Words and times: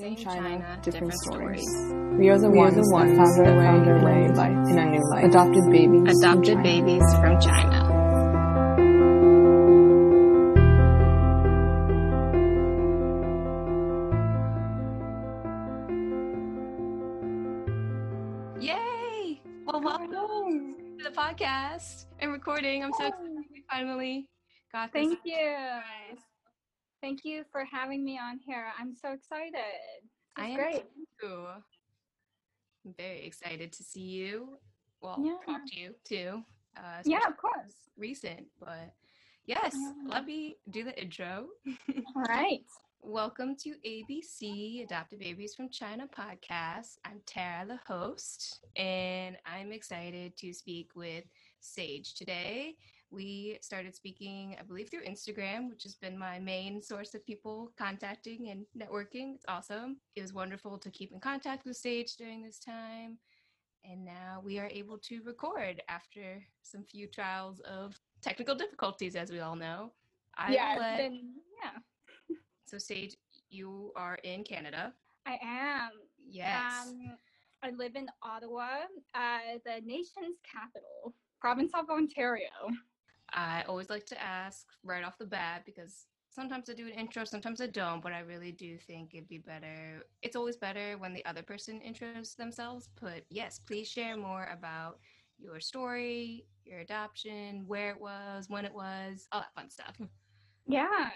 Same 0.00 0.16
China, 0.16 0.40
China, 0.40 0.78
different, 0.82 1.12
different 1.12 1.14
stories. 1.14 1.62
stories. 1.62 2.18
We 2.18 2.28
are 2.30 2.38
the 2.38 2.50
We 2.50 2.58
are 2.60 2.70
ones, 2.70 2.74
the 2.74 2.82
that 2.82 2.92
ones 2.92 3.16
found 3.16 3.36
that 3.36 3.44
their 3.44 3.56
way, 3.56 3.64
found 3.64 3.86
their 3.86 3.98
in 3.98 4.04
way 4.04 4.28
new 4.28 4.32
life. 4.34 4.58
in 4.68 4.78
a 4.78 4.86
new 4.86 5.02
life. 5.10 5.24
Adopted 5.24 5.64
babies. 5.70 6.18
Adopted 6.18 6.56
China. 6.56 6.62
babies 6.62 7.04
from 7.20 7.40
China. 7.40 7.84
Yay! 18.60 19.40
Well, 19.66 19.80
welcome 19.82 20.74
to 20.98 21.04
the 21.04 21.10
podcast 21.10 22.06
and 22.18 22.32
recording. 22.32 22.82
I'm 22.82 22.92
so 22.92 23.06
excited 23.06 23.44
we 23.52 23.64
finally 23.70 24.28
got 24.72 24.92
this. 24.92 25.06
Thank 25.06 25.20
you. 25.24 26.18
Thank 27.00 27.24
you 27.24 27.44
for 27.52 27.64
having 27.64 28.04
me 28.04 28.18
on 28.18 28.38
here. 28.44 28.66
I'm 28.78 28.94
so 28.94 29.12
excited. 29.12 29.54
I 30.36 30.48
am 30.48 30.56
great. 30.56 30.84
too. 31.20 31.46
I'm 32.84 32.94
very 32.96 33.24
excited 33.24 33.72
to 33.72 33.82
see 33.84 34.00
you. 34.02 34.58
Well, 35.00 35.16
Yeah. 35.24 35.38
talk 35.46 35.64
to 35.66 35.80
you 35.80 35.94
too. 36.04 36.44
Uh, 36.76 37.02
Yeah, 37.04 37.26
of 37.26 37.36
course. 37.36 37.88
recent, 37.96 38.48
but 38.58 38.94
yes, 39.46 39.74
Yeah. 39.76 39.92
let 40.06 40.24
me 40.26 40.56
do 40.70 40.82
the 40.84 41.00
intro. 41.00 41.48
All 42.16 42.22
right. 42.22 42.64
Welcome 43.00 43.54
to 43.58 43.76
ABC 43.84 44.82
Adopted 44.82 45.20
Babies 45.20 45.54
from 45.54 45.68
China 45.70 46.08
podcast. 46.08 46.98
I'm 47.04 47.20
Tara, 47.26 47.64
the 47.64 47.76
host, 47.86 48.64
and 48.74 49.38
I'm 49.46 49.70
excited 49.72 50.36
to 50.38 50.52
speak 50.52 50.96
with 50.96 51.24
Sage 51.60 52.14
today. 52.14 52.76
We 53.10 53.58
started 53.62 53.94
speaking, 53.94 54.56
I 54.60 54.62
believe, 54.62 54.90
through 54.90 55.04
Instagram, 55.04 55.70
which 55.70 55.82
has 55.84 55.94
been 55.94 56.18
my 56.18 56.38
main 56.38 56.82
source 56.82 57.14
of 57.14 57.24
people 57.24 57.72
contacting 57.78 58.50
and 58.50 58.66
networking. 58.76 59.34
It's 59.34 59.46
awesome. 59.48 59.96
It 60.14 60.22
was 60.22 60.34
wonderful 60.34 60.78
to 60.78 60.90
keep 60.90 61.12
in 61.12 61.20
contact 61.20 61.64
with 61.64 61.76
Sage 61.76 62.16
during 62.16 62.42
this 62.42 62.58
time. 62.58 63.18
And 63.84 64.04
now 64.04 64.42
we 64.44 64.58
are 64.58 64.68
able 64.70 64.98
to 64.98 65.22
record 65.24 65.82
after 65.88 66.42
some 66.62 66.84
few 66.84 67.06
trials 67.06 67.60
of 67.60 67.98
technical 68.20 68.54
difficulties, 68.54 69.16
as 69.16 69.30
we 69.30 69.40
all 69.40 69.56
know. 69.56 69.92
I 70.36 70.52
yeah, 70.52 70.76
let 70.78 70.98
been 70.98 71.32
yeah. 71.62 72.36
so, 72.66 72.76
Sage, 72.76 73.16
you 73.48 73.92
are 73.96 74.16
in 74.24 74.44
Canada. 74.44 74.92
I 75.26 75.38
am. 75.42 75.90
Yes. 76.28 76.86
Um 76.86 77.16
I 77.62 77.70
live 77.70 77.96
in 77.96 78.06
Ottawa, 78.22 78.68
uh, 79.14 79.58
the 79.64 79.80
nation's 79.84 80.38
capital, 80.44 81.12
province 81.40 81.72
of 81.74 81.90
Ontario. 81.90 82.50
I 83.32 83.62
always 83.68 83.90
like 83.90 84.06
to 84.06 84.22
ask 84.22 84.66
right 84.82 85.04
off 85.04 85.18
the 85.18 85.26
bat 85.26 85.62
because 85.66 86.06
sometimes 86.30 86.70
I 86.70 86.74
do 86.74 86.86
an 86.86 86.92
intro, 86.92 87.24
sometimes 87.24 87.60
I 87.60 87.66
don't, 87.66 88.02
but 88.02 88.12
I 88.12 88.20
really 88.20 88.52
do 88.52 88.78
think 88.78 89.14
it'd 89.14 89.28
be 89.28 89.38
better. 89.38 90.02
It's 90.22 90.36
always 90.36 90.56
better 90.56 90.96
when 90.98 91.12
the 91.12 91.24
other 91.26 91.42
person 91.42 91.80
intros 91.80 92.36
themselves. 92.36 92.88
But 93.00 93.24
yes, 93.30 93.58
please 93.66 93.88
share 93.88 94.16
more 94.16 94.48
about 94.52 94.98
your 95.38 95.60
story, 95.60 96.46
your 96.64 96.80
adoption, 96.80 97.64
where 97.66 97.90
it 97.90 98.00
was, 98.00 98.48
when 98.48 98.64
it 98.64 98.72
was, 98.74 99.28
all 99.32 99.40
that 99.40 99.54
fun 99.54 99.70
stuff. 99.70 100.00
Yeah. 100.66 101.10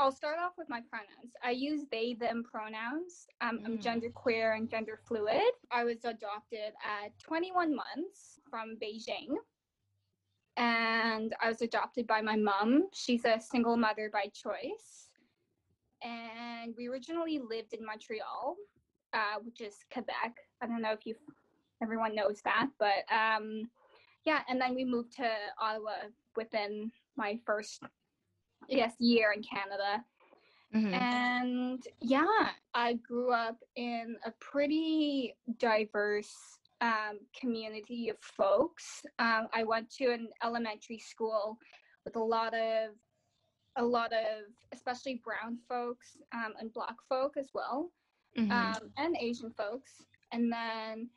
I'll 0.00 0.12
start 0.12 0.38
off 0.38 0.52
with 0.56 0.68
my 0.68 0.80
pronouns. 0.88 1.34
I 1.42 1.50
use 1.50 1.82
they, 1.90 2.14
them 2.14 2.44
pronouns. 2.44 3.26
Um, 3.40 3.60
I'm 3.64 3.78
Mm. 3.78 3.82
genderqueer 3.82 4.56
and 4.56 4.68
gender 4.70 5.00
fluid. 5.04 5.52
I 5.72 5.82
was 5.84 6.04
adopted 6.04 6.72
at 6.84 7.18
21 7.18 7.74
months 7.74 8.38
from 8.48 8.76
Beijing. 8.76 9.36
And 10.58 11.34
I 11.40 11.48
was 11.48 11.62
adopted 11.62 12.06
by 12.08 12.20
my 12.20 12.34
mom. 12.36 12.88
She's 12.92 13.24
a 13.24 13.40
single 13.40 13.76
mother 13.76 14.10
by 14.12 14.24
choice. 14.34 15.08
And 16.02 16.74
we 16.76 16.88
originally 16.88 17.38
lived 17.38 17.74
in 17.74 17.86
Montreal, 17.86 18.56
uh, 19.14 19.38
which 19.42 19.60
is 19.60 19.76
Quebec. 19.92 20.36
I 20.60 20.66
don't 20.66 20.82
know 20.82 20.92
if 20.92 21.06
you 21.06 21.14
everyone 21.80 22.14
knows 22.16 22.40
that, 22.42 22.66
but 22.80 23.06
um, 23.14 23.70
yeah. 24.24 24.40
And 24.48 24.60
then 24.60 24.74
we 24.74 24.84
moved 24.84 25.12
to 25.16 25.30
Ottawa 25.60 25.92
within 26.36 26.90
my 27.16 27.38
first 27.46 27.82
yes 28.68 28.94
year 28.98 29.32
in 29.32 29.42
Canada. 29.42 30.04
Mhm. 30.74 30.92
And 30.92 31.86
yeah, 32.00 32.50
I 32.74 32.94
grew 32.94 33.32
up 33.32 33.62
in 33.76 34.16
a 34.24 34.32
pretty 34.32 35.36
diverse 35.58 36.58
um, 36.80 37.20
community 37.38 38.08
of 38.08 38.18
folks. 38.20 39.04
Um, 39.18 39.48
I 39.52 39.64
went 39.64 39.90
to 39.96 40.12
an 40.12 40.28
elementary 40.42 40.98
school 40.98 41.58
with 42.04 42.16
a 42.16 42.22
lot 42.22 42.54
of 42.54 42.90
a 43.76 43.84
lot 43.84 44.12
of 44.12 44.44
especially 44.72 45.20
brown 45.24 45.58
folks 45.68 46.16
um, 46.32 46.54
and 46.58 46.72
black 46.72 46.96
folk 47.08 47.36
as 47.36 47.50
well 47.54 47.90
Mhm. 48.36 48.50
um, 48.50 48.90
and 48.96 49.16
Asian 49.18 49.50
folks. 49.52 50.04
And 50.32 50.52
then 50.52 51.10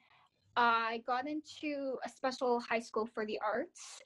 I 0.55 1.01
got 1.05 1.27
into 1.27 1.97
a 2.05 2.09
special 2.09 2.59
high 2.59 2.79
school 2.79 3.05
for 3.05 3.25
the 3.25 3.39
arts, 3.39 4.01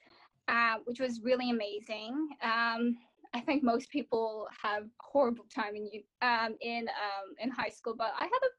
uh, 0.48 0.76
which 0.84 1.00
was 1.00 1.20
really 1.22 1.50
amazing. 1.50 2.28
Um, 2.42 2.96
I 3.34 3.40
think 3.40 3.62
most 3.62 3.90
people 3.90 4.48
have 4.62 4.88
horrible 5.00 5.44
time 5.54 5.76
in 5.76 5.88
um, 6.22 6.56
in 6.60 6.88
um, 6.88 7.34
in 7.38 7.50
high 7.50 7.68
school, 7.70 7.94
but 7.96 8.12
I 8.18 8.24
had 8.24 8.42
a 8.42 8.50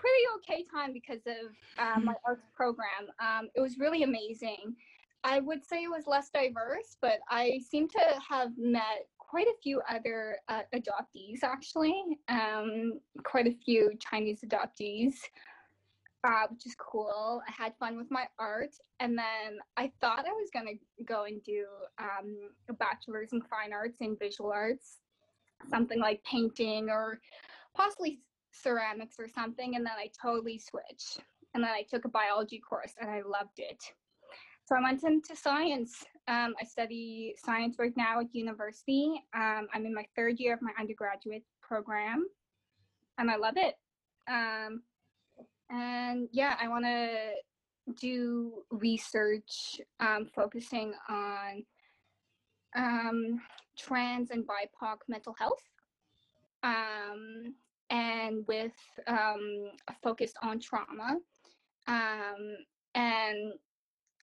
pretty 0.00 0.24
okay 0.36 0.64
time 0.72 0.92
because 0.92 1.20
of 1.26 1.52
uh, 1.78 2.00
my 2.00 2.14
arts 2.26 2.46
program. 2.56 3.12
Um, 3.20 3.48
it 3.54 3.60
was 3.60 3.78
really 3.78 4.02
amazing. 4.02 4.74
I 5.22 5.40
would 5.40 5.64
say 5.64 5.84
it 5.84 5.90
was 5.90 6.06
less 6.06 6.30
diverse, 6.30 6.96
but 7.02 7.18
I 7.28 7.60
seem 7.68 7.88
to 7.88 8.00
have 8.28 8.52
met 8.56 9.06
quite 9.18 9.46
a 9.46 9.54
few 9.62 9.82
other 9.88 10.38
uh, 10.48 10.62
adoptees 10.74 11.44
actually. 11.44 12.02
Um, 12.28 13.00
quite 13.22 13.46
a 13.46 13.54
few 13.64 13.92
Chinese 14.00 14.40
adoptees, 14.40 15.16
uh, 16.24 16.46
which 16.50 16.66
is 16.66 16.74
cool. 16.78 17.42
I 17.46 17.52
had 17.52 17.74
fun 17.78 17.98
with 17.98 18.10
my 18.10 18.26
art, 18.38 18.74
and 18.98 19.16
then 19.16 19.58
I 19.76 19.92
thought 20.00 20.26
I 20.26 20.32
was 20.32 20.48
gonna 20.52 20.72
go 21.04 21.24
and 21.24 21.42
do 21.44 21.66
um, 21.98 22.50
a 22.70 22.72
bachelor's 22.72 23.32
in 23.32 23.42
fine 23.42 23.74
arts 23.74 23.98
in 24.00 24.16
visual 24.16 24.50
arts, 24.50 24.96
something 25.68 26.00
like 26.00 26.24
painting 26.24 26.88
or 26.88 27.20
possibly 27.76 28.20
ceramics 28.52 29.16
or 29.18 29.28
something, 29.28 29.76
and 29.76 29.84
then 29.84 29.94
I 29.96 30.10
totally 30.20 30.58
switched. 30.58 31.20
And 31.54 31.64
then 31.64 31.70
I 31.70 31.84
took 31.88 32.04
a 32.04 32.08
biology 32.08 32.60
course, 32.60 32.92
and 33.00 33.10
I 33.10 33.22
loved 33.22 33.58
it. 33.58 33.82
So 34.66 34.76
I 34.76 34.82
went 34.82 35.02
into 35.02 35.34
science. 35.34 36.04
Um, 36.28 36.54
I 36.60 36.64
study 36.64 37.34
science 37.44 37.76
right 37.78 37.96
now 37.96 38.20
at 38.20 38.32
university. 38.32 39.20
Um, 39.34 39.66
I'm 39.74 39.84
in 39.84 39.94
my 39.94 40.06
third 40.14 40.38
year 40.38 40.54
of 40.54 40.62
my 40.62 40.70
undergraduate 40.78 41.42
program, 41.60 42.26
and 43.18 43.30
I 43.30 43.36
love 43.36 43.54
it. 43.56 43.74
Um, 44.30 44.82
and 45.70 46.28
yeah, 46.30 46.56
I 46.60 46.68
want 46.68 46.84
to 46.84 47.32
do 47.98 48.62
research 48.70 49.80
um, 49.98 50.26
focusing 50.34 50.92
on 51.08 51.64
um, 52.76 53.40
trans 53.76 54.30
and 54.30 54.46
BIPOC 54.46 54.98
mental 55.08 55.34
health, 55.38 55.62
um, 56.62 57.54
and 57.90 58.44
with 58.46 58.72
um, 59.06 59.70
a 59.88 59.94
focus 60.02 60.32
on 60.42 60.60
trauma, 60.60 61.18
um, 61.88 62.56
and 62.94 63.52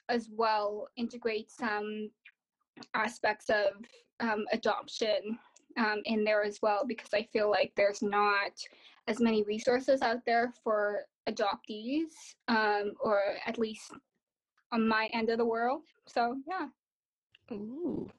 as 0.09 0.29
well 0.31 0.87
integrate 0.95 1.51
some 1.51 2.09
aspects 2.93 3.49
of 3.49 3.73
um, 4.19 4.45
adoption 4.51 5.37
um, 5.77 6.01
in 6.05 6.23
there 6.23 6.43
as 6.43 6.59
well 6.61 6.83
because 6.87 7.09
I 7.13 7.27
feel 7.33 7.49
like 7.49 7.71
there's 7.75 8.01
not 8.01 8.51
as 9.07 9.19
many 9.19 9.43
resources 9.43 10.01
out 10.01 10.25
there 10.25 10.51
for 10.63 11.01
adoptees 11.29 12.07
um, 12.47 12.93
or 12.99 13.19
at 13.45 13.57
least 13.57 13.91
on 14.71 14.87
my 14.87 15.09
end 15.13 15.29
of 15.29 15.37
the 15.37 15.45
world. 15.45 15.81
So 16.07 16.37
yeah, 16.47 16.67
Ooh, 17.51 18.09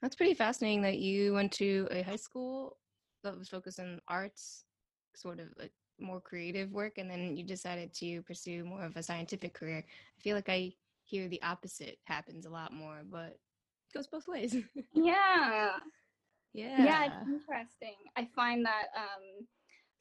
that's 0.00 0.16
pretty 0.16 0.34
fascinating 0.34 0.82
that 0.82 0.98
you 0.98 1.34
went 1.34 1.52
to 1.52 1.86
a 1.90 2.02
high 2.02 2.16
school 2.16 2.76
that 3.22 3.38
was 3.38 3.48
focused 3.48 3.78
on 3.78 4.00
arts, 4.08 4.64
sort 5.14 5.40
of 5.40 5.48
like 5.58 5.72
more 5.98 6.20
creative 6.20 6.72
work, 6.72 6.98
and 6.98 7.10
then 7.10 7.36
you 7.36 7.44
decided 7.44 7.92
to 7.94 8.22
pursue 8.22 8.64
more 8.64 8.84
of 8.84 8.96
a 8.96 9.02
scientific 9.02 9.54
career. 9.54 9.84
I 9.86 10.20
feel 10.22 10.36
like 10.36 10.48
I 10.48 10.72
hear 11.04 11.28
the 11.28 11.42
opposite 11.42 11.98
happens 12.04 12.46
a 12.46 12.50
lot 12.50 12.72
more, 12.72 13.02
but 13.10 13.28
it 13.28 13.94
goes 13.94 14.06
both 14.06 14.28
ways. 14.28 14.56
yeah, 14.94 15.76
yeah. 16.54 16.84
yeah, 16.84 17.04
it's 17.06 17.28
interesting. 17.28 17.96
I 18.16 18.28
find 18.34 18.64
that 18.64 18.86
um, 18.96 19.46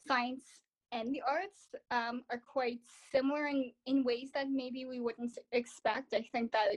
science 0.08 0.44
and 0.92 1.14
the 1.14 1.22
arts 1.28 1.74
um, 1.90 2.24
are 2.30 2.42
quite 2.46 2.80
similar 3.12 3.48
in, 3.48 3.72
in 3.86 4.04
ways 4.04 4.30
that 4.34 4.50
maybe 4.50 4.86
we 4.86 5.00
wouldn't 5.00 5.38
expect. 5.52 6.14
I 6.14 6.26
think 6.32 6.52
that 6.52 6.68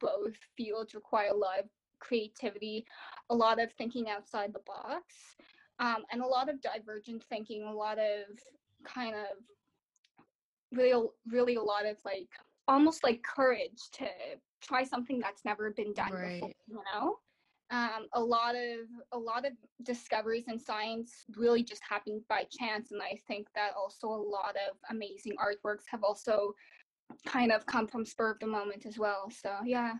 both 0.00 0.34
fields 0.56 0.94
require 0.94 1.30
a 1.30 1.36
lot 1.36 1.58
of 1.58 1.66
creativity, 1.98 2.86
a 3.30 3.34
lot 3.34 3.60
of 3.60 3.72
thinking 3.72 4.08
outside 4.08 4.52
the 4.52 4.60
box, 4.60 5.14
um, 5.78 6.04
and 6.10 6.22
a 6.22 6.26
lot 6.26 6.48
of 6.48 6.60
divergent 6.60 7.24
thinking, 7.28 7.64
a 7.64 7.72
lot 7.72 7.98
of 7.98 8.38
kind 8.84 9.14
of 9.14 9.38
really, 10.72 11.08
really 11.26 11.56
a 11.56 11.62
lot 11.62 11.86
of 11.86 11.96
like 12.04 12.28
almost 12.66 13.04
like 13.04 13.22
courage 13.22 13.90
to 13.92 14.06
try 14.60 14.82
something 14.84 15.18
that's 15.20 15.44
never 15.44 15.70
been 15.70 15.92
done 15.92 16.12
Right. 16.12 16.34
before, 16.40 16.52
you 16.66 16.80
know? 16.92 17.18
um, 17.70 18.06
a 18.12 18.20
lot 18.20 18.54
of 18.54 18.86
a 19.12 19.18
lot 19.18 19.46
of 19.46 19.52
discoveries 19.82 20.44
in 20.48 20.58
science 20.58 21.24
really 21.36 21.62
just 21.62 21.82
happened 21.88 22.22
by 22.28 22.44
chance 22.50 22.92
and 22.92 23.00
i 23.02 23.18
think 23.26 23.48
that 23.54 23.70
also 23.76 24.06
a 24.06 24.10
lot 24.10 24.54
of 24.68 24.76
amazing 24.90 25.32
artworks 25.36 25.84
have 25.90 26.04
also 26.04 26.54
kind 27.26 27.52
of 27.52 27.64
come 27.66 27.86
from 27.86 28.04
spur 28.04 28.30
of 28.30 28.38
the 28.38 28.46
moment 28.46 28.86
as 28.86 28.98
well 28.98 29.30
so 29.30 29.56
yeah 29.64 29.94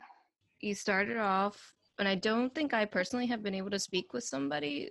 you 0.60 0.74
started 0.74 1.16
off 1.16 1.74
and 1.98 2.06
i 2.06 2.14
don't 2.14 2.54
think 2.54 2.74
i 2.74 2.84
personally 2.84 3.26
have 3.26 3.42
been 3.42 3.54
able 3.54 3.70
to 3.70 3.78
speak 3.78 4.12
with 4.12 4.24
somebody 4.24 4.90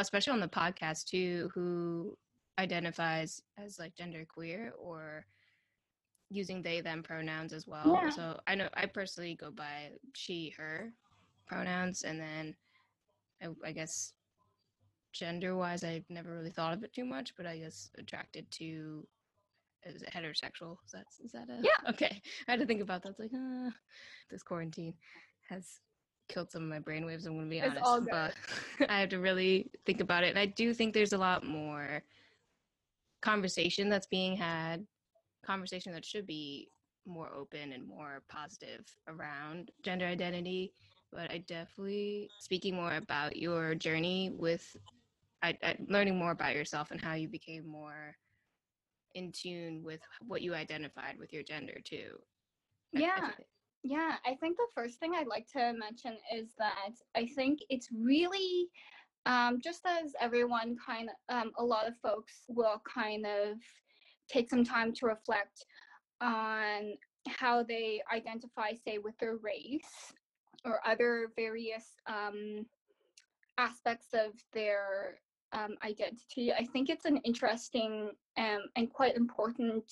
especially 0.00 0.32
on 0.32 0.40
the 0.40 0.48
podcast 0.48 1.04
too 1.06 1.50
who 1.54 2.16
identifies 2.58 3.42
as 3.58 3.78
like 3.78 3.94
gender 3.96 4.24
queer 4.28 4.72
or 4.78 5.26
using 6.30 6.62
they 6.62 6.80
them 6.80 7.02
pronouns 7.02 7.52
as 7.52 7.66
well 7.66 8.00
Yeah. 8.02 8.08
so 8.10 8.40
i 8.46 8.54
know 8.54 8.68
i 8.74 8.86
personally 8.86 9.34
go 9.34 9.50
by 9.50 9.90
she 10.14 10.52
her 10.56 10.92
pronouns 11.46 12.02
and 12.02 12.20
then 12.20 12.54
i, 13.42 13.48
I 13.68 13.72
guess 13.72 14.12
gender 15.12 15.54
wise 15.56 15.84
i've 15.84 16.08
never 16.08 16.32
really 16.34 16.50
thought 16.50 16.74
of 16.74 16.82
it 16.82 16.92
too 16.92 17.04
much 17.04 17.34
but 17.36 17.46
i 17.46 17.58
guess 17.58 17.90
attracted 17.98 18.50
to 18.52 19.06
is 19.84 20.02
it 20.02 20.10
heterosexual 20.12 20.76
is 20.84 20.92
that 20.92 21.04
is 21.24 21.32
that 21.32 21.48
a 21.50 21.60
Yeah. 21.62 21.76
okay 21.90 22.20
i 22.48 22.50
had 22.50 22.60
to 22.60 22.66
think 22.66 22.80
about 22.82 23.02
that 23.02 23.10
it's 23.10 23.18
like 23.20 23.34
uh, 23.34 23.70
this 24.30 24.42
quarantine 24.42 24.94
has 25.48 25.78
killed 26.28 26.50
some 26.50 26.62
of 26.62 26.68
my 26.68 26.80
brainwaves 26.80 27.26
i'm 27.26 27.36
gonna 27.36 27.48
be 27.48 27.58
It's 27.58 27.76
honest 27.86 28.08
but 28.10 28.34
i 28.88 29.00
have 29.00 29.08
to 29.10 29.18
really 29.18 29.70
think 29.86 30.00
about 30.00 30.24
it 30.24 30.28
and 30.28 30.38
i 30.38 30.46
do 30.46 30.72
think 30.74 30.94
there's 30.94 31.12
a 31.12 31.18
lot 31.18 31.44
more 31.44 32.02
conversation 33.22 33.88
that's 33.88 34.06
being 34.06 34.36
had 34.36 34.86
conversation 35.44 35.92
that 35.92 36.04
should 36.04 36.26
be 36.26 36.68
more 37.06 37.32
open 37.34 37.72
and 37.72 37.86
more 37.86 38.22
positive 38.28 38.84
around 39.08 39.70
gender 39.82 40.06
identity 40.06 40.72
but 41.12 41.30
i 41.30 41.38
definitely 41.38 42.30
speaking 42.38 42.74
more 42.74 42.94
about 42.94 43.36
your 43.36 43.74
journey 43.74 44.32
with 44.34 44.76
I, 45.42 45.58
I, 45.62 45.76
learning 45.88 46.16
more 46.18 46.30
about 46.30 46.54
yourself 46.54 46.90
and 46.90 47.00
how 47.00 47.12
you 47.14 47.28
became 47.28 47.66
more 47.66 48.16
in 49.14 49.30
tune 49.32 49.82
with 49.84 50.00
what 50.26 50.42
you 50.42 50.54
identified 50.54 51.18
with 51.18 51.32
your 51.32 51.42
gender 51.42 51.80
too. 51.84 52.18
I- 52.96 53.00
I 53.20 53.32
yeah 53.84 54.16
I 54.26 54.34
think 54.34 54.56
the 54.56 54.66
first 54.74 54.98
thing 54.98 55.12
I'd 55.14 55.26
like 55.26 55.46
to 55.52 55.72
mention 55.78 56.16
is 56.34 56.48
that 56.58 56.74
I 57.14 57.26
think 57.26 57.60
it's 57.68 57.88
really 57.92 58.68
um, 59.26 59.60
just 59.62 59.86
as 59.86 60.12
everyone 60.20 60.76
kind 60.84 61.08
of, 61.08 61.36
um, 61.36 61.52
a 61.58 61.64
lot 61.64 61.86
of 61.86 61.94
folks 62.02 62.44
will 62.48 62.82
kind 62.92 63.24
of 63.24 63.56
take 64.28 64.50
some 64.50 64.64
time 64.64 64.92
to 64.94 65.06
reflect 65.06 65.64
on 66.20 66.94
how 67.28 67.62
they 67.62 68.02
identify, 68.12 68.72
say, 68.72 68.98
with 68.98 69.16
their 69.18 69.36
race 69.36 70.12
or 70.64 70.80
other 70.86 71.28
various 71.36 71.84
um, 72.06 72.66
aspects 73.58 74.08
of 74.12 74.32
their 74.52 75.18
um, 75.52 75.76
identity. 75.84 76.52
I 76.52 76.64
think 76.66 76.90
it's 76.90 77.04
an 77.04 77.18
interesting 77.18 78.10
um, 78.36 78.60
and 78.76 78.92
quite 78.92 79.16
important 79.16 79.84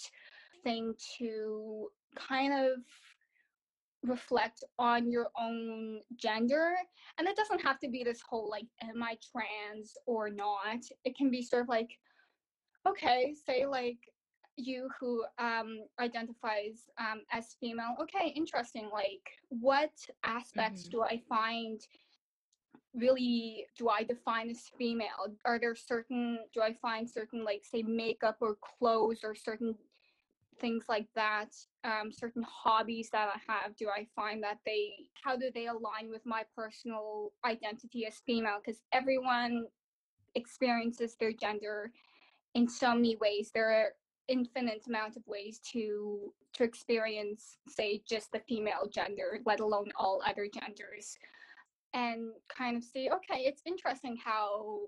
thing 0.62 0.94
to 1.18 1.88
kind 2.16 2.52
of 2.52 2.82
reflect 4.04 4.64
on 4.78 5.10
your 5.10 5.28
own 5.40 6.00
gender 6.16 6.74
and 7.18 7.28
it 7.28 7.36
doesn't 7.36 7.60
have 7.62 7.78
to 7.78 7.88
be 7.88 8.02
this 8.02 8.20
whole 8.28 8.48
like 8.50 8.66
am 8.82 9.02
i 9.02 9.16
trans 9.30 9.94
or 10.06 10.28
not? 10.28 10.80
It 11.04 11.16
can 11.16 11.30
be 11.30 11.42
sort 11.42 11.62
of 11.62 11.68
like 11.68 11.98
okay 12.86 13.34
say 13.46 13.64
like 13.66 13.98
you 14.56 14.88
who 14.98 15.24
um 15.38 15.80
identifies 16.00 16.90
um 16.98 17.22
as 17.32 17.54
female. 17.60 17.96
Okay 18.02 18.32
interesting 18.34 18.90
like 18.92 19.22
what 19.48 19.92
aspects 20.24 20.86
Mhm. 20.86 20.90
do 20.90 21.02
i 21.02 21.16
find 21.28 21.80
really 22.94 23.66
do 23.78 23.88
i 23.88 24.02
define 24.02 24.50
as 24.50 24.70
female? 24.76 25.34
Are 25.44 25.58
there 25.58 25.74
certain 25.74 26.40
do 26.52 26.60
i 26.60 26.72
find 26.74 27.08
certain 27.08 27.44
like 27.44 27.64
say 27.64 27.82
makeup 27.82 28.36
or 28.40 28.56
clothes 28.56 29.20
or 29.24 29.34
certain 29.34 29.74
things 30.60 30.84
like 30.88 31.06
that 31.14 31.48
um, 31.84 32.12
certain 32.12 32.42
hobbies 32.42 33.08
that 33.10 33.28
i 33.28 33.52
have 33.52 33.74
do 33.76 33.88
i 33.88 34.06
find 34.14 34.42
that 34.42 34.58
they 34.64 34.92
how 35.22 35.36
do 35.36 35.50
they 35.54 35.66
align 35.66 36.10
with 36.10 36.24
my 36.26 36.42
personal 36.54 37.32
identity 37.44 38.06
as 38.06 38.20
female? 38.26 38.58
Because 38.64 38.80
everyone 38.92 39.66
experiences 40.34 41.16
their 41.18 41.32
gender 41.32 41.92
in 42.54 42.68
so 42.68 42.94
many 42.94 43.16
ways. 43.16 43.50
There 43.54 43.70
are 43.70 43.88
infinite 44.28 44.84
amount 44.86 45.16
of 45.16 45.26
ways 45.26 45.60
to 45.72 46.32
to 46.54 46.64
experience 46.64 47.58
say 47.68 48.00
just 48.08 48.30
the 48.30 48.38
female 48.48 48.88
gender 48.88 49.40
let 49.44 49.58
alone 49.58 49.90
all 49.96 50.22
other 50.24 50.46
genders 50.46 51.18
and 51.92 52.30
kind 52.56 52.76
of 52.76 52.84
see 52.84 53.10
okay 53.10 53.40
it's 53.40 53.62
interesting 53.66 54.16
how 54.24 54.78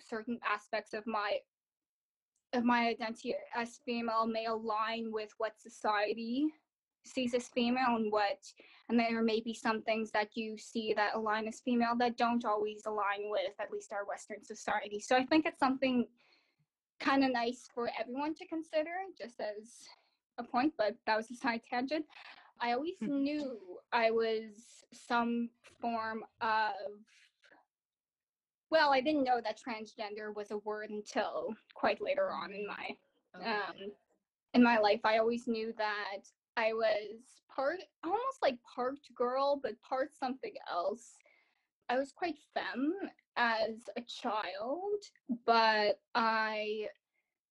certain 0.00 0.38
aspects 0.48 0.94
of 0.94 1.06
my 1.06 1.36
of 2.52 2.64
my 2.64 2.88
identity 2.88 3.34
as 3.54 3.80
female 3.84 4.26
may 4.26 4.46
align 4.46 5.10
with 5.12 5.30
what 5.38 5.60
society 5.60 6.46
sees 7.04 7.34
as 7.34 7.48
female 7.48 7.96
and 7.96 8.10
what 8.12 8.38
and 8.88 8.98
there 8.98 9.22
may 9.22 9.40
be 9.40 9.54
some 9.54 9.82
things 9.82 10.10
that 10.10 10.28
you 10.34 10.56
see 10.58 10.92
that 10.94 11.14
align 11.14 11.46
as 11.46 11.60
female 11.60 11.94
that 11.98 12.16
don't 12.16 12.44
always 12.44 12.82
align 12.86 13.30
with 13.30 13.52
at 13.60 13.70
least 13.70 13.92
our 13.92 14.04
western 14.06 14.42
society 14.44 14.98
so 14.98 15.16
i 15.16 15.24
think 15.24 15.46
it's 15.46 15.58
something 15.58 16.06
kind 17.00 17.24
of 17.24 17.32
nice 17.32 17.68
for 17.74 17.90
everyone 17.98 18.34
to 18.34 18.46
consider 18.46 18.90
just 19.16 19.40
as 19.40 19.84
a 20.38 20.42
point 20.42 20.72
but 20.76 20.94
that 21.06 21.16
was 21.16 21.30
a 21.30 21.34
side 21.34 21.60
tangent 21.68 22.04
i 22.60 22.72
always 22.72 22.96
Hmm. 23.00 23.22
knew 23.22 23.58
i 23.92 24.10
was 24.10 24.84
some 24.92 25.48
form 25.80 26.24
of 26.40 26.72
well 28.70 28.92
i 28.92 29.00
didn't 29.00 29.24
know 29.24 29.40
that 29.42 29.58
transgender 29.58 30.34
was 30.34 30.50
a 30.50 30.58
word 30.58 30.90
until 30.90 31.54
quite 31.74 32.00
later 32.00 32.30
on 32.30 32.52
in 32.52 32.66
my 32.66 32.88
Okay. 33.36 33.50
um, 33.50 33.92
in 34.54 34.62
my 34.62 34.78
life, 34.78 35.00
I 35.04 35.18
always 35.18 35.46
knew 35.46 35.72
that 35.76 36.22
I 36.56 36.72
was 36.72 37.20
part, 37.54 37.80
almost 38.02 38.42
like 38.42 38.58
part 38.62 38.98
girl, 39.14 39.60
but 39.62 39.80
part 39.82 40.10
something 40.18 40.54
else. 40.70 41.14
I 41.88 41.98
was 41.98 42.12
quite 42.12 42.36
femme 42.54 42.94
as 43.36 43.76
a 43.96 44.02
child, 44.02 45.02
but 45.46 46.00
I 46.14 46.88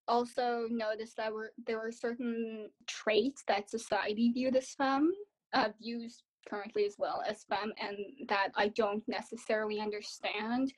also 0.07 0.67
noticed 0.69 1.17
that 1.17 1.33
were 1.33 1.51
there 1.65 1.79
were 1.79 1.91
certain 1.91 2.69
traits 2.87 3.43
that 3.47 3.69
society 3.69 4.31
viewed 4.31 4.55
as 4.55 4.69
femme, 4.69 5.11
uh, 5.53 5.69
views 5.81 6.23
currently 6.47 6.85
as 6.85 6.95
well 6.97 7.23
as 7.27 7.43
femme, 7.43 7.73
and 7.81 7.97
that 8.29 8.49
I 8.55 8.69
don't 8.69 9.03
necessarily 9.07 9.79
understand. 9.79 10.73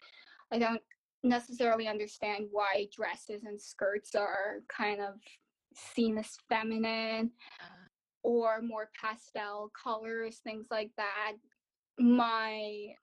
I 0.52 0.60
don't 0.60 0.82
necessarily 1.24 1.88
understand 1.88 2.48
why 2.52 2.88
dresses 2.96 3.44
and 3.44 3.62
skirts 3.62 4.16
are 4.16 4.62
kind 4.70 5.02
of 5.02 5.16
seen 5.76 6.18
as 6.18 6.38
feminine 6.48 7.32
or 8.24 8.62
more 8.62 8.90
pastel 9.00 9.72
colors 9.82 10.40
things 10.44 10.68
like 10.72 10.92
that. 10.98 11.34
My 12.00 12.94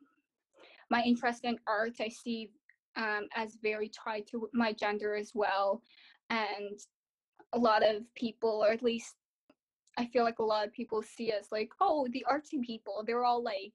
my 0.91 1.03
interest 1.03 1.45
in 1.45 1.59
art 1.67 1.95
i 2.01 2.09
see 2.09 2.51
um, 2.97 3.27
as 3.35 3.59
very 3.63 3.91
tied 3.91 4.27
to 4.27 4.49
my 4.55 4.73
gender 4.73 5.15
as 5.15 5.33
well 5.35 5.83
and 6.31 6.79
a 7.53 7.59
lot 7.59 7.83
of 7.83 8.03
people 8.15 8.65
or 8.65 8.71
at 8.71 8.83
least 8.83 9.15
i 9.99 10.07
feel 10.07 10.25
like 10.25 10.39
a 10.39 10.45
lot 10.45 10.67
of 10.67 10.73
people 10.73 11.03
see 11.03 11.33
us 11.33 11.49
like 11.53 11.71
oh 11.81 12.07
the 12.13 12.25
artsy 12.31 12.61
people 12.63 13.03
they're 13.07 13.25
all 13.25 13.43
like 13.43 13.75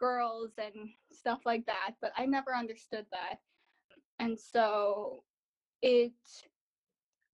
girls 0.00 0.52
and 0.58 0.88
stuff 1.12 1.40
like 1.44 1.64
that 1.66 1.92
but 2.00 2.12
i 2.16 2.24
never 2.24 2.54
understood 2.56 3.06
that. 3.12 3.36
And 4.18 4.38
so 4.38 5.22
it 5.82 6.12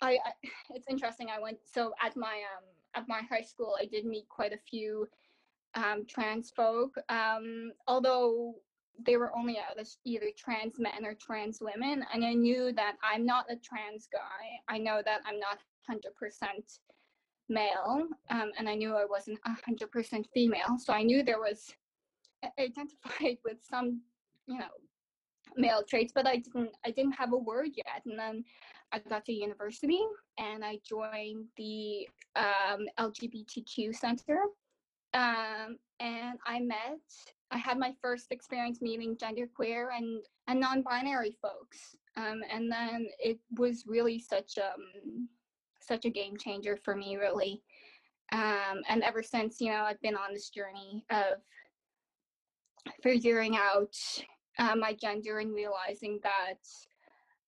I, 0.00 0.18
I 0.24 0.32
it's 0.74 0.88
interesting 0.88 1.28
i 1.30 1.40
went 1.40 1.58
so 1.64 1.92
at 2.04 2.16
my 2.16 2.42
um 2.56 2.64
at 2.94 3.08
my 3.08 3.22
high 3.30 3.42
school 3.42 3.76
i 3.80 3.86
did 3.86 4.04
meet 4.04 4.28
quite 4.28 4.52
a 4.52 4.58
few 4.70 5.08
um 5.74 6.04
trans 6.08 6.50
folk 6.50 6.94
um 7.08 7.72
although 7.86 8.56
they 9.04 9.16
were 9.16 9.36
only 9.36 9.58
either 10.04 10.30
trans 10.38 10.78
men 10.78 11.04
or 11.04 11.14
trans 11.14 11.60
women 11.60 12.04
and 12.12 12.24
i 12.24 12.32
knew 12.32 12.72
that 12.72 12.96
i'm 13.02 13.26
not 13.26 13.44
a 13.50 13.56
trans 13.56 14.08
guy. 14.12 14.44
I 14.68 14.78
know 14.78 15.02
that 15.04 15.20
i'm 15.26 15.38
not 15.38 15.58
100% 15.90 16.78
male 17.48 18.08
um, 18.30 18.50
and 18.58 18.68
i 18.68 18.74
knew 18.74 18.94
i 18.94 19.04
wasn't 19.04 19.38
100% 19.42 20.26
female 20.34 20.78
so 20.78 20.92
i 20.92 21.02
knew 21.02 21.22
there 21.22 21.38
was 21.38 21.72
identified 22.58 23.38
with 23.44 23.58
some 23.62 24.00
you 24.46 24.58
know 24.58 24.66
male 25.56 25.82
traits 25.88 26.12
but 26.14 26.26
i 26.26 26.36
didn't 26.36 26.70
i 26.84 26.90
didn't 26.90 27.12
have 27.12 27.32
a 27.32 27.36
word 27.36 27.70
yet 27.76 28.02
and 28.04 28.18
then 28.18 28.44
i 28.92 28.98
got 28.98 29.24
to 29.24 29.32
university 29.32 30.00
and 30.38 30.64
i 30.64 30.78
joined 30.84 31.46
the 31.56 32.06
um, 32.36 32.86
lgbtq 32.98 33.94
center 33.94 34.38
um, 35.14 35.76
and 36.00 36.38
i 36.46 36.60
met 36.60 37.00
i 37.50 37.56
had 37.56 37.78
my 37.78 37.94
first 38.02 38.26
experience 38.30 38.80
meeting 38.82 39.16
genderqueer 39.16 39.88
and 39.96 40.22
and 40.48 40.60
non-binary 40.60 41.36
folks 41.40 41.96
um, 42.16 42.40
and 42.50 42.70
then 42.70 43.06
it 43.18 43.38
was 43.58 43.84
really 43.86 44.18
such 44.18 44.58
um 44.58 45.28
such 45.80 46.04
a 46.04 46.10
game 46.10 46.36
changer 46.36 46.76
for 46.76 46.96
me 46.96 47.16
really 47.16 47.62
um, 48.32 48.82
and 48.88 49.02
ever 49.02 49.22
since 49.22 49.60
you 49.60 49.70
know 49.70 49.82
i've 49.82 50.00
been 50.02 50.16
on 50.16 50.34
this 50.34 50.50
journey 50.50 51.04
of 51.10 51.38
figuring 53.02 53.56
out 53.56 53.94
uh, 54.58 54.74
my 54.76 54.94
gender 54.94 55.38
and 55.38 55.54
realizing 55.54 56.18
that 56.22 56.58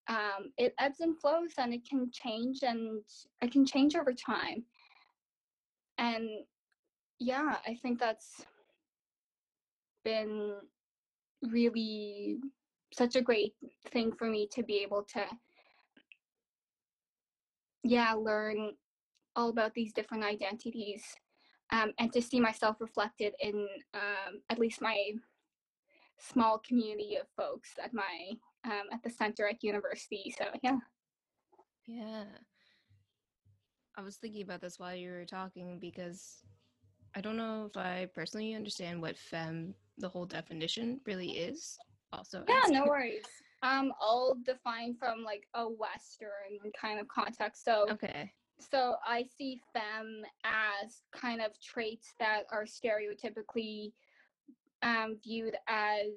um, 0.09 0.53
it 0.57 0.75
ebbs 0.79 1.01
and 1.01 1.19
flows 1.21 1.53
and 1.59 1.75
it 1.75 1.89
can 1.89 2.11
change 2.13 2.61
and 2.63 3.03
it 3.43 3.53
can 3.53 3.67
change 3.67 3.95
over 3.95 4.13
time. 4.13 4.65
And 5.99 6.29
yeah, 7.19 7.57
I 7.67 7.75
think 7.83 7.99
that's 7.99 8.45
been 10.05 10.55
really 11.43 12.39
such 12.93 13.17
a 13.17 13.23
great 13.23 13.55
thing 13.91 14.13
for 14.13 14.27
me 14.27 14.49
to 14.53 14.63
be 14.63 14.79
able 14.79 15.03
to 15.03 15.25
yeah 17.85 18.13
learn 18.13 18.73
all 19.37 19.51
about 19.51 19.75
these 19.75 19.93
different 19.93 20.25
identities 20.25 21.05
um, 21.71 21.93
and 21.99 22.13
to 22.13 22.23
see 22.23 22.41
myself 22.41 22.77
reflected 22.81 23.35
in 23.41 23.67
um, 23.95 24.41
at 24.51 24.59
least 24.59 24.81
my 24.81 24.97
small 26.19 26.59
community 26.59 27.17
of 27.17 27.27
folks 27.37 27.71
at 27.83 27.93
my 27.95 28.31
um, 28.65 28.85
at 28.93 29.03
the 29.03 29.11
center 29.11 29.47
at 29.49 29.63
university 29.63 30.35
so 30.37 30.47
yeah. 30.63 30.79
Yeah. 31.87 32.25
I 33.97 34.03
was 34.03 34.17
thinking 34.17 34.43
about 34.43 34.61
this 34.61 34.79
while 34.79 34.95
you 34.95 35.11
were 35.11 35.25
talking 35.25 35.79
because 35.81 36.43
i 37.17 37.21
don't 37.21 37.37
know 37.37 37.67
if 37.69 37.77
i 37.77 38.07
personally 38.15 38.55
understand 38.55 39.01
what 39.01 39.19
fem 39.19 39.75
the 39.99 40.09
whole 40.09 40.27
definition 40.27 41.01
really 41.07 41.31
is 41.31 41.79
also 42.13 42.45
yeah 42.49 42.63
no 42.69 42.85
worries. 42.89 43.25
Um 43.63 43.93
i'll 44.01 44.37
define 44.45 44.95
from 44.95 45.25
like 45.25 45.49
a 45.55 45.65
western 45.65 46.71
kind 46.81 47.01
of 47.01 47.09
context 47.09 47.65
so 47.65 47.87
okay 47.91 48.31
so 48.61 48.97
I 49.07 49.25
see 49.37 49.61
femme 49.73 50.23
as 50.45 51.03
kind 51.13 51.41
of 51.41 51.53
traits 51.61 52.15
that 52.19 52.45
are 52.53 52.65
stereotypically 52.65 53.93
um, 54.83 55.17
viewed 55.23 55.57
as 55.69 56.09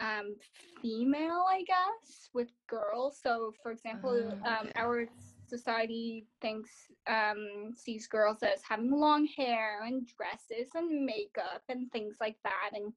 um, 0.00 0.34
female, 0.82 1.44
I 1.48 1.62
guess, 1.66 2.30
with 2.34 2.48
girls. 2.68 3.18
So, 3.22 3.52
for 3.62 3.72
example, 3.72 4.10
Oh, 4.44 4.48
um, 4.48 4.68
our 4.76 5.06
society 5.46 6.26
thinks 6.40 6.70
um, 7.06 7.72
sees 7.76 8.06
girls 8.06 8.42
as 8.42 8.62
having 8.68 8.90
long 8.90 9.26
hair 9.36 9.82
and 9.84 10.06
dresses 10.06 10.70
and 10.74 11.04
makeup 11.04 11.62
and 11.68 11.90
things 11.92 12.16
like 12.20 12.36
that, 12.44 12.70
and 12.72 12.92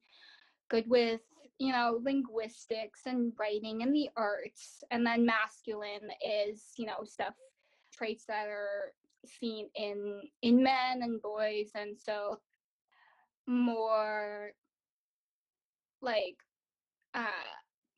good 0.68 0.88
with 0.88 1.20
you 1.58 1.72
know 1.72 2.00
linguistics 2.02 3.02
and 3.06 3.32
writing 3.38 3.82
and 3.82 3.94
the 3.94 4.08
arts. 4.16 4.82
And 4.90 5.06
then 5.06 5.26
masculine 5.26 6.10
is 6.24 6.72
you 6.76 6.86
know 6.86 7.04
stuff 7.04 7.34
traits 7.98 8.24
that 8.28 8.46
are 8.48 8.92
seen 9.26 9.68
in 9.74 10.22
in 10.42 10.62
men 10.62 11.02
and 11.02 11.20
boys, 11.20 11.70
and 11.74 11.98
so 11.98 12.38
more 13.46 14.52
like 16.00 16.36
uh 17.14 17.26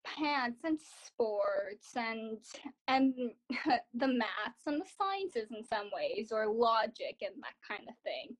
pants 0.05 0.61
and 0.65 0.79
sports 1.07 1.95
and 1.97 2.39
and 2.89 3.15
the 3.95 4.09
maths 4.09 4.67
and 4.67 4.81
the 4.81 4.87
sciences 4.99 5.51
in 5.51 5.65
some 5.65 5.91
ways 5.95 6.31
or 6.33 6.47
logic 6.47 7.17
and 7.21 7.35
that 7.43 7.55
kind 7.67 7.89
of 7.89 7.95
thing. 8.03 8.37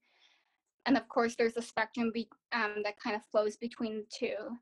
And 0.85 0.97
of 0.97 1.07
course 1.07 1.35
there's 1.35 1.57
a 1.57 1.61
spectrum 1.61 2.11
be, 2.11 2.27
um, 2.53 2.77
that 2.83 2.99
kind 2.99 3.15
of 3.15 3.21
flows 3.31 3.55
between 3.57 3.97
the 3.97 4.05
two 4.11 4.57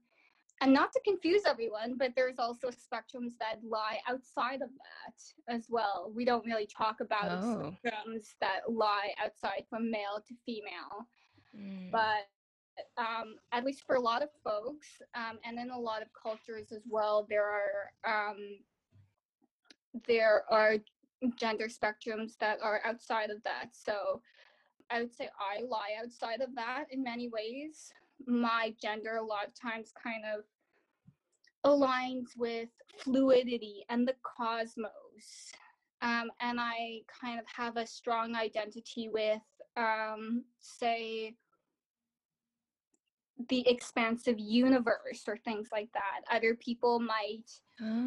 and 0.61 0.73
not 0.73 0.91
to 0.91 0.99
confuse 1.05 1.43
everyone 1.45 1.95
but 1.97 2.11
there's 2.15 2.39
also 2.39 2.69
spectrums 2.69 3.37
that 3.39 3.59
lie 3.63 3.99
outside 4.07 4.61
of 4.61 4.69
that 4.69 5.53
as 5.53 5.67
well 5.69 6.11
we 6.15 6.25
don't 6.25 6.45
really 6.45 6.67
talk 6.67 6.99
about 7.01 7.31
Oh. 7.31 7.73
spectrums 7.83 8.35
that 8.41 8.61
lie 8.69 9.13
outside 9.23 9.63
from 9.69 9.89
male 9.91 10.21
to 10.27 10.33
female 10.45 11.07
Mm. 11.55 11.91
but 11.91 12.27
um, 12.97 13.35
at 13.51 13.65
least 13.65 13.83
for 13.85 13.95
a 13.95 13.99
lot 13.99 14.21
of 14.23 14.29
folks, 14.43 15.01
um, 15.15 15.37
and 15.43 15.57
in 15.59 15.69
a 15.69 15.79
lot 15.79 16.01
of 16.01 16.07
cultures 16.13 16.71
as 16.71 16.83
well, 16.89 17.25
there 17.29 17.45
are 17.45 17.91
um, 18.05 18.59
there 20.07 20.43
are 20.49 20.75
gender 21.35 21.67
spectrums 21.67 22.37
that 22.39 22.59
are 22.61 22.81
outside 22.85 23.29
of 23.29 23.43
that. 23.43 23.69
So 23.73 24.21
I 24.89 25.01
would 25.01 25.13
say 25.13 25.29
I 25.39 25.61
lie 25.63 25.95
outside 26.01 26.41
of 26.41 26.55
that 26.55 26.85
in 26.91 27.03
many 27.03 27.27
ways. 27.29 27.91
My 28.27 28.75
gender 28.81 29.15
a 29.15 29.23
lot 29.23 29.47
of 29.47 29.53
times 29.55 29.91
kind 30.01 30.23
of 30.25 30.43
aligns 31.65 32.38
with 32.38 32.69
fluidity 32.99 33.85
and 33.89 34.07
the 34.07 34.15
cosmos. 34.23 35.51
Um, 36.01 36.31
and 36.39 36.59
I 36.61 37.01
kind 37.21 37.39
of 37.39 37.45
have 37.47 37.75
a 37.77 37.85
strong 37.85 38.35
identity 38.35 39.09
with, 39.09 39.41
um, 39.75 40.45
say, 40.59 41.35
the 43.49 43.67
expansive 43.69 44.38
universe 44.39 45.23
or 45.27 45.38
things 45.38 45.69
like 45.71 45.89
that. 45.93 46.21
Other 46.29 46.55
people 46.55 46.99
might 46.99 47.49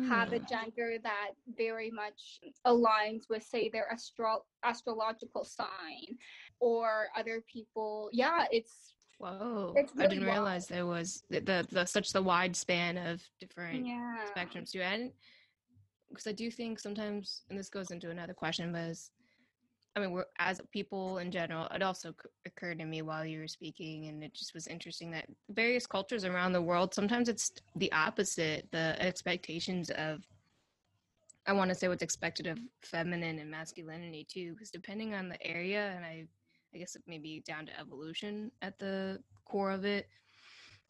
have 0.08 0.32
a 0.32 0.40
Oh. 0.40 0.44
gender 0.48 0.98
that 1.02 1.30
very 1.46 1.90
much 1.90 2.40
aligns 2.66 3.28
with, 3.30 3.42
say, 3.42 3.68
their 3.70 3.90
astro- 3.90 4.44
astrological 4.62 5.44
sign, 5.44 6.18
or 6.60 7.08
other 7.16 7.40
people, 7.42 8.10
yeah, 8.12 8.46
it's 8.50 8.94
Whoa! 9.22 9.74
It's 9.76 9.92
I 9.96 10.06
didn't 10.08 10.24
realize 10.24 10.66
there 10.66 10.84
was 10.84 11.22
the, 11.30 11.38
the, 11.38 11.66
the 11.70 11.84
such 11.86 12.12
the 12.12 12.20
wide 12.20 12.56
span 12.56 12.98
of 12.98 13.22
different 13.38 13.86
yeah, 13.86 14.16
spectrums 14.36 14.72
too. 14.72 14.82
I 14.82 14.96
didn't 14.96 15.12
because 16.08 16.26
I 16.26 16.32
do 16.32 16.50
think 16.50 16.80
sometimes, 16.80 17.42
and 17.48 17.56
this 17.56 17.68
goes 17.68 17.92
into 17.92 18.10
another 18.10 18.34
question, 18.34 18.72
but 18.72 18.96
I 19.94 20.00
mean, 20.00 20.10
we're 20.10 20.24
as 20.40 20.60
people 20.72 21.18
in 21.18 21.30
general. 21.30 21.68
It 21.72 21.84
also 21.84 22.10
c- 22.10 22.28
occurred 22.46 22.80
to 22.80 22.84
me 22.84 23.02
while 23.02 23.24
you 23.24 23.38
were 23.38 23.46
speaking, 23.46 24.08
and 24.08 24.24
it 24.24 24.34
just 24.34 24.54
was 24.54 24.66
interesting 24.66 25.12
that 25.12 25.26
various 25.50 25.86
cultures 25.86 26.24
around 26.24 26.52
the 26.52 26.62
world 26.62 26.92
sometimes 26.92 27.28
it's 27.28 27.52
the 27.76 27.92
opposite. 27.92 28.66
The 28.72 28.96
expectations 29.00 29.90
of 29.90 30.26
I 31.46 31.52
want 31.52 31.68
to 31.68 31.76
say 31.76 31.86
what's 31.86 32.02
expected 32.02 32.48
of 32.48 32.58
feminine 32.82 33.38
and 33.38 33.50
masculinity 33.50 34.26
too, 34.28 34.54
because 34.54 34.72
depending 34.72 35.14
on 35.14 35.28
the 35.28 35.40
area, 35.46 35.92
and 35.94 36.04
I, 36.04 36.26
I 36.74 36.78
guess 36.78 36.96
it 36.96 37.02
may 37.06 37.18
be 37.18 37.40
down 37.46 37.66
to 37.66 37.78
evolution 37.78 38.50
at 38.62 38.78
the 38.78 39.20
core 39.44 39.70
of 39.70 39.84
it. 39.84 40.08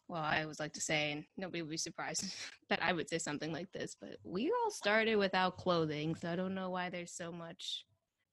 Well, 0.07 0.21
I 0.21 0.41
always 0.43 0.59
like 0.59 0.73
to 0.73 0.81
say, 0.81 1.11
and 1.13 1.23
nobody 1.37 1.61
would 1.61 1.71
be 1.71 1.77
surprised 1.77 2.25
that 2.69 2.81
I 2.81 2.93
would 2.93 3.09
say 3.09 3.17
something 3.17 3.51
like 3.51 3.71
this, 3.71 3.95
but 3.99 4.17
we 4.23 4.51
all 4.63 4.71
started 4.71 5.15
without 5.15 5.57
clothing, 5.57 6.15
so 6.15 6.29
I 6.29 6.35
don't 6.35 6.55
know 6.55 6.69
why 6.69 6.89
there's 6.89 7.11
so 7.13 7.31
much 7.31 7.85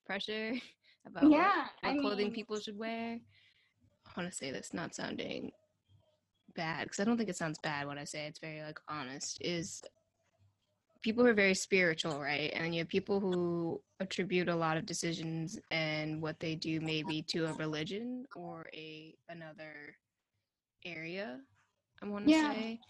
pressure 0.05 0.55
about 1.07 1.25
what- 1.25 1.33
yeah. 1.33 1.67
what, 1.83 1.95
I 1.95 1.99
clothing 1.99 2.27
mean, 2.27 2.35
people 2.35 2.59
should 2.59 2.79
wear. 2.79 3.19
I 4.07 4.21
want 4.21 4.31
to 4.31 4.37
say 4.37 4.51
this 4.51 4.73
not 4.75 4.95
sounding 4.95 5.53
bad 6.57 6.85
because 6.85 6.99
I 6.99 7.05
don't 7.05 7.17
think 7.17 7.29
it 7.29 7.37
sounds 7.37 7.59
bad 7.59 7.87
when 7.87 7.99
I 7.99 8.05
say 8.05 8.27
it's 8.27 8.41
very 8.41 8.63
like 8.63 8.81
honest. 8.89 9.39
Is 9.41 9.83
people 11.03 11.25
who 11.25 11.31
are 11.31 11.35
very 11.35 11.55
spiritual, 11.55 12.21
right? 12.21 12.53
And 12.55 12.75
you 12.75 12.81
have 12.81 12.89
people 12.89 13.21
who 13.21 13.81
attribute 14.01 14.49
a 14.49 14.55
lot 14.55 14.77
of 14.77 14.87
decisions 14.87 15.59
and 15.71 16.21
what 16.21 16.39
they 16.41 16.55
do 16.55 16.81
maybe 16.81 17.23
to 17.29 17.47
a 17.47 17.55
religion 17.55 18.27
or 18.37 18.67
a 18.75 19.15
another 19.29 19.97
area. 20.85 21.41
I 22.03 22.07
want 22.07 22.27
to 22.27 22.33
Yeah. 22.33 22.53
say 22.53 22.81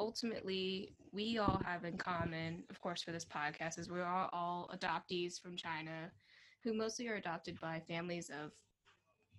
ultimately 0.00 0.94
we 1.12 1.38
all 1.38 1.60
have 1.64 1.84
in 1.84 1.98
common, 1.98 2.64
of 2.70 2.80
course, 2.80 3.02
for 3.02 3.12
this 3.12 3.24
podcast, 3.24 3.78
is 3.78 3.90
we're 3.90 4.04
all, 4.04 4.30
all 4.32 4.70
adoptees 4.74 5.40
from 5.40 5.56
China 5.56 6.10
who 6.64 6.74
mostly 6.74 7.08
are 7.08 7.16
adopted 7.16 7.58
by 7.60 7.80
families 7.86 8.30
of 8.30 8.52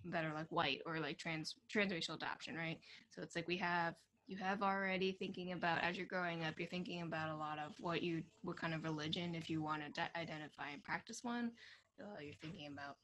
that 0.04 0.24
are 0.24 0.34
like 0.34 0.50
white 0.50 0.80
or 0.86 0.98
like 0.98 1.18
trans 1.18 1.54
transracial 1.72 2.14
adoption, 2.14 2.56
right? 2.56 2.78
So 3.10 3.22
it's 3.22 3.36
like 3.36 3.46
we 3.48 3.56
have 3.58 3.94
you 4.32 4.38
have 4.38 4.62
already 4.62 5.12
thinking 5.12 5.52
about 5.52 5.82
as 5.82 5.98
you're 5.98 6.06
growing 6.06 6.42
up, 6.42 6.58
you're 6.58 6.66
thinking 6.68 7.02
about 7.02 7.28
a 7.28 7.36
lot 7.36 7.58
of 7.58 7.72
what 7.80 8.02
you 8.02 8.22
what 8.42 8.56
kind 8.56 8.72
of 8.72 8.82
religion 8.82 9.34
if 9.34 9.50
you 9.50 9.62
want 9.62 9.82
to 9.82 9.90
di- 9.90 10.20
identify 10.20 10.70
and 10.72 10.82
practice 10.82 11.22
one. 11.22 11.50
Uh, 12.00 12.18
you're 12.18 12.34
thinking 12.40 12.72
about 12.72 12.96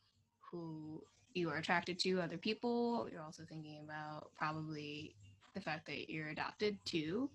who 0.50 1.02
you 1.34 1.50
are 1.50 1.58
attracted 1.58 1.98
to, 1.98 2.22
other 2.22 2.38
people. 2.38 3.06
You're 3.12 3.22
also 3.22 3.42
thinking 3.46 3.80
about 3.84 4.30
probably 4.38 5.14
the 5.54 5.60
fact 5.60 5.84
that 5.86 6.08
you're 6.10 6.30
adopted 6.30 6.78
too. 6.86 7.28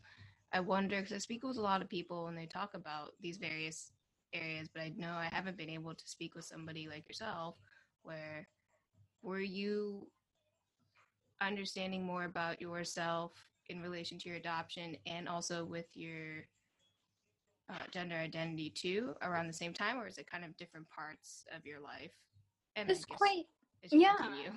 I 0.52 0.60
wonder 0.60 0.98
because 0.98 1.14
I 1.14 1.20
speak 1.20 1.44
with 1.44 1.58
a 1.58 1.62
lot 1.62 1.84
of 1.84 1.90
people 1.90 2.28
and 2.28 2.38
they 2.38 2.48
talk 2.48 2.74
about 2.74 3.12
these 3.22 3.38
various 3.38 3.92
areas, 4.34 4.70
but 4.74 4.82
I 4.82 4.92
know 4.98 5.14
I 5.14 5.30
haven't 5.32 5.58
been 5.58 5.70
able 5.70 5.94
to 5.94 6.08
speak 6.08 6.34
with 6.34 6.46
somebody 6.46 6.88
like 6.90 7.08
yourself 7.08 7.58
where 8.02 8.48
were 9.22 9.40
you 9.40 10.08
understanding 11.40 12.04
more 12.04 12.24
about 12.24 12.60
yourself 12.60 13.32
in 13.70 13.82
relation 13.82 14.18
to 14.20 14.30
your 14.30 14.38
adoption 14.38 14.96
and 15.06 15.28
also 15.28 15.66
with 15.66 15.86
your 15.94 16.46
uh, 17.70 17.86
gender 17.92 18.16
identity 18.16 18.70
too 18.70 19.14
around 19.22 19.48
the 19.48 19.54
same 19.54 19.74
time 19.74 19.98
or 19.98 20.08
is 20.08 20.18
it 20.18 20.30
kind 20.30 20.44
of 20.44 20.56
different 20.58 20.88
parts 20.90 21.46
of 21.56 21.66
your 21.66 21.80
life 21.80 22.12
and 22.76 22.90
it's 22.90 23.06
quite 23.06 23.46
yeah. 23.92 24.16
continue. 24.16 24.52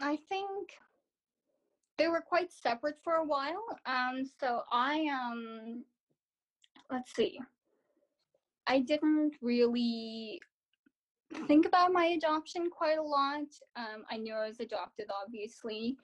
I 0.00 0.18
think 0.28 0.72
they 1.98 2.08
were 2.08 2.20
quite 2.20 2.52
separate 2.52 2.96
for 3.02 3.14
a 3.14 3.24
while. 3.24 3.64
Um, 3.86 4.24
so 4.40 4.62
I 4.70 5.06
um, 5.08 5.84
let's 6.90 7.14
see. 7.14 7.38
I 8.66 8.80
didn't 8.80 9.34
really 9.40 10.40
think 11.46 11.66
about 11.66 11.92
my 11.92 12.06
adoption 12.06 12.70
quite 12.70 12.98
a 12.98 13.02
lot. 13.02 13.46
Um, 13.76 14.04
I 14.10 14.16
knew 14.16 14.34
I 14.34 14.48
was 14.48 14.60
adopted, 14.60 15.06
obviously, 15.22 15.96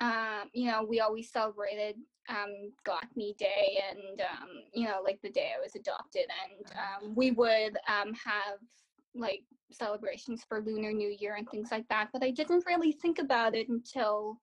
um, 0.00 0.50
you 0.52 0.70
know, 0.70 0.82
we 0.82 1.00
always 1.00 1.30
celebrated 1.30 1.96
um, 2.28 2.72
Me 3.16 3.34
Day 3.38 3.82
and, 3.90 4.20
um, 4.20 4.48
you 4.72 4.86
know, 4.86 5.00
like 5.04 5.20
the 5.22 5.30
day 5.30 5.52
I 5.56 5.60
was 5.60 5.74
adopted. 5.74 6.26
And 6.48 6.72
um, 6.76 7.14
we 7.14 7.32
would 7.32 7.76
um, 7.88 8.14
have 8.14 8.58
like 9.14 9.42
celebrations 9.70 10.44
for 10.48 10.60
Lunar 10.60 10.92
New 10.92 11.14
Year 11.18 11.34
and 11.36 11.48
things 11.48 11.70
like 11.70 11.86
that. 11.88 12.08
But 12.12 12.22
I 12.22 12.30
didn't 12.30 12.64
really 12.66 12.92
think 12.92 13.18
about 13.18 13.54
it 13.54 13.68
until 13.68 14.38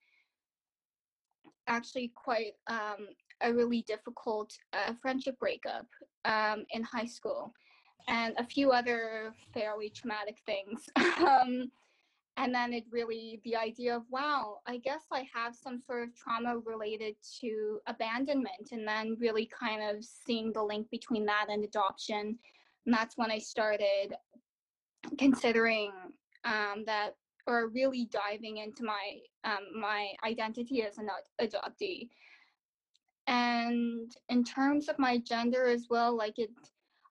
actually 1.67 2.11
quite 2.15 2.53
um, 2.67 3.07
a 3.41 3.53
really 3.53 3.81
difficult 3.83 4.53
uh, 4.73 4.93
friendship 5.01 5.37
breakup 5.39 5.87
um, 6.25 6.65
in 6.71 6.83
high 6.83 7.05
school 7.05 7.53
and 8.07 8.33
a 8.37 8.43
few 8.43 8.71
other 8.71 9.33
fairly 9.53 9.89
traumatic 9.89 10.37
things. 10.45 10.89
and 12.37 12.53
then 12.53 12.71
it 12.71 12.85
really 12.91 13.41
the 13.43 13.55
idea 13.55 13.95
of 13.95 14.03
wow 14.09 14.59
i 14.67 14.77
guess 14.77 15.01
i 15.11 15.27
have 15.33 15.55
some 15.55 15.81
sort 15.81 16.03
of 16.03 16.15
trauma 16.15 16.57
related 16.65 17.15
to 17.41 17.79
abandonment 17.87 18.69
and 18.71 18.87
then 18.87 19.17
really 19.19 19.49
kind 19.59 19.81
of 19.81 20.03
seeing 20.03 20.53
the 20.53 20.63
link 20.63 20.89
between 20.91 21.25
that 21.25 21.47
and 21.49 21.63
adoption. 21.63 22.37
And 22.85 22.95
that's 22.95 23.17
when 23.17 23.31
i 23.31 23.39
started 23.39 24.15
considering 25.17 25.91
um, 26.45 26.83
that 26.85 27.15
or 27.45 27.69
really 27.69 28.09
diving 28.11 28.57
into 28.57 28.83
my 28.83 29.17
um, 29.43 29.79
my 29.79 30.09
identity 30.25 30.83
as 30.83 30.97
an 30.97 31.07
adoptee. 31.41 32.09
And 33.27 34.11
in 34.29 34.43
terms 34.43 34.89
of 34.89 34.99
my 34.99 35.17
gender 35.17 35.65
as 35.65 35.87
well 35.89 36.15
like 36.15 36.37
it 36.37 36.51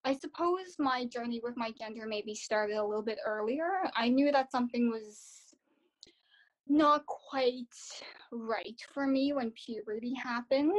I 0.06 0.14
suppose 0.14 0.76
my 0.78 1.04
journey 1.04 1.40
with 1.42 1.56
my 1.56 1.72
gender 1.72 2.06
maybe 2.06 2.32
started 2.32 2.76
a 2.76 2.86
little 2.86 3.02
bit 3.02 3.18
earlier. 3.26 3.90
I 3.96 4.08
knew 4.08 4.30
that 4.30 4.52
something 4.52 4.88
was 4.88 5.56
not 6.68 7.04
quite 7.06 7.74
right 8.30 8.80
for 8.94 9.08
me 9.08 9.32
when 9.32 9.50
puberty 9.50 10.14
happened. 10.14 10.72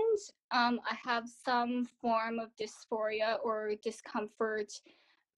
Um, 0.52 0.80
I 0.90 0.96
have 1.06 1.26
some 1.28 1.86
form 2.02 2.40
of 2.40 2.56
dysphoria 2.56 3.38
or 3.44 3.74
discomfort 3.84 4.72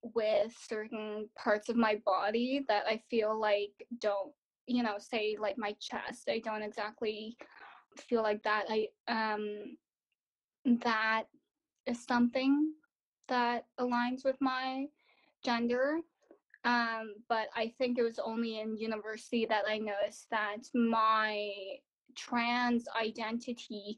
with 0.04 0.56
certain 0.70 1.28
parts 1.36 1.68
of 1.68 1.76
my 1.76 2.00
body 2.06 2.64
that 2.68 2.86
I 2.86 3.02
feel 3.10 3.40
like 3.40 3.72
don't, 4.00 4.32
you 4.68 4.84
know, 4.84 4.98
say 5.00 5.36
like 5.40 5.58
my 5.58 5.76
chest. 5.80 6.30
I 6.30 6.40
don't 6.46 6.62
exactly 6.62 7.36
feel 7.98 8.22
like 8.22 8.44
that. 8.44 8.66
I 8.70 8.88
um 9.08 9.78
that 10.84 11.24
is 11.88 12.06
something 12.06 12.74
that 13.30 13.66
aligns 13.80 14.26
with 14.26 14.38
my 14.42 14.88
gender. 15.44 16.00
Um, 16.66 17.16
but 17.30 17.48
I 17.56 17.74
think 17.78 17.98
it 17.98 18.04
was 18.04 18.20
only 18.20 18.60
in 18.60 18.76
university 18.76 19.46
that 19.46 19.64
I 19.68 19.78
noticed 19.78 20.30
that 20.30 20.58
my 20.74 21.52
trans 22.16 22.86
identity 23.00 23.98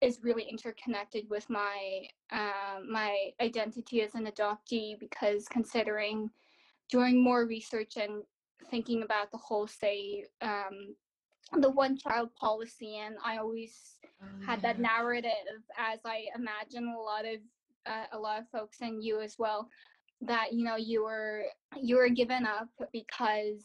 is 0.00 0.20
really 0.22 0.42
interconnected 0.42 1.24
with 1.30 1.48
my 1.48 2.06
uh, 2.30 2.80
my 2.86 3.30
identity 3.40 4.02
as 4.02 4.14
an 4.14 4.26
adoptee 4.26 4.98
because 4.98 5.48
considering 5.48 6.28
doing 6.90 7.22
more 7.22 7.46
research 7.46 7.96
and 7.96 8.22
thinking 8.70 9.02
about 9.02 9.30
the 9.30 9.38
whole 9.38 9.66
say 9.66 10.24
um, 10.42 10.94
the 11.60 11.70
one 11.70 11.96
child 11.96 12.34
policy 12.34 12.96
and 12.96 13.16
i 13.24 13.36
always 13.36 13.96
oh, 14.22 14.26
had 14.44 14.60
yeah. 14.62 14.72
that 14.72 14.80
narrative 14.80 15.60
as 15.78 16.00
i 16.04 16.24
imagine 16.34 16.88
a 16.88 17.00
lot 17.00 17.24
of 17.24 17.38
uh, 17.86 18.06
a 18.12 18.18
lot 18.18 18.40
of 18.40 18.48
folks 18.50 18.78
and 18.80 19.02
you 19.02 19.20
as 19.20 19.36
well 19.38 19.68
that 20.20 20.52
you 20.52 20.64
know 20.64 20.76
you 20.76 21.04
were 21.04 21.44
you 21.80 21.96
were 21.96 22.08
given 22.08 22.46
up 22.46 22.68
because 22.92 23.64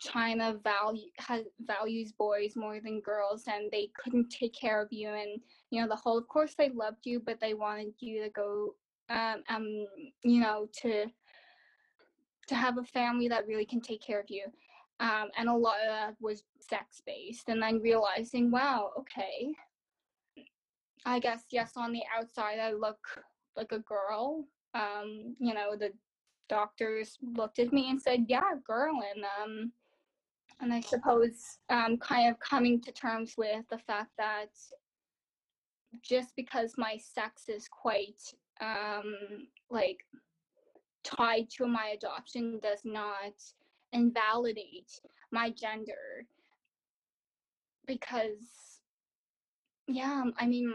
China 0.00 0.58
value 0.62 1.08
has 1.18 1.44
values 1.66 2.12
boys 2.12 2.54
more 2.54 2.80
than 2.80 3.00
girls 3.00 3.44
and 3.46 3.70
they 3.70 3.90
couldn't 3.98 4.30
take 4.30 4.54
care 4.54 4.80
of 4.80 4.88
you 4.92 5.08
and 5.08 5.40
you 5.70 5.80
know 5.80 5.88
the 5.88 5.96
whole 5.96 6.18
of 6.18 6.28
course 6.28 6.54
they 6.56 6.70
loved 6.70 7.04
you 7.04 7.20
but 7.24 7.40
they 7.40 7.54
wanted 7.54 7.92
you 7.98 8.22
to 8.22 8.30
go 8.30 8.74
um 9.10 9.42
um 9.48 9.86
you 10.22 10.40
know 10.40 10.68
to 10.72 11.06
to 12.46 12.54
have 12.54 12.78
a 12.78 12.84
family 12.84 13.28
that 13.28 13.46
really 13.46 13.66
can 13.66 13.80
take 13.80 14.02
care 14.02 14.20
of 14.20 14.26
you. 14.28 14.44
Um 15.00 15.28
and 15.36 15.48
a 15.48 15.54
lot 15.54 15.76
of 15.80 15.88
that 15.88 16.14
was 16.20 16.44
sex 16.60 17.02
based 17.06 17.48
and 17.48 17.62
then 17.62 17.80
realizing 17.80 18.50
wow 18.50 18.90
okay 18.98 19.54
I 21.04 21.18
guess 21.18 21.44
yes, 21.50 21.72
on 21.76 21.92
the 21.92 22.02
outside 22.16 22.58
I 22.58 22.72
look 22.72 22.98
like 23.56 23.72
a 23.72 23.80
girl. 23.80 24.44
Um, 24.74 25.36
you 25.38 25.54
know, 25.54 25.76
the 25.76 25.92
doctors 26.48 27.18
looked 27.22 27.58
at 27.58 27.72
me 27.72 27.90
and 27.90 28.00
said, 28.00 28.26
"Yeah, 28.28 28.54
girl," 28.66 29.00
and 29.14 29.24
um, 29.42 29.72
and 30.60 30.72
I 30.72 30.80
suppose 30.80 31.58
um, 31.70 31.96
kind 31.98 32.30
of 32.30 32.38
coming 32.40 32.80
to 32.82 32.92
terms 32.92 33.34
with 33.36 33.64
the 33.70 33.78
fact 33.78 34.10
that 34.18 34.50
just 36.02 36.34
because 36.36 36.74
my 36.76 36.96
sex 36.98 37.48
is 37.48 37.68
quite 37.68 38.20
um, 38.60 39.14
like 39.70 40.00
tied 41.04 41.48
to 41.50 41.66
my 41.66 41.94
adoption 41.96 42.58
does 42.62 42.80
not 42.84 43.32
invalidate 43.92 45.00
my 45.30 45.50
gender 45.50 46.26
because 47.86 48.67
yeah, 49.88 50.24
I 50.38 50.46
mean, 50.46 50.72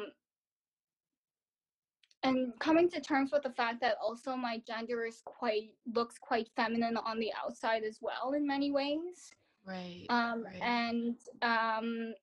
and 2.23 2.58
coming 2.60 2.89
to 2.89 3.02
terms 3.02 3.32
with 3.32 3.43
the 3.43 3.52
fact 3.52 3.82
that 3.82 3.97
also 4.02 4.36
my 4.36 4.62
gender 4.65 5.06
is 5.06 5.21
quite 5.26 5.71
looks 5.93 6.17
quite 6.17 6.49
feminine 6.56 6.97
on 6.97 7.19
the 7.19 7.32
outside 7.41 7.84
as 7.84 7.99
well 8.02 8.34
in 8.34 8.47
many 8.47 8.71
ways. 8.71 9.32
Right. 9.65 10.06
Um, 10.10 10.43
right. 10.43 10.62
and 10.62 11.15
um, 11.41 12.13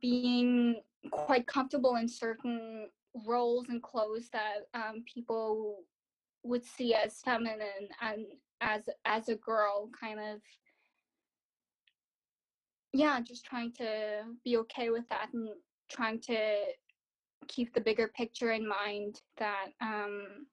being 0.00 0.80
quite 1.10 1.46
comfortable 1.46 1.96
in 1.96 2.08
certain 2.08 2.88
roles 3.24 3.68
and 3.68 3.82
clothes 3.82 4.28
that 4.32 4.68
um, 4.74 5.04
people 5.12 5.80
would 6.42 6.64
see 6.64 6.94
as 6.94 7.20
feminine 7.24 7.88
and 8.00 8.26
as 8.60 8.88
as 9.04 9.28
a 9.28 9.34
girl 9.36 9.90
kind 9.98 10.18
of 10.18 10.40
yeah 12.92 13.20
just 13.20 13.44
trying 13.44 13.72
to 13.72 14.22
be 14.44 14.56
okay 14.56 14.90
with 14.90 15.06
that 15.08 15.28
and 15.32 15.48
trying 15.88 16.20
to 16.20 16.56
keep 17.48 17.72
the 17.74 17.80
bigger 17.80 18.08
picture 18.08 18.52
in 18.52 18.66
mind 18.66 19.20
that 19.38 19.66
um 19.80 20.46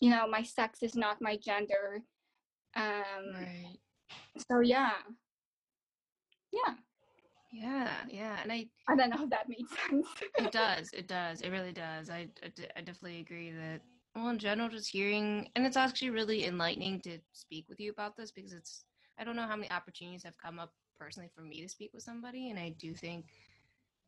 you 0.00 0.10
know 0.10 0.26
my 0.28 0.42
sex 0.42 0.82
is 0.82 0.94
not 0.94 1.20
my 1.20 1.36
gender 1.36 2.02
um 2.74 2.84
right. 3.34 3.78
so 4.48 4.60
yeah. 4.60 4.92
Yeah. 6.52 6.74
Yeah 7.52 7.90
yeah 8.08 8.38
and 8.42 8.52
i 8.52 8.66
i 8.88 8.96
don't 8.96 9.10
know 9.10 9.24
if 9.24 9.30
that 9.30 9.48
made 9.48 9.66
sense. 9.88 10.06
It 10.38 10.52
does 10.52 10.90
it 10.92 11.08
does 11.08 11.40
it 11.40 11.50
really 11.50 11.72
does 11.72 12.10
I, 12.10 12.28
I, 12.42 12.52
I 12.76 12.80
definitely 12.80 13.20
agree 13.20 13.50
that 13.52 13.80
well 14.14 14.28
in 14.28 14.38
general 14.38 14.68
just 14.68 14.90
hearing 14.90 15.48
and 15.54 15.66
it's 15.66 15.76
actually 15.76 16.10
really 16.10 16.44
enlightening 16.44 17.00
to 17.02 17.18
speak 17.32 17.66
with 17.68 17.80
you 17.80 17.90
about 17.90 18.16
this 18.16 18.32
because 18.32 18.52
it's 18.52 18.84
i 19.18 19.24
don't 19.24 19.36
know 19.36 19.46
how 19.46 19.56
many 19.56 19.70
opportunities 19.70 20.24
have 20.24 20.36
come 20.38 20.58
up 20.58 20.72
personally 20.98 21.30
for 21.34 21.42
me 21.42 21.62
to 21.62 21.68
speak 21.68 21.90
with 21.94 22.02
somebody 22.02 22.50
and 22.50 22.58
i 22.58 22.74
do 22.78 22.94
think 22.94 23.26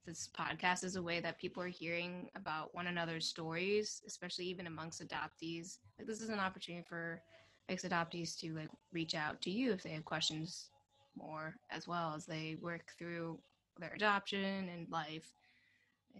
this 0.06 0.28
podcast 0.38 0.84
is 0.84 0.96
a 0.96 1.02
way 1.02 1.20
that 1.20 1.38
people 1.38 1.62
are 1.62 1.68
hearing 1.68 2.28
about 2.34 2.74
one 2.74 2.86
another's 2.86 3.26
stories, 3.26 4.02
especially 4.06 4.46
even 4.46 4.66
amongst 4.66 5.06
adoptees. 5.06 5.78
Like 5.98 6.08
this 6.08 6.20
is 6.20 6.30
an 6.30 6.38
opportunity 6.38 6.84
for 6.88 7.20
ex 7.68 7.84
adoptees 7.84 8.38
to 8.40 8.54
like 8.54 8.70
reach 8.92 9.14
out 9.14 9.40
to 9.42 9.50
you 9.50 9.72
if 9.72 9.82
they 9.82 9.90
have 9.90 10.04
questions 10.04 10.70
more 11.16 11.56
as 11.70 11.86
well 11.86 12.14
as 12.16 12.24
they 12.24 12.56
work 12.62 12.92
through 12.98 13.38
their 13.78 13.92
adoption 13.94 14.68
and 14.68 14.88
life. 14.90 15.34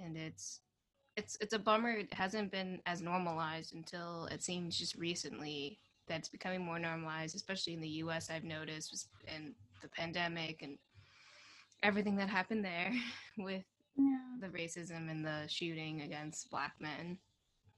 And 0.01 0.17
it's 0.17 0.61
it's 1.17 1.37
it's 1.41 1.55
a 1.55 1.59
bummer 1.59 1.91
it 1.91 2.13
hasn't 2.15 2.53
been 2.53 2.81
as 2.87 3.03
normalized 3.03 3.75
until 3.75 4.27
it 4.27 4.43
seems 4.43 4.79
just 4.79 4.95
recently 4.97 5.79
that 6.07 6.19
it's 6.19 6.29
becoming 6.29 6.65
more 6.65 6.79
normalized, 6.79 7.35
especially 7.37 7.75
in 7.75 7.81
the 7.81 7.89
US 7.89 8.31
I've 8.31 8.45
noticed 8.45 9.09
in 9.35 9.55
the 9.83 9.89
pandemic 9.89 10.63
and 10.63 10.79
everything 11.83 12.17
that 12.17 12.29
happened 12.29 12.65
there 12.65 12.93
with 13.39 13.65
yeah. 13.97 14.19
the 14.41 14.49
racism 14.49 15.11
and 15.11 15.25
the 15.25 15.45
shooting 15.49 16.03
against 16.03 16.51
black 16.51 16.73
men, 16.81 17.19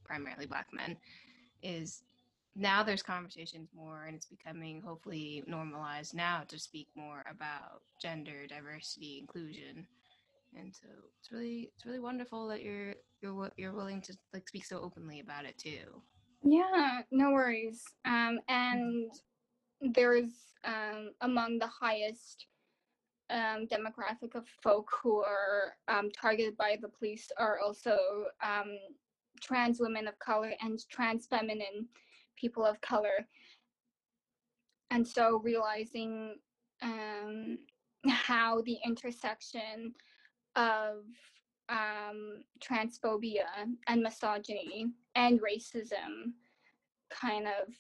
primarily 0.04 0.46
black 0.46 0.68
men, 0.72 0.96
is 1.62 2.02
now 2.56 2.82
there's 2.82 3.02
conversations 3.02 3.70
more 3.74 4.04
and 4.06 4.16
it's 4.16 4.26
becoming 4.26 4.82
hopefully 4.82 5.42
normalized 5.46 6.14
now 6.14 6.42
to 6.48 6.58
speak 6.58 6.88
more 6.96 7.24
about 7.30 7.82
gender 8.00 8.46
diversity 8.46 9.18
inclusion. 9.20 9.86
And 10.56 10.74
so 10.74 10.88
it's 11.20 11.30
really 11.30 11.70
it's 11.74 11.86
really 11.86 12.00
wonderful 12.00 12.48
that 12.48 12.62
you're 12.62 12.94
you're 13.22 13.50
you're 13.56 13.72
willing 13.72 14.02
to 14.02 14.16
like 14.34 14.48
speak 14.48 14.64
so 14.64 14.80
openly 14.80 15.20
about 15.20 15.44
it 15.44 15.56
too. 15.58 16.02
Yeah 16.42 17.02
no 17.12 17.30
worries. 17.30 17.84
Um 18.04 18.40
and 18.48 19.12
there's 19.80 20.32
um 20.64 21.12
among 21.20 21.58
the 21.58 21.68
highest 21.68 22.46
um, 23.31 23.66
demographic 23.66 24.35
of 24.35 24.47
folk 24.62 24.90
who 25.03 25.23
are 25.23 25.75
um, 25.88 26.11
targeted 26.11 26.57
by 26.57 26.77
the 26.81 26.88
police 26.88 27.29
are 27.38 27.59
also 27.61 27.97
um, 28.43 28.79
trans 29.40 29.81
women 29.81 30.07
of 30.07 30.19
color 30.19 30.53
and 30.61 30.81
trans 30.88 31.27
feminine 31.27 31.87
people 32.37 32.64
of 32.64 32.81
color. 32.81 33.27
And 34.90 35.07
so 35.07 35.38
realizing 35.38 36.37
um, 36.83 37.59
how 38.09 38.62
the 38.62 38.79
intersection 38.85 39.95
of 40.57 41.05
um, 41.69 42.43
transphobia 42.61 43.45
and 43.87 44.03
misogyny 44.03 44.87
and 45.14 45.40
racism 45.40 46.33
kind 47.11 47.47
of 47.47 47.73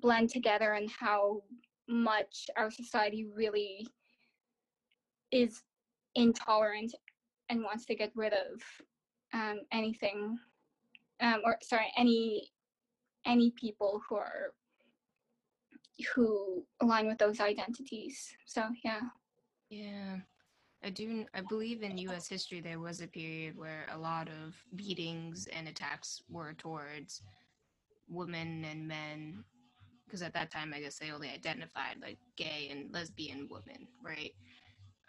blend 0.00 0.28
together 0.30 0.72
and 0.72 0.90
how 0.90 1.42
much 1.88 2.46
our 2.56 2.70
society 2.70 3.26
really 3.34 3.86
is 5.30 5.62
intolerant 6.14 6.94
and 7.48 7.62
wants 7.62 7.86
to 7.86 7.94
get 7.94 8.12
rid 8.14 8.32
of 8.32 8.62
um, 9.32 9.60
anything 9.72 10.38
um, 11.20 11.40
or 11.44 11.58
sorry 11.62 11.92
any 11.96 12.50
any 13.26 13.50
people 13.52 14.00
who 14.08 14.16
are 14.16 14.54
who 16.14 16.64
align 16.80 17.06
with 17.06 17.18
those 17.18 17.40
identities. 17.40 18.32
So 18.46 18.64
yeah. 18.84 19.00
Yeah. 19.70 20.16
I 20.82 20.90
do 20.90 21.26
i 21.34 21.40
believe 21.40 21.82
in 21.82 21.98
us 22.08 22.28
history 22.28 22.60
there 22.60 22.78
was 22.78 23.00
a 23.00 23.08
period 23.08 23.58
where 23.58 23.86
a 23.92 23.98
lot 23.98 24.28
of 24.28 24.54
beatings 24.76 25.48
and 25.52 25.66
attacks 25.66 26.22
were 26.30 26.52
towards 26.52 27.22
women 28.08 28.64
and 28.64 28.86
men 28.86 29.44
because 30.08 30.22
at 30.22 30.32
that 30.34 30.50
time 30.50 30.72
i 30.74 30.80
guess 30.80 30.98
they 30.98 31.10
only 31.10 31.28
identified 31.28 31.96
like 32.02 32.18
gay 32.36 32.68
and 32.70 32.92
lesbian 32.92 33.48
women 33.50 33.86
right 34.02 34.32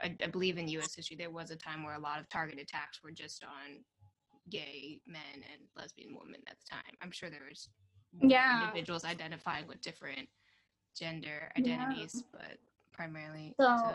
I, 0.02 0.16
I 0.24 0.28
believe 0.28 0.58
in 0.58 0.68
us 0.68 0.96
history 0.96 1.18
there 1.18 1.30
was 1.30 1.52
a 1.52 1.56
time 1.56 1.84
where 1.84 1.96
a 1.96 2.00
lot 2.00 2.20
of 2.20 2.30
target 2.30 2.60
attacks 2.60 3.02
were 3.04 3.12
just 3.12 3.44
on 3.44 3.84
gay 4.50 5.00
men 5.08 5.22
and 5.36 5.62
lesbian 5.78 6.16
women 6.20 6.42
at 6.48 6.58
the 6.60 6.66
time. 6.70 6.96
I'm 7.02 7.12
sure 7.12 7.30
there 7.30 7.48
was 7.48 7.70
yeah 8.22 8.64
individuals 8.64 9.06
identifying 9.06 9.68
with 9.68 9.82
different 9.82 10.28
gender 10.98 11.52
identities, 11.58 12.24
yeah. 12.34 12.40
but 12.42 12.58
primarily. 12.92 13.54
So, 13.60 13.94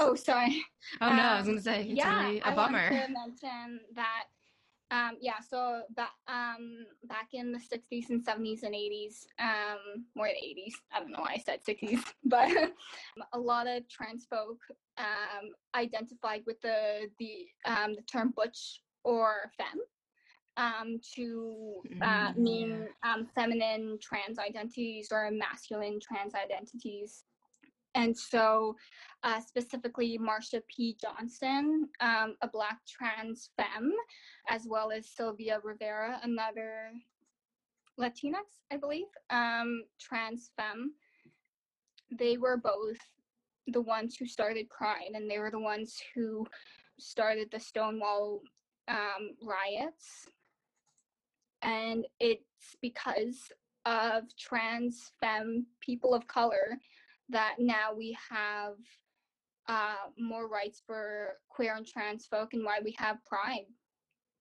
oh, 0.00 0.14
sorry. 0.14 0.62
Oh 1.00 1.08
no, 1.08 1.22
I 1.22 1.38
was 1.38 1.48
um, 1.48 1.54
gonna 1.54 1.62
say 1.62 1.82
it's 1.82 1.98
yeah, 1.98 2.26
really 2.26 2.40
a 2.40 2.52
bummer. 2.52 2.78
I 2.78 2.90
want 2.90 3.06
to 3.06 3.12
mention 3.12 3.80
that. 3.94 4.24
Um, 4.92 5.16
yeah, 5.20 5.40
so 5.48 5.82
back 5.96 6.12
um, 6.28 6.86
back 7.04 7.28
in 7.32 7.50
the 7.50 7.58
60s 7.58 8.10
and 8.10 8.24
70s 8.24 8.62
and 8.62 8.74
80s, 8.74 9.26
um, 9.40 10.04
more 10.14 10.28
the 10.28 10.34
80s. 10.34 10.74
I 10.92 11.00
don't 11.00 11.10
know 11.10 11.20
why 11.20 11.34
I 11.34 11.42
said 11.44 11.60
60s, 11.64 12.04
but 12.24 12.48
a 13.32 13.38
lot 13.38 13.66
of 13.66 13.88
trans 13.88 14.26
folk 14.30 14.58
um, 14.98 15.50
identified 15.74 16.42
with 16.46 16.60
the 16.60 17.08
the 17.18 17.46
um, 17.64 17.94
the 17.94 18.02
term 18.02 18.32
butch 18.36 18.82
or 19.02 19.50
femme 19.56 19.80
um, 20.56 21.00
to 21.14 21.82
uh, 22.02 22.32
mm, 22.32 22.36
mean 22.36 22.88
um, 23.02 23.26
feminine 23.34 23.98
trans 24.00 24.38
identities 24.38 25.08
or 25.10 25.30
masculine 25.30 25.98
trans 26.00 26.34
identities. 26.34 27.24
And 27.96 28.16
so, 28.16 28.76
uh, 29.24 29.40
specifically, 29.40 30.18
Marsha 30.18 30.62
P. 30.68 30.96
Johnson, 31.00 31.88
um, 32.00 32.36
a 32.42 32.48
Black 32.48 32.78
trans 32.86 33.50
femme, 33.56 33.92
as 34.48 34.66
well 34.68 34.92
as 34.92 35.08
Sylvia 35.08 35.58
Rivera, 35.64 36.20
another 36.22 36.92
Latinx, 37.98 38.62
I 38.70 38.76
believe, 38.76 39.06
um, 39.30 39.82
trans 39.98 40.52
femme. 40.56 40.92
They 42.16 42.36
were 42.36 42.58
both 42.58 42.98
the 43.66 43.80
ones 43.80 44.14
who 44.16 44.26
started 44.26 44.70
Pride, 44.70 45.12
and 45.14 45.28
they 45.28 45.40
were 45.40 45.50
the 45.50 45.58
ones 45.58 46.00
who 46.14 46.46
started 46.98 47.48
the 47.50 47.58
Stonewall 47.58 48.42
um, 48.88 49.34
riots 49.42 50.28
and 51.62 52.06
it's 52.20 52.76
because 52.80 53.50
of 53.84 54.24
trans 54.38 55.10
femme 55.20 55.66
people 55.80 56.14
of 56.14 56.26
color 56.26 56.78
that 57.28 57.56
now 57.58 57.92
we 57.96 58.16
have 58.30 58.74
uh, 59.68 60.10
more 60.18 60.48
rights 60.48 60.82
for 60.86 61.38
queer 61.48 61.74
and 61.74 61.86
trans 61.86 62.26
folk 62.26 62.54
and 62.54 62.64
why 62.64 62.78
we 62.82 62.94
have 62.98 63.24
pride 63.24 63.66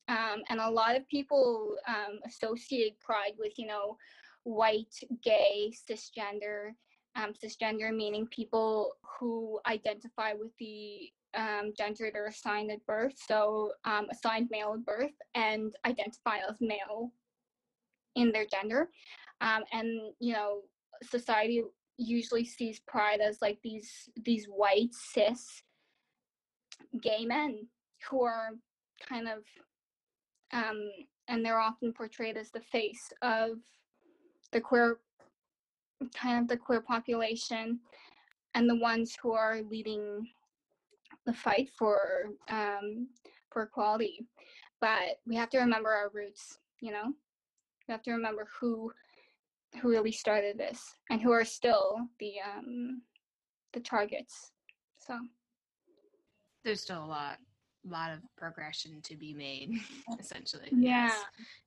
um, 0.07 0.41
and 0.49 0.59
a 0.59 0.69
lot 0.69 0.95
of 0.95 1.07
people 1.07 1.75
um, 1.87 2.19
associate 2.25 2.99
pride 2.99 3.33
with 3.39 3.53
you 3.57 3.67
know 3.67 3.97
white 4.43 4.93
gay 5.23 5.73
cisgender 5.89 6.69
um, 7.15 7.33
cisgender 7.33 7.95
meaning 7.95 8.27
people 8.27 8.93
who 9.19 9.59
identify 9.65 10.33
with 10.33 10.51
the 10.59 11.11
um, 11.35 11.73
gender 11.77 12.09
they're 12.11 12.27
assigned 12.27 12.71
at 12.71 12.85
birth, 12.85 13.13
so 13.27 13.71
um, 13.83 14.07
assigned 14.11 14.49
male 14.51 14.73
at 14.73 14.85
birth 14.85 15.13
and 15.35 15.75
identify 15.85 16.37
as 16.49 16.55
male 16.59 17.11
in 18.15 18.31
their 18.31 18.45
gender. 18.45 18.89
Um, 19.41 19.63
and 19.71 20.13
you 20.19 20.33
know, 20.33 20.61
society 21.03 21.63
usually 21.97 22.45
sees 22.45 22.79
pride 22.87 23.19
as 23.21 23.41
like 23.41 23.57
these 23.63 24.09
these 24.23 24.47
white 24.47 24.93
cis 24.93 25.63
gay 27.01 27.25
men 27.25 27.67
who 28.09 28.23
are 28.23 28.51
kind 29.07 29.27
of 29.27 29.43
um, 30.51 30.89
and 31.27 31.43
they're 31.43 31.59
often 31.59 31.91
portrayed 31.91 32.37
as 32.37 32.51
the 32.51 32.61
face 32.61 33.11
of 33.21 33.57
the 34.51 34.61
queer 34.61 34.99
kind 36.13 36.41
of 36.41 36.47
the 36.47 36.57
queer 36.57 36.81
population 36.81 37.79
and 38.53 38.69
the 38.69 38.75
ones 38.75 39.17
who 39.21 39.31
are 39.31 39.61
leading 39.69 40.27
the 41.25 41.33
fight 41.33 41.69
for 41.77 42.29
um, 42.49 43.07
for 43.51 43.63
equality. 43.63 44.25
But 44.81 45.19
we 45.25 45.35
have 45.35 45.49
to 45.51 45.59
remember 45.59 45.89
our 45.89 46.09
roots, 46.13 46.59
you 46.81 46.91
know. 46.91 47.13
We 47.87 47.91
have 47.91 48.03
to 48.03 48.11
remember 48.11 48.47
who 48.59 48.91
who 49.81 49.89
really 49.89 50.11
started 50.11 50.57
this 50.57 50.81
and 51.09 51.21
who 51.21 51.31
are 51.31 51.45
still 51.45 51.97
the 52.19 52.33
um, 52.41 53.01
the 53.73 53.79
targets. 53.79 54.51
So 54.99 55.19
there's 56.63 56.81
still 56.81 57.03
a 57.03 57.05
lot 57.05 57.37
lot 57.87 58.11
of 58.11 58.19
progression 58.35 58.99
to 59.03 59.15
be 59.15 59.31
made 59.31 59.69
essentially 60.19 60.69
yeah 60.71 61.11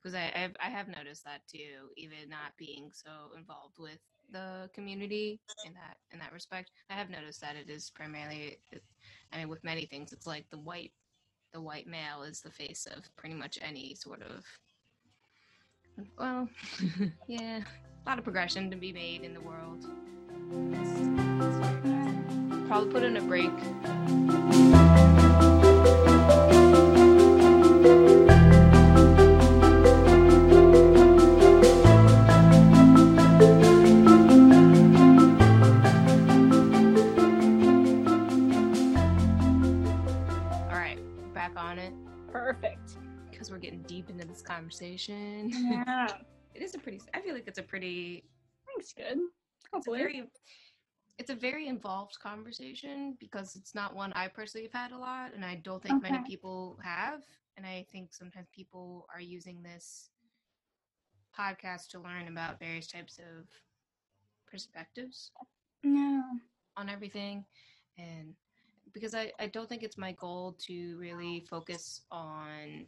because 0.02 0.16
I, 0.16 0.32
I 0.34 0.66
i 0.66 0.68
have 0.68 0.88
noticed 0.88 1.24
that 1.24 1.42
too 1.48 1.92
even 1.96 2.28
not 2.28 2.56
being 2.58 2.90
so 2.92 3.36
involved 3.36 3.78
with 3.78 4.00
the 4.32 4.68
community 4.74 5.38
in 5.64 5.74
that 5.74 5.98
in 6.10 6.18
that 6.18 6.32
respect 6.32 6.72
i 6.90 6.94
have 6.94 7.08
noticed 7.08 7.40
that 7.42 7.54
it 7.54 7.70
is 7.70 7.92
primarily 7.94 8.58
I 9.32 9.38
mean, 9.38 9.48
with 9.48 9.64
many 9.64 9.86
things, 9.86 10.12
it's 10.12 10.26
like 10.26 10.48
the 10.50 10.58
white, 10.58 10.92
the 11.52 11.60
white 11.60 11.86
male 11.86 12.22
is 12.22 12.40
the 12.40 12.50
face 12.50 12.86
of 12.86 13.04
pretty 13.16 13.34
much 13.34 13.58
any 13.60 13.94
sort 13.94 14.22
of. 14.22 14.44
Well, 16.18 16.48
yeah, 17.28 17.60
a 18.08 18.12
lot 18.12 18.16
of 18.16 18.24
progression 18.24 18.70
to 18.70 18.76
be 18.78 18.90
made 18.90 19.20
in 19.20 19.34
the 19.34 19.40
world. 19.42 19.84
Probably 22.66 22.90
put 22.90 23.02
in 23.02 23.18
a 23.18 23.20
break. 23.20 23.50
Alright, 40.70 40.98
back 41.34 41.52
on 41.56 41.78
it. 41.78 41.92
Perfect. 42.32 42.96
Because 43.30 43.50
we're 43.50 43.58
getting 43.58 43.82
deep 43.82 44.08
into 44.08 44.26
this 44.26 44.40
conversation. 44.40 45.50
Yeah. 45.52 46.08
it 46.54 46.62
is 46.62 46.74
a 46.74 46.78
pretty 46.78 47.00
I 47.14 47.20
feel 47.20 47.34
like 47.34 47.46
it's 47.46 47.58
a 47.58 47.62
pretty 47.62 48.24
Thanks, 48.78 48.92
good. 48.92 49.18
It's 49.74 49.86
a, 49.86 49.90
very, 49.90 50.22
it's 51.18 51.30
a 51.30 51.34
very 51.34 51.68
involved 51.68 52.18
conversation 52.20 53.16
because 53.18 53.56
it's 53.56 53.74
not 53.74 53.94
one 53.94 54.12
I 54.14 54.28
personally 54.28 54.68
have 54.72 54.90
had 54.90 54.92
a 54.92 54.98
lot 54.98 55.34
and 55.34 55.44
I 55.44 55.56
don't 55.56 55.82
think 55.82 56.02
okay. 56.02 56.12
many 56.12 56.24
people 56.24 56.78
have. 56.82 57.22
And 57.56 57.66
I 57.66 57.86
think 57.90 58.14
sometimes 58.14 58.46
people 58.52 59.06
are 59.12 59.20
using 59.20 59.62
this 59.62 60.10
podcast 61.38 61.88
to 61.90 62.00
learn 62.00 62.28
about 62.28 62.60
various 62.60 62.86
types 62.86 63.18
of 63.18 63.46
perspectives. 64.50 65.32
No. 65.82 66.22
On 66.76 66.88
everything. 66.88 67.44
And 67.98 68.34
because 68.92 69.14
I, 69.14 69.32
I 69.40 69.48
don't 69.48 69.68
think 69.68 69.82
it's 69.82 69.98
my 69.98 70.12
goal 70.12 70.56
to 70.66 70.96
really 70.98 71.44
focus 71.50 72.02
on 72.10 72.86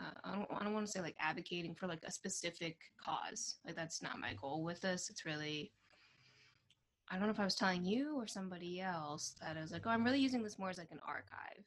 uh, 0.00 0.10
I 0.24 0.34
don't, 0.34 0.48
I 0.60 0.64
don't 0.64 0.74
want 0.74 0.86
to 0.86 0.92
say 0.92 1.00
like 1.00 1.16
advocating 1.20 1.74
for 1.74 1.86
like 1.86 2.02
a 2.06 2.10
specific 2.10 2.76
cause. 3.04 3.56
Like 3.66 3.76
that's 3.76 4.02
not 4.02 4.18
my 4.18 4.34
goal 4.40 4.62
with 4.62 4.80
this. 4.80 5.10
It's 5.10 5.26
really, 5.26 5.72
I 7.10 7.16
don't 7.16 7.24
know 7.24 7.30
if 7.30 7.40
I 7.40 7.44
was 7.44 7.54
telling 7.54 7.84
you 7.84 8.16
or 8.16 8.26
somebody 8.26 8.80
else 8.80 9.34
that 9.40 9.56
I 9.56 9.60
was 9.60 9.72
like, 9.72 9.82
oh, 9.86 9.90
I'm 9.90 10.04
really 10.04 10.20
using 10.20 10.42
this 10.42 10.58
more 10.58 10.70
as 10.70 10.78
like 10.78 10.90
an 10.90 11.00
archive. 11.06 11.64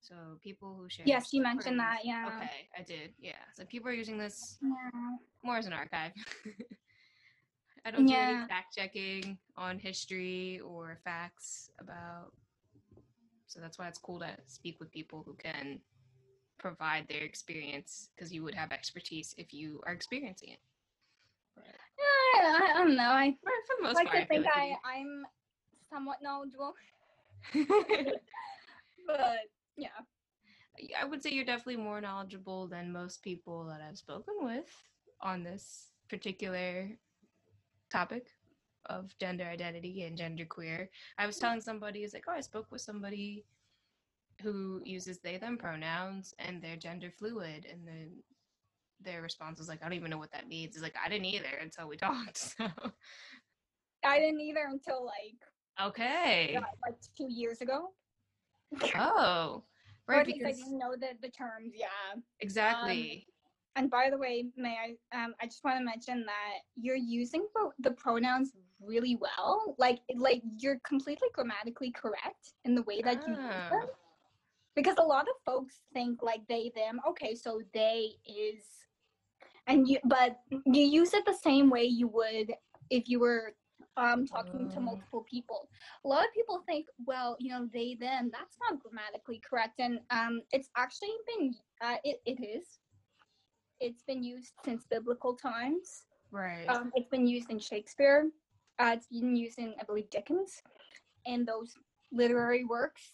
So 0.00 0.14
people 0.42 0.74
who 0.76 0.88
share. 0.88 1.06
Yes, 1.06 1.28
you 1.32 1.42
mentioned 1.42 1.78
that. 1.78 2.00
Yeah. 2.04 2.28
Okay, 2.36 2.68
I 2.76 2.82
did. 2.82 3.12
Yeah. 3.20 3.32
So 3.54 3.64
people 3.64 3.88
are 3.88 3.94
using 3.94 4.18
this 4.18 4.58
yeah. 4.60 4.90
more 5.44 5.56
as 5.56 5.66
an 5.66 5.72
archive. 5.72 6.12
I 7.84 7.90
don't 7.90 8.08
yeah. 8.08 8.30
do 8.30 8.36
any 8.38 8.48
fact 8.48 8.76
checking 8.76 9.38
on 9.56 9.78
history 9.78 10.60
or 10.60 10.98
facts 11.04 11.70
about. 11.80 12.32
So 13.46 13.60
that's 13.60 13.78
why 13.78 13.86
it's 13.88 13.98
cool 13.98 14.18
to 14.20 14.30
speak 14.46 14.80
with 14.80 14.90
people 14.90 15.22
who 15.24 15.34
can 15.34 15.78
provide 16.62 17.06
their 17.08 17.22
experience 17.22 18.08
because 18.14 18.32
you 18.32 18.42
would 18.44 18.54
have 18.54 18.72
expertise 18.72 19.34
if 19.36 19.52
you 19.52 19.82
are 19.86 19.92
experiencing 19.92 20.50
it. 20.50 20.60
Yeah, 21.58 22.56
I, 22.60 22.72
I 22.74 22.78
don't 22.78 22.96
know. 22.96 23.02
I 23.02 23.36
for, 23.42 23.50
for 23.66 23.76
the 23.78 23.82
most 23.82 23.94
like 23.96 24.08
part, 24.08 24.22
to 24.22 24.26
think 24.26 24.46
I, 24.46 24.76
I, 24.84 24.98
I'm 24.98 25.24
somewhat 25.90 26.18
knowledgeable. 26.22 26.72
but 29.06 29.38
yeah. 29.76 29.88
I 30.98 31.04
would 31.04 31.22
say 31.22 31.30
you're 31.30 31.44
definitely 31.44 31.82
more 31.82 32.00
knowledgeable 32.00 32.66
than 32.66 32.92
most 32.92 33.22
people 33.22 33.66
that 33.66 33.82
I've 33.86 33.98
spoken 33.98 34.34
with 34.40 34.72
on 35.20 35.42
this 35.42 35.88
particular 36.08 36.88
topic 37.90 38.28
of 38.86 39.16
gender 39.18 39.44
identity 39.44 40.04
and 40.04 40.16
gender 40.16 40.44
queer. 40.44 40.88
I 41.18 41.26
was 41.26 41.38
telling 41.38 41.60
somebody, 41.60 42.00
it's 42.00 42.14
like, 42.14 42.24
oh, 42.26 42.32
I 42.32 42.40
spoke 42.40 42.72
with 42.72 42.80
somebody 42.80 43.44
who 44.42 44.80
uses 44.84 45.18
they 45.18 45.36
them 45.36 45.56
pronouns 45.56 46.34
and 46.38 46.62
they're 46.62 46.76
gender 46.76 47.10
fluid 47.10 47.66
and 47.70 47.86
then 47.86 48.10
their 49.00 49.22
response 49.22 49.58
was 49.58 49.68
like 49.68 49.80
i 49.82 49.86
don't 49.86 49.94
even 49.94 50.10
know 50.10 50.18
what 50.18 50.32
that 50.32 50.48
means. 50.48 50.74
It's 50.74 50.82
like 50.82 50.94
i 51.04 51.08
didn't 51.08 51.26
either 51.26 51.56
until 51.60 51.88
we 51.88 51.96
talked 52.08 52.38
so. 52.38 52.68
I 54.04 54.18
didn't 54.18 54.40
either 54.40 54.66
until 54.68 55.04
like 55.04 55.88
okay. 55.88 56.54
like 56.54 56.96
two 57.16 57.28
years 57.30 57.60
ago. 57.60 57.88
Oh 58.96 59.64
right 60.08 60.26
because 60.26 60.42
i 60.44 60.52
didn't 60.52 60.78
know 60.78 60.94
the, 60.98 61.08
the 61.20 61.28
terms 61.28 61.72
yeah. 61.74 62.20
Exactly. 62.40 63.26
Um, 63.76 63.82
and 63.82 63.90
by 63.90 64.10
the 64.10 64.18
way 64.18 64.46
may 64.56 64.76
i 65.12 65.22
um 65.22 65.34
i 65.40 65.46
just 65.46 65.64
want 65.64 65.78
to 65.78 65.84
mention 65.84 66.24
that 66.26 66.58
you're 66.76 66.96
using 66.96 67.46
the, 67.54 67.70
the 67.88 67.94
pronouns 67.94 68.52
really 68.84 69.16
well. 69.20 69.76
Like 69.78 70.00
like 70.16 70.42
you're 70.58 70.78
completely 70.86 71.28
grammatically 71.32 71.92
correct 71.92 72.54
in 72.64 72.74
the 72.74 72.82
way 72.82 73.00
that 73.02 73.22
you 73.26 73.34
use 73.34 73.38
them. 73.38 73.86
Ah 73.86 74.01
because 74.74 74.96
a 74.98 75.02
lot 75.02 75.26
of 75.28 75.34
folks 75.44 75.80
think 75.92 76.22
like 76.22 76.40
they 76.48 76.72
them 76.74 77.00
okay 77.08 77.34
so 77.34 77.60
they 77.74 78.10
is 78.26 78.64
and 79.66 79.88
you 79.88 79.98
but 80.04 80.40
you 80.50 80.82
use 80.82 81.14
it 81.14 81.24
the 81.24 81.38
same 81.42 81.70
way 81.70 81.84
you 81.84 82.08
would 82.08 82.52
if 82.90 83.08
you 83.08 83.20
were 83.20 83.54
um 83.96 84.26
talking 84.26 84.70
to 84.70 84.76
mm. 84.76 84.82
multiple 84.82 85.24
people. 85.28 85.68
A 86.04 86.08
lot 86.08 86.24
of 86.24 86.32
people 86.34 86.62
think 86.66 86.86
well 87.04 87.36
you 87.38 87.50
know 87.50 87.68
they 87.72 87.96
them 88.00 88.30
that's 88.32 88.56
not 88.60 88.80
grammatically 88.80 89.40
correct 89.48 89.80
and 89.80 90.00
um 90.10 90.42
it's 90.52 90.68
actually 90.76 91.10
been 91.26 91.54
uh, 91.82 91.96
it, 92.04 92.20
it 92.26 92.42
is. 92.42 92.78
It's 93.80 94.02
been 94.04 94.22
used 94.22 94.52
since 94.64 94.84
biblical 94.88 95.34
times. 95.34 96.04
Right. 96.30 96.66
Um 96.68 96.90
it's 96.94 97.08
been 97.08 97.26
used 97.26 97.50
in 97.50 97.58
shakespeare. 97.58 98.30
Uh, 98.78 98.94
it's 98.96 99.06
been 99.06 99.36
used 99.36 99.58
in 99.58 99.74
i 99.78 99.84
believe 99.84 100.08
dickens 100.08 100.62
in 101.26 101.44
those 101.44 101.74
literary 102.10 102.64
works 102.64 103.12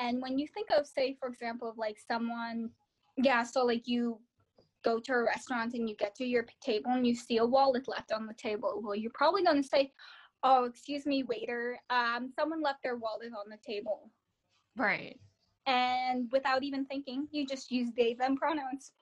and 0.00 0.22
when 0.22 0.38
you 0.38 0.46
think 0.46 0.68
of, 0.76 0.86
say, 0.86 1.16
for 1.20 1.28
example, 1.28 1.68
of 1.68 1.76
like 1.76 1.98
someone, 2.10 2.70
yeah, 3.16 3.42
so 3.42 3.64
like 3.64 3.86
you 3.86 4.18
go 4.82 4.98
to 4.98 5.12
a 5.12 5.24
restaurant 5.24 5.74
and 5.74 5.88
you 5.88 5.94
get 5.94 6.14
to 6.14 6.24
your 6.24 6.46
table 6.62 6.90
and 6.92 7.06
you 7.06 7.14
see 7.14 7.36
a 7.36 7.44
wallet 7.44 7.86
left 7.86 8.10
on 8.10 8.26
the 8.26 8.34
table, 8.34 8.80
well, 8.82 8.94
you're 8.94 9.12
probably 9.14 9.44
going 9.44 9.62
to 9.62 9.68
say, 9.68 9.92
"Oh, 10.42 10.64
excuse 10.64 11.04
me, 11.04 11.22
waiter, 11.24 11.78
um, 11.90 12.30
someone 12.34 12.62
left 12.62 12.82
their 12.82 12.96
wallet 12.96 13.32
on 13.38 13.50
the 13.50 13.58
table." 13.64 14.10
Right. 14.76 15.20
And 15.66 16.30
without 16.32 16.62
even 16.62 16.86
thinking, 16.86 17.28
you 17.30 17.46
just 17.46 17.70
use 17.70 17.90
they 17.94 18.14
them 18.14 18.36
pronouns. 18.36 18.92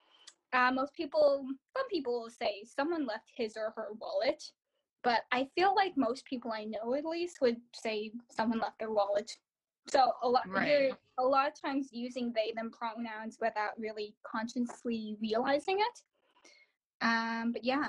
Uh, 0.52 0.72
most 0.72 0.94
people, 0.94 1.46
some 1.76 1.88
people 1.88 2.20
will 2.22 2.30
say 2.30 2.64
someone 2.64 3.06
left 3.06 3.30
his 3.36 3.56
or 3.56 3.72
her 3.76 3.88
wallet, 4.00 4.42
but 5.04 5.20
I 5.30 5.48
feel 5.54 5.74
like 5.76 5.96
most 5.96 6.24
people 6.24 6.50
I 6.52 6.64
know 6.64 6.94
at 6.94 7.04
least 7.04 7.40
would 7.40 7.58
say 7.72 8.10
someone 8.30 8.58
left 8.58 8.80
their 8.80 8.90
wallet. 8.90 9.30
So 9.90 10.12
a 10.22 10.28
lot 10.28 10.48
right. 10.48 10.68
you're 10.68 10.98
a 11.18 11.24
lot 11.24 11.48
of 11.48 11.60
times 11.60 11.88
using 11.90 12.32
they 12.34 12.52
them 12.54 12.70
pronouns 12.70 13.38
without 13.40 13.78
really 13.78 14.14
consciously 14.24 15.16
realizing 15.20 15.78
it. 15.78 16.02
Um, 17.00 17.52
but 17.52 17.64
yeah. 17.64 17.88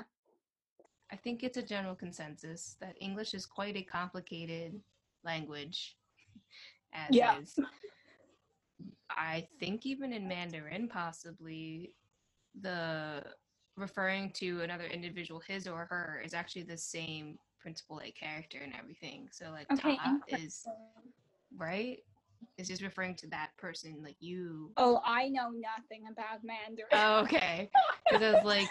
I 1.12 1.16
think 1.16 1.42
it's 1.42 1.56
a 1.56 1.62
general 1.62 1.94
consensus 1.94 2.76
that 2.80 2.96
English 3.00 3.34
is 3.34 3.44
quite 3.44 3.76
a 3.76 3.82
complicated 3.82 4.80
language 5.24 5.96
as 6.92 7.08
yeah. 7.10 7.38
is. 7.38 7.58
I 9.10 9.46
think 9.58 9.86
even 9.86 10.12
in 10.12 10.28
Mandarin 10.28 10.88
possibly 10.88 11.94
the 12.60 13.22
referring 13.76 14.30
to 14.32 14.60
another 14.62 14.84
individual 14.84 15.40
his 15.46 15.66
or 15.66 15.86
her 15.90 16.22
is 16.24 16.34
actually 16.34 16.62
the 16.62 16.76
same 16.76 17.38
principle 17.60 17.96
like 17.96 18.14
character 18.14 18.58
and 18.62 18.72
everything. 18.78 19.28
So 19.32 19.50
like 19.50 19.70
okay, 19.72 19.96
ta 19.96 20.18
is 20.28 20.64
right? 21.56 21.98
It's 22.56 22.68
just 22.68 22.82
referring 22.82 23.14
to 23.16 23.26
that 23.28 23.50
person, 23.58 23.98
like 24.02 24.16
you. 24.20 24.72
Oh, 24.76 25.00
I 25.04 25.28
know 25.28 25.50
nothing 25.50 26.04
about 26.10 26.42
Mandarin. 26.42 26.88
Oh, 26.92 27.20
okay. 27.20 27.70
Because 28.10 28.22
I 28.22 28.32
was 28.34 28.44
like, 28.44 28.68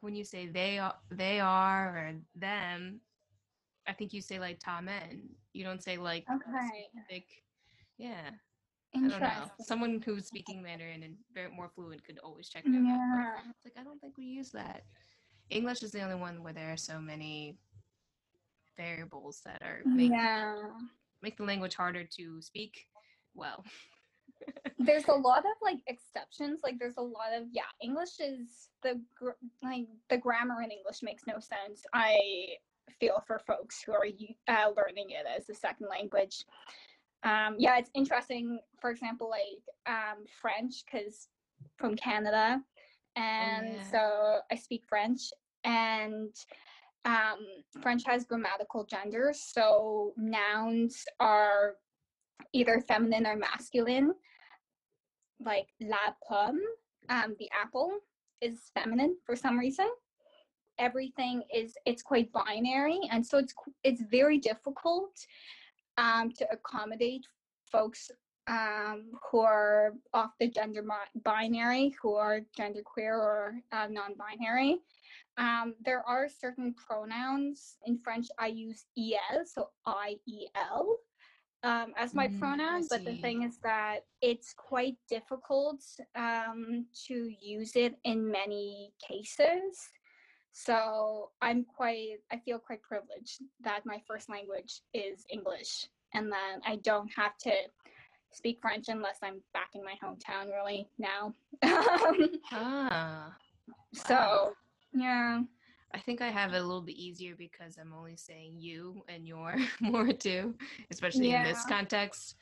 when 0.00 0.14
you 0.14 0.24
say 0.24 0.46
they 0.46 0.78
are, 0.78 0.94
they 1.10 1.40
are, 1.40 1.88
or 1.88 2.14
them, 2.36 3.00
I 3.86 3.92
think 3.94 4.12
you 4.12 4.20
say 4.20 4.38
like 4.38 4.58
ta 4.60 4.80
tamen. 4.80 5.20
You 5.54 5.64
don't 5.64 5.82
say 5.82 5.96
like 5.96 6.24
okay. 6.30 6.88
Specific, 6.92 7.24
yeah. 7.96 8.30
I 8.94 9.00
don't 9.00 9.20
know. 9.20 9.50
Someone 9.60 10.02
who's 10.04 10.26
speaking 10.26 10.62
Mandarin 10.62 11.02
and 11.02 11.16
very 11.34 11.50
more 11.50 11.70
fluent 11.74 12.04
could 12.04 12.18
always 12.22 12.48
check 12.48 12.64
them 12.64 12.86
yeah. 12.86 13.32
It's 13.50 13.64
like 13.64 13.74
I 13.78 13.84
don't 13.84 14.00
think 14.00 14.16
we 14.18 14.24
use 14.24 14.50
that. 14.50 14.82
English 15.50 15.82
is 15.82 15.92
the 15.92 16.02
only 16.02 16.16
one 16.16 16.42
where 16.42 16.52
there 16.52 16.72
are 16.72 16.76
so 16.76 17.00
many 17.00 17.56
variables 18.76 19.40
that 19.44 19.60
are 19.62 19.80
making 19.84 20.12
yeah 20.12 20.54
make 21.22 21.36
the 21.36 21.44
language 21.44 21.74
harder 21.74 22.04
to 22.16 22.40
speak 22.40 22.86
well. 23.34 23.64
there's 24.78 25.08
a 25.08 25.12
lot 25.12 25.40
of 25.40 25.56
like 25.62 25.78
exceptions. 25.86 26.60
Like 26.62 26.78
there's 26.78 26.96
a 26.96 27.02
lot 27.02 27.32
of 27.36 27.44
yeah, 27.52 27.62
English 27.82 28.20
is 28.20 28.68
the 28.82 29.00
gr- 29.16 29.30
like 29.62 29.86
the 30.10 30.18
grammar 30.18 30.62
in 30.62 30.70
English 30.70 31.02
makes 31.02 31.24
no 31.26 31.34
sense. 31.34 31.82
I 31.92 32.16
feel 33.00 33.22
for 33.26 33.38
folks 33.38 33.82
who 33.82 33.92
are 33.92 34.06
uh, 34.48 34.70
learning 34.76 35.10
it 35.10 35.26
as 35.36 35.48
a 35.48 35.54
second 35.54 35.88
language. 35.88 36.44
Um, 37.22 37.56
yeah, 37.58 37.78
it's 37.78 37.90
interesting. 37.94 38.60
For 38.80 38.90
example, 38.90 39.30
like 39.30 39.92
um, 39.92 40.24
French, 40.40 40.84
because 40.84 41.28
from 41.76 41.96
Canada, 41.96 42.60
oh, 42.60 43.20
and 43.20 43.68
oh, 43.68 43.76
yeah. 43.76 43.90
so 43.90 44.38
I 44.50 44.54
speak 44.54 44.84
French, 44.88 45.30
and 45.64 46.34
um, 47.04 47.38
French 47.82 48.02
has 48.06 48.24
grammatical 48.24 48.84
genders, 48.84 49.40
so 49.40 50.12
nouns 50.16 51.04
are 51.20 51.74
either 52.52 52.80
feminine 52.86 53.26
or 53.26 53.36
masculine. 53.36 54.12
Like 55.40 55.68
la 55.80 56.14
pomme, 56.26 56.60
um, 57.08 57.36
the 57.38 57.48
apple, 57.58 57.92
is 58.40 58.70
feminine 58.74 59.16
for 59.24 59.36
some 59.36 59.58
reason. 59.58 59.88
Everything 60.78 61.42
is 61.54 61.74
it's 61.86 62.02
quite 62.02 62.32
binary, 62.32 63.00
and 63.10 63.24
so 63.24 63.38
it's 63.38 63.54
it's 63.84 64.02
very 64.10 64.38
difficult 64.38 65.12
um, 65.96 66.30
to 66.32 66.46
accommodate 66.50 67.26
folks 67.70 68.10
um, 68.48 69.12
who 69.30 69.40
are 69.40 69.94
off 70.12 70.32
the 70.40 70.48
gender 70.48 70.82
binary, 71.22 71.94
who 72.00 72.14
are 72.14 72.40
genderqueer 72.58 73.12
or 73.12 73.54
uh, 73.72 73.86
non-binary. 73.90 74.78
Um, 75.36 75.74
there 75.84 76.02
are 76.02 76.28
certain 76.28 76.74
pronouns 76.74 77.76
in 77.86 77.98
French. 77.98 78.26
I 78.38 78.48
use 78.48 78.86
iel, 78.98 79.46
so 79.46 79.68
I 79.86 80.16
E 80.26 80.48
L, 80.56 80.96
um, 81.62 81.92
as 81.96 82.12
my 82.14 82.26
mm, 82.26 82.40
pronoun. 82.40 82.86
But 82.90 83.04
the 83.04 83.16
thing 83.18 83.44
is 83.44 83.58
that 83.62 84.00
it's 84.20 84.52
quite 84.56 84.96
difficult 85.08 85.84
um, 86.16 86.86
to 87.06 87.30
use 87.40 87.76
it 87.76 87.94
in 88.02 88.28
many 88.28 88.92
cases. 89.06 89.90
So 90.50 91.30
I'm 91.40 91.64
quite, 91.64 92.18
I 92.32 92.38
feel 92.38 92.58
quite 92.58 92.82
privileged 92.82 93.42
that 93.60 93.86
my 93.86 94.02
first 94.08 94.28
language 94.28 94.80
is 94.92 95.24
English, 95.30 95.86
and 96.14 96.32
then 96.32 96.60
I 96.66 96.76
don't 96.76 97.10
have 97.14 97.36
to 97.44 97.52
speak 98.32 98.58
French 98.60 98.86
unless 98.88 99.18
I'm 99.22 99.40
back 99.52 99.70
in 99.74 99.82
my 99.84 99.94
hometown. 100.02 100.52
Really 100.52 100.88
now. 100.98 101.34
ah. 102.52 103.32
Wow. 103.32 103.32
So 103.92 104.52
yeah. 104.94 105.42
I 105.94 105.98
think 105.98 106.20
I 106.20 106.28
have 106.28 106.52
it 106.52 106.58
a 106.58 106.62
little 106.62 106.82
bit 106.82 106.96
easier 106.96 107.34
because 107.34 107.78
I'm 107.80 107.94
only 107.94 108.16
saying 108.16 108.56
you 108.58 109.02
and 109.08 109.26
your 109.26 109.56
more 109.80 110.12
too, 110.12 110.54
especially 110.90 111.30
yeah. 111.30 111.42
in 111.42 111.48
this 111.48 111.64
context. 111.64 112.34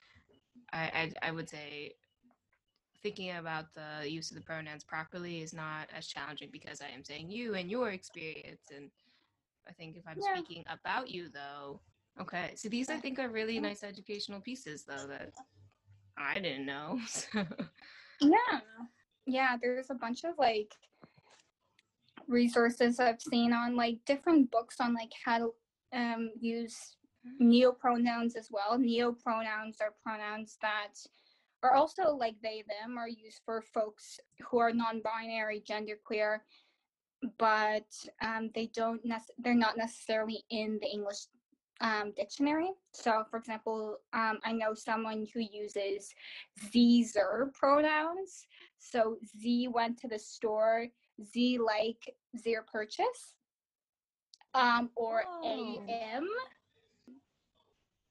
I, 0.73 1.13
I 1.23 1.29
I 1.29 1.31
would 1.31 1.49
say 1.49 1.95
thinking 3.03 3.37
about 3.37 3.67
the 3.73 4.11
use 4.11 4.33
of 4.33 4.37
the 4.37 4.43
pronouns 4.43 4.83
properly 4.83 5.41
is 5.41 5.53
not 5.53 5.89
as 5.97 6.09
challenging 6.09 6.49
because 6.53 6.81
I 6.81 6.93
am 6.93 7.05
saying 7.05 7.31
you 7.31 7.55
and 7.55 7.71
your 7.71 7.91
experience. 7.91 8.63
And 8.75 8.91
I 9.69 9.73
think 9.73 9.97
if 9.97 10.03
I'm 10.09 10.19
yeah. 10.21 10.35
speaking 10.35 10.65
about 10.69 11.09
you 11.09 11.29
though, 11.29 11.81
okay. 12.21 12.53
So 12.57 12.69
these 12.69 12.91
I 12.91 12.97
think 12.97 13.21
are 13.21 13.29
really 13.29 13.61
nice 13.61 13.85
educational 13.85 14.41
pieces 14.41 14.85
though 14.85 15.07
that 15.07 15.31
I 16.19 16.35
didn't 16.35 16.67
know. 16.67 16.99
So. 17.09 17.45
Yeah. 18.21 18.61
Yeah, 19.27 19.57
there's 19.61 19.91
a 19.91 19.95
bunch 19.95 20.25
of 20.25 20.39
like 20.39 20.73
resources 22.29 22.99
I've 22.99 23.21
seen 23.21 23.53
on 23.53 23.77
like 23.77 23.99
different 24.07 24.51
books 24.51 24.77
on 24.81 24.95
like 24.95 25.13
how 25.25 25.39
to 25.39 25.51
um, 25.93 26.31
use 26.41 26.97
neopronouns 27.41 28.37
as 28.37 28.49
well. 28.51 28.79
Neopronouns 28.79 29.81
are 29.81 29.95
pronouns 30.03 30.57
that 30.63 30.95
are 31.63 31.75
also 31.75 32.15
like 32.15 32.37
they 32.43 32.65
them 32.69 32.97
are 32.97 33.09
used 33.09 33.41
for 33.45 33.63
folks 33.63 34.19
who 34.49 34.59
are 34.59 34.73
non-binary, 34.73 35.63
genderqueer, 35.69 36.39
but 37.39 37.87
um, 38.23 38.51
they 38.55 38.71
don't 38.75 39.05
nec- 39.05 39.23
they're 39.39 39.55
not 39.55 39.77
necessarily 39.77 40.45
in 40.51 40.79
the 40.81 40.89
English 40.89 41.27
um, 41.81 42.13
dictionary. 42.17 42.71
So, 42.93 43.25
for 43.31 43.39
example, 43.39 43.99
um, 44.13 44.39
I 44.45 44.53
know 44.53 44.75
someone 44.75 45.27
who 45.33 45.41
uses 45.41 46.15
Z-zer 46.71 47.53
pronouns. 47.55 48.47
So, 48.79 49.19
Z 49.39 49.69
went 49.69 49.99
to 50.01 50.09
the 50.09 50.19
store, 50.19 50.87
Z 51.33 51.59
like 51.59 52.15
their 52.45 52.63
purchase, 52.63 53.35
um, 54.55 54.91
or 54.97 55.25
Oh. 55.27 55.85
AM. 55.89 56.29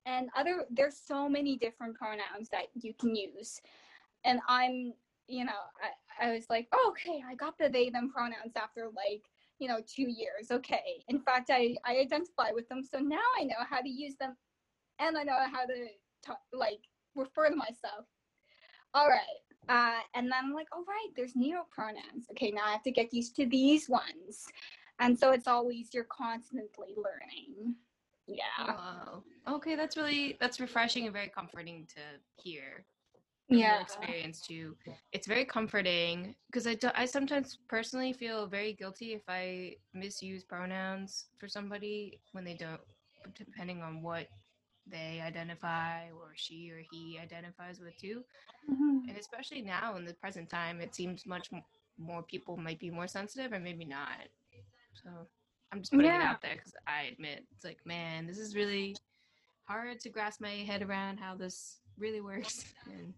And 0.06 0.30
other, 0.36 0.66
there's 0.70 0.98
so 0.98 1.28
many 1.28 1.58
different 1.58 1.96
pronouns 1.96 2.50
that 2.50 2.68
you 2.76 2.94
can 2.94 3.16
use. 3.16 3.60
And 4.24 4.40
I'm, 4.48 4.94
you 5.28 5.46
know, 5.46 5.52
I, 5.82 6.28
I 6.28 6.32
was 6.34 6.46
like, 6.50 6.68
oh, 6.72 6.92
okay, 6.92 7.24
I 7.28 7.34
got 7.34 7.58
the 7.58 7.70
they, 7.70 7.90
them 7.90 8.12
pronouns 8.12 8.56
after 8.56 8.92
like 8.96 9.24
you 9.60 9.68
know 9.68 9.80
two 9.88 10.10
years. 10.10 10.52
Okay. 10.52 11.04
In 11.08 11.20
fact 11.20 11.50
i 11.52 11.76
i 11.86 11.98
identify 11.98 12.52
with 12.52 12.68
them 12.70 12.84
so 12.84 13.00
now 13.00 13.28
i 13.40 13.44
know 13.44 13.64
how 13.70 13.82
to 13.82 13.90
use 13.90 14.16
them 14.20 14.36
and 15.00 15.18
i 15.18 15.24
know 15.24 15.38
how 15.52 15.66
to 15.66 15.88
talk, 16.26 16.40
like 16.54 16.80
refer 17.16 17.50
to 17.50 17.56
myself. 17.56 18.06
All 18.94 19.08
right. 19.08 19.42
Uh 19.68 20.02
and 20.14 20.28
then 20.28 20.34
i'm 20.44 20.54
like 20.54 20.68
all 20.74 20.84
right 20.88 21.10
there's 21.16 21.36
neo 21.36 21.66
pronouns. 21.72 22.28
Okay 22.32 22.52
now 22.52 22.64
i 22.66 22.72
have 22.72 22.84
to 22.84 22.92
get 22.92 23.14
used 23.14 23.36
to 23.38 23.46
these 23.46 23.90
ones. 23.90 24.46
And 25.00 25.18
so 25.18 25.32
it's 25.32 25.48
always 25.48 25.94
you're 25.94 26.06
constantly 26.06 26.96
learning. 26.96 27.76
Yeah. 28.28 28.44
Wow. 28.60 29.24
Okay, 29.48 29.76
that's 29.76 29.98
really 29.98 30.38
that's 30.40 30.60
refreshing 30.60 31.04
and 31.06 31.14
very 31.14 31.28
comforting 31.30 31.88
to 31.96 32.02
hear. 32.42 32.86
Yeah 33.50 33.82
experience 33.82 34.42
too. 34.42 34.76
It's 35.12 35.28
very 35.28 35.46
comforting 35.46 36.36
because 36.48 36.68
I, 36.68 36.76
do, 36.76 36.90
I 36.96 37.06
sometimes 37.06 37.58
personally 37.68 38.14
feel 38.14 38.48
very 38.48 38.74
guilty 38.74 39.14
if 39.14 39.22
I 39.28 39.76
misuse 39.94 40.44
pronouns 40.44 41.26
for 41.38 41.48
somebody 41.48 42.20
when 42.32 42.44
they 42.44 42.56
don't, 42.56 42.82
depending 43.38 43.82
on 43.82 44.02
what 44.02 44.28
they 44.88 45.22
identify 45.22 46.10
or 46.12 46.34
she 46.36 46.72
or 46.72 46.82
he 46.92 47.20
identifies 47.22 47.80
with 47.80 47.96
too. 47.98 48.24
Mhm. 48.70 49.10
And 49.10 49.18
especially 49.18 49.62
now 49.62 49.96
in 49.96 50.06
the 50.06 50.14
present 50.16 50.50
time, 50.50 50.82
it 50.82 50.96
seems 50.96 51.26
much 51.26 51.50
more 51.98 52.24
people 52.24 52.58
might 52.58 52.80
be 52.80 52.90
more 52.90 53.08
sensitive 53.08 53.54
or 53.54 53.60
maybe 53.60 53.86
not. 53.86 54.28
So 55.04 55.10
I'm 55.72 55.80
just 55.82 55.92
putting 55.92 56.12
it 56.12 56.22
out 56.22 56.42
there 56.42 56.56
because 56.56 56.74
I 56.88 57.04
admit 57.14 57.46
it's 57.56 57.66
like, 57.66 57.80
man, 57.86 58.28
this 58.28 58.38
is 58.38 58.56
really 58.56 58.96
hard 59.66 60.00
to 60.02 60.10
grasp 60.10 60.42
my 60.42 60.50
head 60.52 60.82
around 60.82 61.18
how 61.18 61.36
this 61.36 61.80
really 61.98 62.22
works. 62.22 62.66
And 62.86 63.14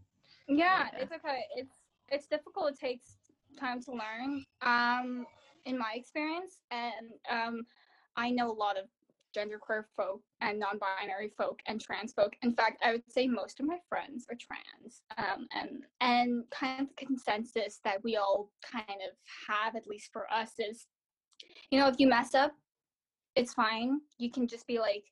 yeah 0.48 0.88
it's 0.98 1.12
okay. 1.12 1.42
It's 1.56 1.72
it's 2.10 2.28
difficult. 2.28 2.72
It 2.72 2.80
takes 2.80 3.18
time 3.60 3.82
to 3.84 3.92
learn 3.92 4.44
um 4.62 5.26
in 5.66 5.78
my 5.78 5.94
experience. 5.96 6.62
And 6.72 7.12
um 7.30 7.66
i 8.16 8.30
know 8.30 8.50
a 8.50 8.54
lot 8.54 8.78
of 8.78 8.86
genderqueer 9.36 9.84
folk 9.96 10.22
and 10.42 10.58
non-binary 10.58 11.32
folk 11.38 11.60
and 11.68 11.80
trans 11.80 12.14
folk. 12.14 12.34
In 12.42 12.54
fact 12.54 12.82
i 12.84 12.92
would 12.92 13.04
say 13.10 13.28
most 13.28 13.60
of 13.60 13.66
my 13.66 13.78
friends 13.90 14.26
are 14.32 14.38
trans. 14.38 15.02
Um 15.18 15.48
and 15.54 15.84
and 16.02 16.44
kind 16.52 16.82
of 16.82 16.88
the 16.90 17.06
consensus 17.06 17.80
that 17.84 18.04
we 18.04 18.16
all 18.16 18.52
kind 18.64 19.02
of 19.08 19.16
have 19.48 19.76
at 19.76 19.88
least 19.88 20.12
for 20.14 20.32
us 20.32 20.52
is 20.60 20.88
you 21.72 21.80
know 21.80 21.88
if 21.88 21.96
you 22.00 22.08
mess 22.08 22.34
up 22.34 22.54
it's 23.36 23.54
fine. 23.54 24.02
You 24.18 24.32
can 24.32 24.48
just 24.48 24.66
be 24.66 24.80
like 24.80 25.04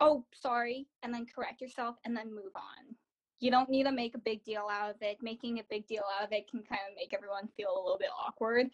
oh 0.00 0.24
sorry 0.32 0.86
and 1.02 1.12
then 1.12 1.26
correct 1.32 1.60
yourself 1.60 1.96
and 2.04 2.16
then 2.16 2.28
move 2.34 2.52
on 2.56 2.94
you 3.40 3.50
don't 3.50 3.70
need 3.70 3.84
to 3.84 3.92
make 3.92 4.14
a 4.14 4.18
big 4.18 4.44
deal 4.44 4.66
out 4.70 4.90
of 4.90 4.96
it. 5.00 5.18
Making 5.22 5.58
a 5.58 5.64
big 5.70 5.86
deal 5.86 6.02
out 6.18 6.26
of 6.26 6.32
it 6.32 6.50
can 6.50 6.62
kind 6.62 6.80
of 6.88 6.96
make 6.96 7.14
everyone 7.14 7.48
feel 7.56 7.70
a 7.70 7.82
little 7.82 7.98
bit 7.98 8.10
awkward. 8.26 8.68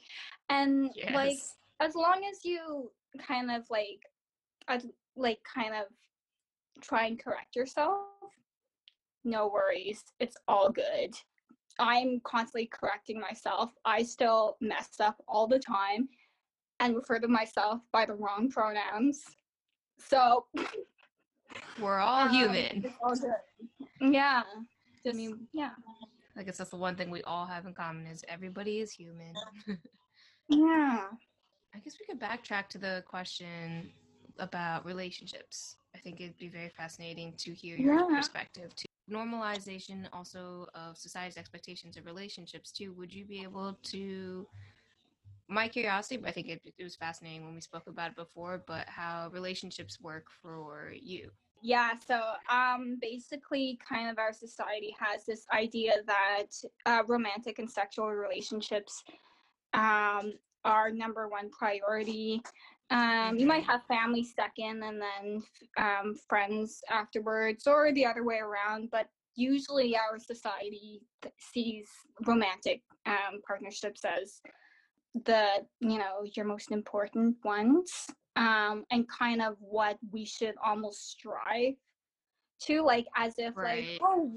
And 0.48 0.90
like 1.12 1.38
as 1.80 1.94
long 1.94 2.22
as 2.30 2.44
you 2.44 2.90
kind 3.18 3.50
of 3.50 3.64
like 3.70 4.00
like 5.16 5.38
kind 5.42 5.74
of 5.74 5.86
try 6.80 7.06
and 7.06 7.22
correct 7.22 7.54
yourself 7.54 8.00
no 9.24 9.48
worries. 9.48 10.04
It's 10.20 10.36
all 10.46 10.70
good. 10.70 11.14
I'm 11.78 12.20
constantly 12.24 12.66
correcting 12.66 13.18
myself. 13.18 13.70
I 13.84 14.02
still 14.02 14.56
mess 14.60 15.00
up 15.00 15.16
all 15.26 15.46
the 15.46 15.58
time 15.58 16.08
and 16.80 16.94
refer 16.94 17.18
to 17.18 17.28
myself 17.28 17.80
by 17.92 18.06
the 18.06 18.14
wrong 18.14 18.50
pronouns. 18.50 19.22
So 19.98 20.44
We're 21.80 21.98
all 21.98 22.28
um, 22.28 22.30
human. 22.30 22.92
all 23.02 23.14
yeah 24.12 24.42
I 25.06 25.12
mean, 25.12 25.46
yeah 25.52 25.70
I 26.36 26.42
guess 26.42 26.58
that's 26.58 26.70
the 26.70 26.76
one 26.76 26.96
thing 26.96 27.10
we 27.10 27.22
all 27.22 27.46
have 27.46 27.66
in 27.66 27.74
common 27.74 28.06
is 28.06 28.24
everybody 28.28 28.78
is 28.80 28.92
human. 28.92 29.34
yeah 30.48 31.06
I 31.74 31.78
guess 31.80 31.96
we 32.00 32.06
could 32.06 32.20
backtrack 32.20 32.68
to 32.68 32.78
the 32.78 33.02
question 33.06 33.90
about 34.38 34.84
relationships. 34.84 35.76
I 35.94 35.98
think 35.98 36.20
it'd 36.20 36.38
be 36.38 36.48
very 36.48 36.68
fascinating 36.70 37.34
to 37.38 37.52
hear 37.52 37.76
your 37.76 38.06
Yeah. 38.08 38.16
perspective 38.16 38.74
too. 38.74 38.86
Normalization 39.10 40.08
also 40.12 40.66
of 40.74 40.96
society's 40.96 41.36
expectations 41.36 41.96
of 41.96 42.06
relationships 42.06 42.72
too. 42.72 42.92
Would 42.94 43.12
you 43.12 43.24
be 43.26 43.42
able 43.42 43.78
to 43.84 44.46
my 45.48 45.68
curiosity, 45.68 46.16
but 46.16 46.28
I 46.28 46.32
think 46.32 46.48
it, 46.48 46.62
it 46.78 46.82
was 46.82 46.96
fascinating 46.96 47.44
when 47.44 47.54
we 47.54 47.60
spoke 47.60 47.86
about 47.86 48.10
it 48.12 48.16
before, 48.16 48.62
but 48.66 48.88
how 48.88 49.28
relationships 49.32 50.00
work 50.00 50.26
for 50.42 50.92
you. 50.98 51.30
Yeah, 51.66 51.92
so 52.06 52.20
um, 52.52 52.98
basically, 53.00 53.78
kind 53.88 54.10
of 54.10 54.18
our 54.18 54.34
society 54.34 54.94
has 55.00 55.24
this 55.24 55.46
idea 55.50 55.94
that 56.06 56.48
uh, 56.84 57.02
romantic 57.08 57.58
and 57.58 57.70
sexual 57.70 58.10
relationships 58.10 59.02
um, 59.72 60.34
are 60.66 60.90
number 60.90 61.26
one 61.26 61.48
priority. 61.48 62.42
Um, 62.90 63.38
You 63.38 63.46
might 63.46 63.62
Mhm. 63.64 63.68
have 63.68 63.86
family 63.86 64.24
second 64.24 64.82
and 64.82 65.00
then 65.00 65.42
um, 65.78 66.14
friends 66.28 66.82
afterwards, 66.90 67.66
or 67.66 67.92
the 67.92 68.04
other 68.04 68.24
way 68.24 68.40
around, 68.40 68.90
but 68.90 69.08
usually 69.34 69.96
our 69.96 70.18
society 70.18 71.00
sees 71.38 71.88
romantic 72.26 72.82
um, 73.06 73.40
partnerships 73.48 74.04
as 74.04 74.42
the 75.24 75.66
you 75.80 75.96
know 75.96 76.24
your 76.36 76.44
most 76.44 76.72
important 76.72 77.42
ones 77.42 78.06
um 78.36 78.84
and 78.90 79.08
kind 79.08 79.40
of 79.40 79.56
what 79.60 79.98
we 80.10 80.24
should 80.24 80.54
almost 80.64 81.10
strive 81.10 81.74
to 82.60 82.82
like 82.82 83.06
as 83.16 83.34
if 83.38 83.54
Right. 83.56 83.86
like 83.86 84.00
oh 84.02 84.32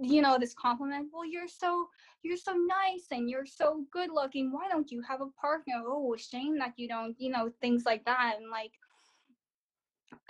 you 0.00 0.22
know 0.22 0.38
this 0.38 0.54
compliment 0.54 1.08
well 1.12 1.26
you're 1.26 1.48
so 1.48 1.88
you're 2.22 2.38
so 2.38 2.52
nice 2.54 3.06
and 3.10 3.28
you're 3.28 3.44
so 3.44 3.84
good 3.92 4.10
looking 4.10 4.50
why 4.50 4.68
don't 4.68 4.90
you 4.90 5.02
have 5.02 5.20
a 5.20 5.26
partner 5.38 5.82
oh 5.86 6.16
shame 6.16 6.58
that 6.58 6.72
you 6.76 6.88
don't 6.88 7.14
you 7.18 7.30
know 7.30 7.50
things 7.60 7.84
like 7.84 8.04
that 8.06 8.36
and 8.38 8.50
like 8.50 8.72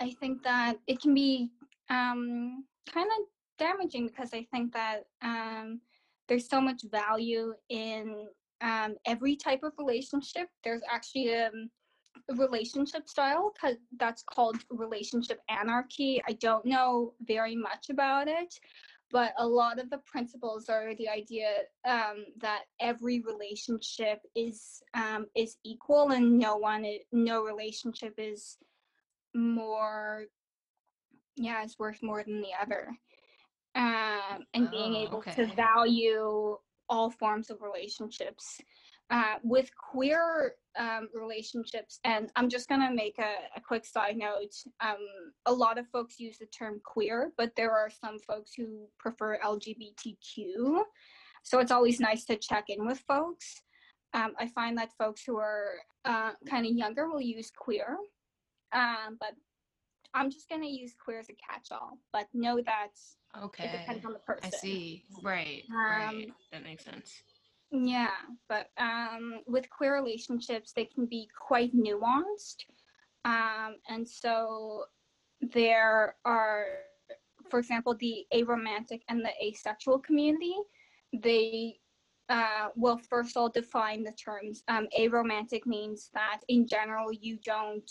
i 0.01 0.11
think 0.19 0.43
that 0.43 0.77
it 0.87 1.01
can 1.01 1.13
be 1.13 1.49
um 1.89 2.65
kind 2.91 3.07
of 3.17 3.25
damaging 3.57 4.07
because 4.07 4.33
i 4.33 4.45
think 4.51 4.73
that 4.73 5.05
um 5.21 5.79
there's 6.27 6.49
so 6.49 6.59
much 6.59 6.81
value 6.91 7.53
in 7.69 8.27
um, 8.61 8.95
every 9.05 9.35
type 9.35 9.63
of 9.63 9.73
relationship. 9.77 10.47
There's 10.63 10.81
actually 10.89 11.33
um, 11.35 11.51
a 11.53 11.84
relationship 12.35 13.07
style 13.07 13.53
because 13.53 13.77
that's 13.97 14.23
called 14.23 14.57
relationship 14.69 15.39
anarchy. 15.49 16.21
I 16.27 16.33
don't 16.33 16.65
know 16.65 17.13
very 17.21 17.55
much 17.55 17.89
about 17.89 18.27
it, 18.27 18.59
but 19.11 19.33
a 19.37 19.47
lot 19.47 19.79
of 19.79 19.89
the 19.89 19.99
principles 19.99 20.69
are 20.69 20.95
the 20.95 21.09
idea 21.09 21.49
um, 21.87 22.25
that 22.37 22.63
every 22.79 23.21
relationship 23.21 24.19
is 24.35 24.81
um, 24.93 25.27
is 25.35 25.57
equal 25.63 26.11
and 26.11 26.37
no 26.37 26.57
one, 26.57 26.85
no 27.11 27.43
relationship 27.43 28.13
is 28.17 28.57
more, 29.33 30.25
yeah, 31.35 31.63
is 31.63 31.77
worth 31.77 32.01
more 32.01 32.23
than 32.23 32.41
the 32.41 32.53
other. 32.61 32.89
Um, 33.75 34.45
and 34.53 34.71
being 34.71 34.95
Oh, 34.95 35.03
able 35.03 35.17
okay. 35.17 35.35
to 35.35 35.45
value 35.53 36.57
all 36.87 37.09
forms 37.09 37.49
of 37.49 37.61
relationships. 37.61 38.61
Uh, 39.09 39.35
with 39.43 39.69
queer 39.75 40.55
um, 40.77 41.09
relationships, 41.13 41.99
and 42.03 42.31
I'm 42.35 42.49
just 42.49 42.67
gonna 42.67 42.93
make 42.93 43.17
a, 43.19 43.57
a 43.57 43.61
quick 43.61 43.85
side 43.85 44.17
note. 44.17 44.53
Um, 44.79 44.97
a 45.45 45.53
lot 45.53 45.77
of 45.77 45.87
folks 45.87 46.19
use 46.19 46.37
the 46.37 46.45
term 46.47 46.81
queer, 46.83 47.31
but 47.37 47.51
there 47.55 47.71
are 47.71 47.89
some 47.89 48.19
folks 48.19 48.53
who 48.53 48.87
prefer 48.99 49.39
LGBTQ. 49.39 50.83
So 51.43 51.59
it's 51.59 51.71
always 51.71 51.99
nice 51.99 52.25
to 52.25 52.37
check 52.37 52.65
in 52.69 52.85
with 52.85 52.99
folks. 53.07 53.61
Um, 54.13 54.33
I 54.39 54.47
find 54.47 54.77
that 54.77 54.91
folks 54.97 55.23
who 55.25 55.37
are 55.37 55.73
uh, 56.05 56.31
kind 56.49 56.65
of 56.65 56.73
younger 56.73 57.09
will 57.09 57.21
use 57.21 57.51
queer, 57.55 57.97
um, 58.73 59.17
but 59.19 59.33
I'm 60.13 60.31
just 60.31 60.49
gonna 60.49 60.67
use 60.67 60.93
queer 61.03 61.19
as 61.19 61.29
a 61.29 61.33
catch-all. 61.33 61.99
But 62.13 62.27
know 62.33 62.61
that 62.65 62.91
okay. 63.43 63.65
it 63.65 63.71
depends 63.79 64.05
on 64.05 64.13
the 64.13 64.19
person. 64.19 64.49
I 64.53 64.57
see. 64.57 65.03
Right. 65.21 65.63
Um, 65.69 65.77
right. 65.77 66.27
That 66.51 66.63
makes 66.63 66.85
sense. 66.85 67.21
Yeah, 67.71 68.11
but 68.47 68.69
um, 68.77 69.41
with 69.47 69.69
queer 69.69 69.95
relationships, 69.95 70.71
they 70.71 70.85
can 70.85 71.05
be 71.05 71.27
quite 71.39 71.75
nuanced. 71.75 72.63
Um, 73.25 73.75
and 73.89 74.07
so 74.07 74.85
there 75.41 76.15
are, 76.25 76.65
for 77.49 77.59
example, 77.59 77.95
the 77.99 78.25
aromantic 78.33 79.01
and 79.09 79.25
the 79.25 79.31
asexual 79.43 79.99
community. 79.99 80.55
They 81.11 81.79
uh, 82.29 82.69
well, 82.75 82.97
first 82.97 83.37
I'll 83.37 83.49
define 83.49 84.03
the 84.03 84.13
terms. 84.13 84.63
Um, 84.67 84.87
aromantic 84.99 85.65
means 85.65 86.09
that 86.13 86.41
in 86.47 86.67
general 86.67 87.11
you 87.13 87.37
don't 87.43 87.89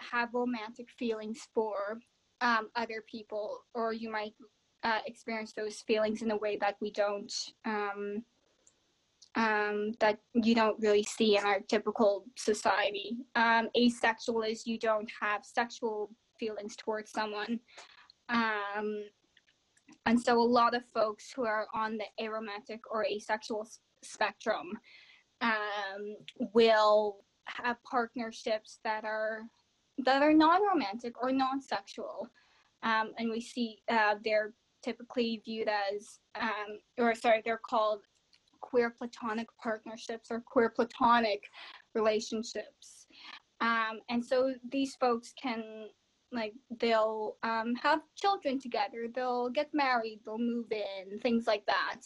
have 0.00 0.34
romantic 0.34 0.90
feelings 0.98 1.48
for 1.54 1.98
um, 2.40 2.68
other 2.76 3.02
people, 3.10 3.60
or 3.74 3.92
you 3.92 4.10
might 4.10 4.34
uh, 4.82 4.98
experience 5.06 5.52
those 5.54 5.80
feelings 5.86 6.20
in 6.20 6.30
a 6.30 6.36
way 6.36 6.58
that 6.58 6.76
we 6.82 6.90
don't 6.90 7.32
um, 7.64 8.22
um, 9.36 9.92
that 10.00 10.18
you 10.34 10.54
don't 10.54 10.80
really 10.80 11.02
see 11.02 11.36
in 11.36 11.44
our 11.44 11.60
typical 11.60 12.24
society. 12.36 13.16
Um, 13.34 13.68
asexual 13.76 14.42
is 14.42 14.66
you 14.66 14.78
don't 14.78 15.10
have 15.20 15.44
sexual 15.44 16.10
feelings 16.38 16.76
towards 16.76 17.10
someone. 17.10 17.60
Um, 18.28 19.04
and 20.06 20.20
so 20.20 20.38
a 20.38 20.42
lot 20.42 20.74
of 20.74 20.82
folks 20.92 21.32
who 21.34 21.44
are 21.44 21.66
on 21.74 21.98
the 21.98 22.04
aromantic 22.20 22.80
or 22.90 23.04
asexual 23.04 23.68
spectrum 24.02 24.78
um, 25.40 26.16
will 26.52 27.24
have 27.46 27.82
partnerships 27.84 28.78
that 28.84 29.04
are 29.04 29.42
that 29.98 30.22
are 30.22 30.32
non-romantic 30.32 31.22
or 31.22 31.30
non-sexual 31.30 32.28
um, 32.82 33.12
and 33.18 33.30
we 33.30 33.40
see 33.40 33.78
uh, 33.88 34.14
they're 34.24 34.52
typically 34.82 35.40
viewed 35.44 35.68
as 35.68 36.18
um, 36.40 36.78
or 36.98 37.14
sorry 37.14 37.42
they're 37.44 37.60
called 37.68 38.00
queer 38.64 38.90
platonic 38.90 39.48
partnerships 39.62 40.30
or 40.30 40.40
queer 40.40 40.70
platonic 40.70 41.42
relationships. 41.94 43.06
Um, 43.60 44.00
and 44.08 44.24
so 44.24 44.54
these 44.70 44.94
folks 44.96 45.32
can 45.40 45.88
like 46.32 46.54
they'll 46.80 47.36
um, 47.44 47.74
have 47.80 48.00
children 48.16 48.58
together 48.58 49.06
they'll 49.14 49.50
get 49.50 49.68
married 49.72 50.18
they'll 50.24 50.38
move 50.38 50.72
in 50.72 51.20
things 51.20 51.46
like 51.46 51.64
that. 51.66 52.00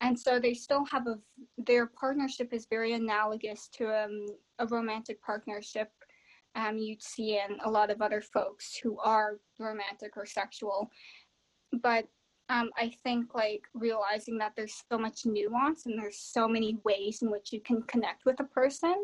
And 0.00 0.18
so 0.18 0.38
they 0.38 0.54
still 0.54 0.84
have 0.86 1.06
a 1.06 1.18
their 1.66 1.86
partnership 1.86 2.54
is 2.54 2.66
very 2.70 2.92
analogous 2.94 3.68
to 3.76 4.04
um, 4.04 4.26
a 4.58 4.66
romantic 4.66 5.20
partnership 5.22 5.90
um, 6.54 6.78
you'd 6.78 7.02
see 7.02 7.38
in 7.38 7.58
a 7.64 7.70
lot 7.70 7.90
of 7.90 8.00
other 8.00 8.20
folks 8.20 8.78
who 8.82 8.98
are 9.00 9.38
romantic 9.58 10.16
or 10.16 10.26
sexual. 10.26 10.90
But 11.82 12.06
um, 12.48 12.70
i 12.76 12.92
think 13.04 13.34
like 13.34 13.62
realizing 13.74 14.38
that 14.38 14.52
there's 14.56 14.82
so 14.90 14.98
much 14.98 15.26
nuance 15.26 15.86
and 15.86 15.98
there's 15.98 16.18
so 16.18 16.48
many 16.48 16.78
ways 16.84 17.22
in 17.22 17.30
which 17.30 17.52
you 17.52 17.60
can 17.60 17.82
connect 17.82 18.24
with 18.24 18.40
a 18.40 18.44
person 18.44 18.94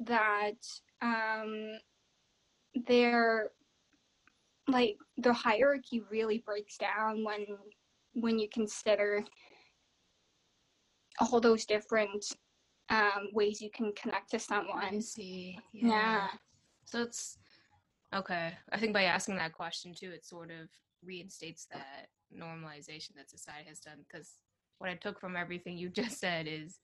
that 0.00 0.56
um, 1.02 1.78
their 2.86 3.50
like 4.66 4.96
the 5.18 5.32
hierarchy 5.32 6.02
really 6.10 6.38
breaks 6.38 6.76
down 6.78 7.22
when 7.22 7.46
when 8.14 8.38
you 8.38 8.48
consider 8.48 9.24
all 11.20 11.40
those 11.40 11.64
different 11.64 12.24
um, 12.90 13.28
ways 13.32 13.60
you 13.60 13.70
can 13.70 13.92
connect 13.92 14.30
to 14.30 14.38
someone. 14.38 14.84
I 14.84 15.00
see. 15.00 15.58
Yeah. 15.72 15.88
Yeah. 15.88 16.26
So 16.84 17.02
it's 17.02 17.38
okay. 18.14 18.54
I 18.72 18.78
think 18.78 18.92
by 18.92 19.04
asking 19.04 19.36
that 19.36 19.52
question 19.52 19.94
too, 19.94 20.10
it 20.10 20.24
sort 20.24 20.50
of 20.50 20.68
reinstates 21.04 21.66
that 21.72 22.08
normalization 22.36 23.14
that 23.16 23.30
society 23.30 23.68
has 23.68 23.80
done. 23.80 24.04
Because 24.08 24.34
what 24.78 24.90
I 24.90 24.94
took 24.94 25.20
from 25.20 25.36
everything 25.36 25.76
you 25.78 25.88
just 26.02 26.18
said 26.18 26.46
is 26.48 26.78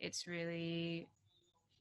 it's 0.00 0.26
really 0.26 1.08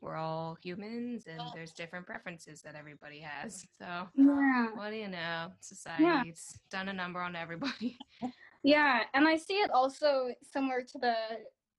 we're 0.01 0.15
all 0.15 0.57
humans 0.63 1.26
and 1.28 1.41
there's 1.53 1.74
different 1.74 2.07
preferences 2.07 2.61
that 2.63 2.74
everybody 2.76 3.19
has. 3.19 3.65
So 3.78 4.07
Yeah. 4.15 4.69
what 4.74 4.89
do 4.89 4.95
you 4.95 5.07
know? 5.07 5.51
Society's 5.59 6.59
done 6.72 6.89
a 6.89 6.93
number 6.93 7.19
on 7.22 7.36
everybody. 7.36 7.97
Yeah, 8.63 9.05
and 9.15 9.28
I 9.28 9.38
see 9.38 9.55
it 9.55 9.72
also 9.72 10.28
similar 10.43 10.84
to 10.84 10.97
the 10.99 11.15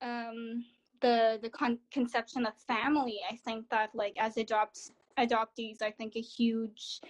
um 0.05 0.65
the 1.01 1.39
the 1.41 1.49
con- 1.49 1.79
conception 1.93 2.45
of 2.45 2.55
family. 2.67 3.21
I 3.31 3.37
think 3.37 3.69
that 3.71 3.91
like 3.95 4.15
as 4.19 4.37
adopts 4.37 4.91
adoptees, 5.17 5.81
I 5.81 5.93
think 5.93 6.17
a 6.17 6.21
huge 6.21 7.01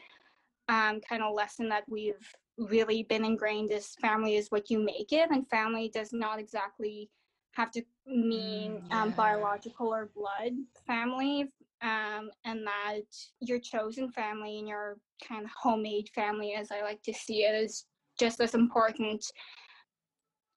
um 0.68 1.00
kind 1.00 1.22
of 1.22 1.34
lesson 1.34 1.70
that 1.70 1.84
we've 1.88 2.34
really 2.58 3.04
been 3.04 3.24
ingrained 3.24 3.72
is 3.72 3.94
family 4.00 4.36
is 4.36 4.50
what 4.50 4.70
you 4.70 4.78
make 4.78 5.12
it, 5.12 5.30
and 5.30 5.48
family 5.48 5.90
does 5.92 6.12
not 6.12 6.38
exactly 6.38 7.10
have 7.52 7.70
to 7.72 7.82
mean 8.06 8.82
Mm, 8.90 8.94
um, 8.94 9.08
yeah. 9.10 9.14
biological 9.14 9.92
or 9.92 10.10
blood 10.14 10.52
family. 10.86 11.52
Um, 11.82 12.30
and 12.44 12.64
that 12.64 13.02
your 13.40 13.58
chosen 13.58 14.08
family 14.12 14.60
and 14.60 14.68
your 14.68 14.98
kind 15.26 15.44
of 15.44 15.50
homemade 15.50 16.08
family, 16.14 16.54
as 16.54 16.70
I 16.70 16.82
like 16.82 17.02
to 17.02 17.12
see 17.12 17.42
it, 17.42 17.54
is 17.56 17.86
just 18.18 18.40
as 18.40 18.54
important 18.54 19.24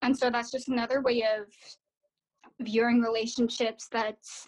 and 0.06 0.18
so 0.18 0.30
that's 0.30 0.52
just 0.52 0.70
another 0.70 1.02
way 1.02 1.24
of 1.24 1.48
viewing 2.62 3.02
relationships 3.02 3.88
that's 3.92 4.48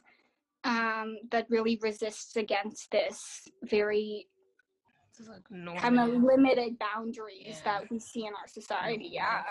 um, 0.63 1.17
that 1.31 1.47
really 1.49 1.79
resists 1.81 2.35
against 2.35 2.91
this 2.91 3.47
very 3.63 4.27
like 5.27 5.81
kind 5.81 5.99
of 5.99 6.09
limited 6.23 6.77
boundaries 6.79 7.45
Yeah. 7.45 7.61
that 7.65 7.91
we 7.91 7.99
see 7.99 8.25
in 8.25 8.33
our 8.33 8.47
society. 8.47 9.09
Yeah. 9.11 9.43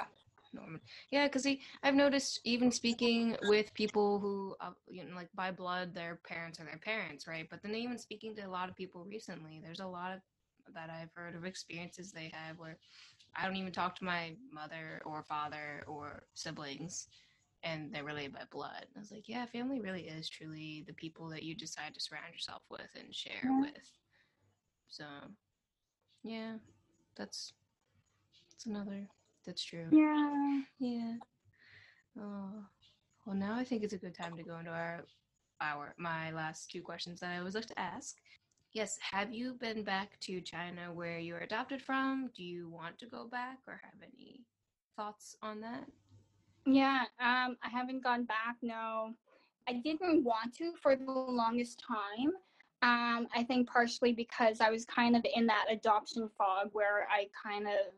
Norman. 0.52 0.80
Yeah, 1.10 1.26
because 1.26 1.46
I've 1.82 1.94
noticed 1.94 2.40
even 2.44 2.70
speaking 2.70 3.36
with 3.42 3.74
people 3.74 4.18
who, 4.18 4.56
uh, 4.60 4.70
you 4.88 5.04
know, 5.04 5.14
like 5.14 5.28
by 5.34 5.50
blood, 5.50 5.94
their 5.94 6.16
parents 6.26 6.60
are 6.60 6.64
their 6.64 6.78
parents, 6.78 7.26
right? 7.26 7.46
But 7.50 7.62
then 7.62 7.74
even 7.74 7.98
speaking 7.98 8.34
to 8.36 8.42
a 8.42 8.48
lot 8.48 8.68
of 8.68 8.76
people 8.76 9.04
recently, 9.04 9.60
there's 9.62 9.80
a 9.80 9.86
lot 9.86 10.12
of 10.14 10.20
that 10.74 10.90
I've 10.90 11.12
heard 11.14 11.34
of 11.36 11.44
experiences 11.44 12.10
they 12.10 12.30
have 12.32 12.58
where 12.58 12.78
I 13.36 13.44
don't 13.44 13.56
even 13.56 13.72
talk 13.72 13.96
to 13.96 14.04
my 14.04 14.34
mother 14.52 15.02
or 15.04 15.22
father 15.22 15.84
or 15.86 16.24
siblings, 16.34 17.08
and 17.62 17.92
they're 17.92 18.04
related 18.04 18.32
by 18.32 18.44
blood. 18.50 18.86
I 18.96 18.98
was 18.98 19.10
like, 19.12 19.28
yeah, 19.28 19.46
family 19.46 19.80
really 19.80 20.08
is 20.08 20.28
truly 20.28 20.84
the 20.86 20.94
people 20.94 21.28
that 21.30 21.42
you 21.42 21.54
decide 21.54 21.94
to 21.94 22.00
surround 22.00 22.32
yourself 22.32 22.62
with 22.70 22.88
and 22.98 23.14
share 23.14 23.42
Yeah. 23.44 23.60
with. 23.60 23.90
So, 24.88 25.04
yeah, 26.26 26.54
that's 27.16 27.52
that's 28.50 28.66
another. 28.66 29.08
That's 29.44 29.62
true. 29.64 29.86
Yeah. 29.92 30.60
Yeah. 30.78 31.14
Oh. 32.20 32.64
Well, 33.24 33.36
now 33.36 33.54
I 33.54 33.64
think 33.64 33.82
it's 33.82 33.92
a 33.92 33.98
good 33.98 34.14
time 34.14 34.36
to 34.36 34.42
go 34.42 34.58
into 34.58 34.70
our 34.70 35.04
our 35.60 35.94
my 35.98 36.32
last 36.32 36.70
two 36.70 36.82
questions 36.82 37.20
that 37.20 37.32
I 37.32 37.38
always 37.38 37.54
like 37.54 37.66
to 37.66 37.78
ask. 37.78 38.16
Yes, 38.72 38.98
have 39.00 39.32
you 39.32 39.54
been 39.54 39.84
back 39.84 40.18
to 40.20 40.40
China 40.40 40.92
where 40.92 41.18
you 41.18 41.34
were 41.34 41.40
adopted 41.40 41.80
from? 41.80 42.30
Do 42.36 42.42
you 42.42 42.68
want 42.68 42.98
to 42.98 43.06
go 43.06 43.26
back 43.26 43.58
or 43.66 43.80
have 43.82 44.02
any 44.02 44.44
thoughts 44.96 45.36
on 45.42 45.60
that? 45.62 45.84
Yeah. 46.66 47.04
Um, 47.20 47.56
I 47.62 47.68
haven't 47.70 48.02
gone 48.02 48.24
back. 48.24 48.56
No, 48.62 49.14
I 49.68 49.74
didn't 49.74 50.24
want 50.24 50.54
to 50.58 50.74
for 50.82 50.96
the 50.96 51.10
longest 51.10 51.82
time. 51.86 52.32
Um, 52.82 53.26
I 53.34 53.42
think 53.42 53.68
partially 53.68 54.12
because 54.12 54.60
I 54.60 54.70
was 54.70 54.84
kind 54.84 55.16
of 55.16 55.24
in 55.34 55.46
that 55.46 55.66
adoption 55.70 56.28
fog 56.36 56.70
where 56.72 57.08
I 57.10 57.28
kind 57.42 57.66
of 57.66 57.94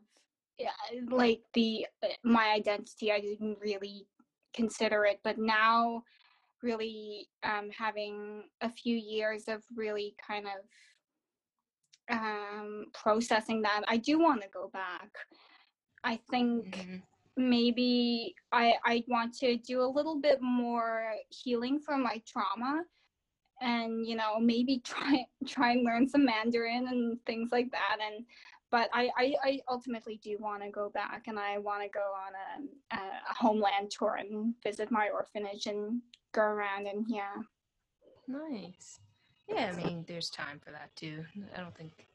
yeah, 0.58 0.70
like 1.10 1.42
the 1.54 1.86
my 2.24 2.48
identity. 2.50 3.12
I 3.12 3.20
didn't 3.20 3.58
really 3.60 4.06
consider 4.54 5.04
it, 5.04 5.20
but 5.22 5.38
now 5.38 6.02
really 6.62 7.28
um, 7.44 7.70
having 7.70 8.48
a 8.60 8.68
few 8.68 8.96
years 8.96 9.44
of 9.48 9.62
really 9.74 10.16
kind 10.26 10.46
of 10.46 10.64
um, 12.10 12.86
processing 12.94 13.62
that, 13.62 13.82
I 13.86 13.96
do 13.98 14.18
want 14.18 14.42
to 14.42 14.48
go 14.48 14.68
back. 14.68 15.10
I 16.04 16.16
think 16.30 16.64
Mhm. 16.66 17.02
maybe 17.36 18.34
I 18.50 18.74
I 18.84 19.04
want 19.08 19.34
to 19.38 19.56
do 19.56 19.82
a 19.82 19.86
little 19.96 20.20
bit 20.20 20.40
more 20.40 21.14
healing 21.30 21.78
from 21.78 22.02
my 22.02 22.22
trauma 22.26 22.84
and 23.60 24.06
you 24.06 24.16
know 24.16 24.38
maybe 24.38 24.78
try 24.84 25.24
try 25.46 25.72
and 25.72 25.84
learn 25.84 26.08
some 26.08 26.24
Mandarin 26.24 26.88
and 26.88 27.18
things 27.26 27.50
like 27.52 27.70
that 27.72 27.98
and 28.04 28.24
but 28.70 28.90
I 28.92 29.10
I, 29.16 29.34
I 29.42 29.60
ultimately 29.68 30.20
do 30.22 30.36
want 30.40 30.62
to 30.62 30.70
go 30.70 30.90
back 30.90 31.24
and 31.26 31.38
I 31.38 31.58
want 31.58 31.82
to 31.82 31.88
go 31.88 32.12
on 32.26 32.32
a, 32.96 32.96
a 33.30 33.34
homeland 33.34 33.90
tour 33.90 34.16
and 34.20 34.54
visit 34.62 34.90
my 34.90 35.08
orphanage 35.08 35.66
and 35.66 36.00
go 36.32 36.42
around 36.42 36.86
and 36.86 37.04
yeah 37.08 37.34
Nice. 38.28 39.00
Yeah, 39.48 39.72
I 39.72 39.76
mean, 39.82 40.04
there's 40.06 40.28
time 40.28 40.60
for 40.62 40.70
that 40.70 40.94
too. 40.94 41.24
I 41.56 41.60
don't 41.60 41.74
think 41.74 42.06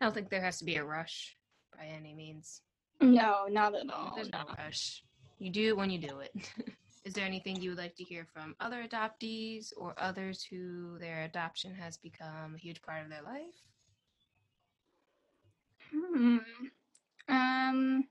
I 0.00 0.04
don't 0.04 0.14
think 0.14 0.30
there 0.30 0.40
has 0.40 0.58
to 0.58 0.64
be 0.64 0.76
a 0.76 0.84
rush 0.84 1.36
by 1.76 1.86
any 1.86 2.14
means. 2.14 2.62
no 3.00 3.46
not 3.48 3.74
at 3.74 3.90
all 3.90 4.12
There's 4.14 4.30
no. 4.30 4.44
rush. 4.56 5.02
You 5.38 5.50
do 5.50 5.68
it 5.68 5.76
when 5.76 5.90
you 5.90 5.98
do 5.98 6.20
it. 6.20 6.32
Is 7.06 7.14
there 7.14 7.24
anything 7.24 7.62
you 7.62 7.70
would 7.70 7.78
like 7.78 7.94
to 7.96 8.02
hear 8.02 8.24
from 8.24 8.56
other 8.58 8.84
adoptees 8.84 9.72
or 9.76 9.94
others 9.96 10.42
who 10.42 10.98
their 10.98 11.22
adoption 11.22 11.72
has 11.76 11.96
become 11.96 12.56
a 12.56 12.58
huge 12.58 12.82
part 12.82 13.04
of 13.04 13.10
their 13.10 13.22
life? 13.22 13.62
Hmm. 15.92 16.38
Um, 17.28 18.08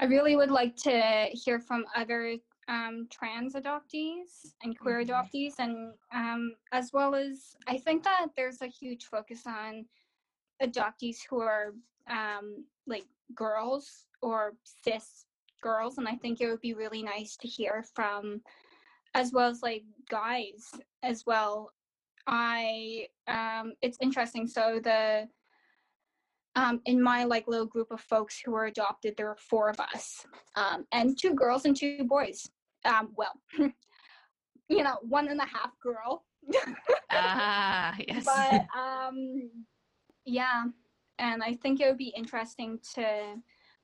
I 0.00 0.06
really 0.06 0.34
would 0.34 0.50
like 0.50 0.76
to 0.76 1.28
hear 1.32 1.60
from 1.60 1.84
other 1.94 2.38
um, 2.68 3.06
trans 3.10 3.54
adoptees 3.54 4.54
and 4.62 4.78
queer 4.78 5.04
Mhm. 5.04 5.06
adoptees, 5.06 5.58
and 5.58 5.92
um, 6.12 6.56
as 6.72 6.90
well 6.94 7.14
as 7.14 7.54
I 7.66 7.76
think 7.76 8.02
that 8.04 8.28
there's 8.34 8.62
a 8.62 8.66
huge 8.66 9.04
focus 9.04 9.46
on 9.46 9.86
adoptees 10.62 11.18
who 11.28 11.40
are 11.42 11.74
um, 12.08 12.64
like 12.86 13.06
girls 13.34 14.06
or 14.22 14.56
cis 14.64 15.26
girls, 15.66 15.98
and 15.98 16.08
I 16.08 16.14
think 16.14 16.40
it 16.40 16.48
would 16.48 16.60
be 16.60 16.74
really 16.74 17.02
nice 17.02 17.36
to 17.38 17.48
hear 17.48 17.84
from 17.94 18.40
as 19.14 19.32
well 19.32 19.48
as 19.48 19.62
like 19.62 19.84
guys 20.10 20.62
as 21.02 21.24
well 21.26 21.72
I 22.26 23.06
um, 23.28 23.74
it's 23.82 23.98
interesting. 24.00 24.46
So 24.46 24.80
the 24.82 25.28
um, 26.56 26.80
in 26.86 27.02
my 27.02 27.24
like 27.24 27.46
little 27.46 27.66
group 27.66 27.90
of 27.90 28.00
folks 28.00 28.40
who 28.44 28.52
were 28.52 28.66
adopted, 28.66 29.14
there 29.16 29.26
were 29.26 29.38
four 29.38 29.68
of 29.68 29.78
us, 29.78 30.26
um, 30.56 30.86
and 30.92 31.16
two 31.18 31.34
girls 31.34 31.64
and 31.64 31.76
two 31.76 32.04
boys. 32.04 32.48
Um, 32.84 33.12
well, 33.16 33.40
you 34.68 34.82
know, 34.82 34.96
one 35.02 35.28
and 35.28 35.40
a 35.40 35.46
half 35.46 35.70
girl. 35.82 36.24
ah, 37.10 37.94
yes. 38.08 38.24
But 38.24 38.66
um, 38.78 39.50
yeah, 40.24 40.64
and 41.18 41.42
I 41.42 41.54
think 41.54 41.80
it 41.80 41.86
would 41.86 41.98
be 41.98 42.14
interesting 42.16 42.80
to 42.94 43.36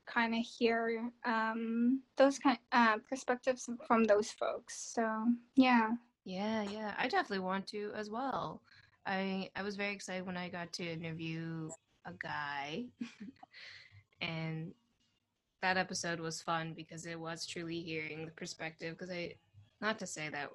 kind 0.06 0.34
of 0.34 0.40
hear 0.40 1.10
um, 1.24 2.02
those 2.16 2.38
kind 2.38 2.58
uh, 2.72 2.98
perspectives 3.08 3.68
from 3.86 4.04
those 4.04 4.30
folks. 4.30 4.92
So 4.94 5.26
yeah. 5.56 5.90
Yeah, 6.24 6.62
yeah, 6.62 6.94
I 6.98 7.08
definitely 7.08 7.40
want 7.40 7.66
to 7.68 7.90
as 7.96 8.08
well. 8.08 8.62
I 9.06 9.50
I 9.56 9.62
was 9.62 9.76
very 9.76 9.92
excited 9.92 10.24
when 10.24 10.36
I 10.36 10.48
got 10.48 10.72
to 10.74 10.84
interview 10.84 11.68
a 12.06 12.12
guy, 12.12 12.84
and 14.20 14.72
that 15.62 15.76
episode 15.76 16.20
was 16.20 16.40
fun 16.40 16.74
because 16.76 17.06
it 17.06 17.18
was 17.18 17.46
truly 17.46 17.80
hearing 17.80 18.24
the 18.24 18.32
perspective. 18.32 18.96
Because 18.96 19.12
I, 19.12 19.34
not 19.80 19.98
to 19.98 20.06
say 20.06 20.28
that 20.28 20.50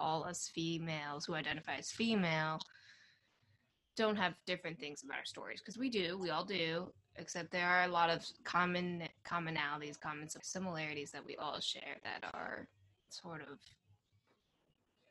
all 0.00 0.24
us 0.24 0.50
females 0.52 1.24
who 1.26 1.34
identify 1.34 1.76
as 1.76 1.90
female 1.90 2.60
don't 3.96 4.16
have 4.16 4.34
different 4.46 4.78
things 4.78 5.02
about 5.02 5.18
our 5.18 5.24
stories 5.24 5.60
because 5.60 5.76
we 5.78 5.90
do, 5.90 6.16
we 6.18 6.30
all 6.30 6.44
do. 6.44 6.92
Except 7.18 7.50
there 7.50 7.66
are 7.66 7.84
a 7.84 7.88
lot 7.88 8.10
of 8.10 8.24
common 8.44 9.02
commonalities, 9.26 9.98
common 9.98 10.28
similarities 10.42 11.10
that 11.10 11.24
we 11.24 11.36
all 11.36 11.60
share 11.60 11.96
that 12.04 12.28
are 12.32 12.68
sort 13.10 13.42
of 13.42 13.58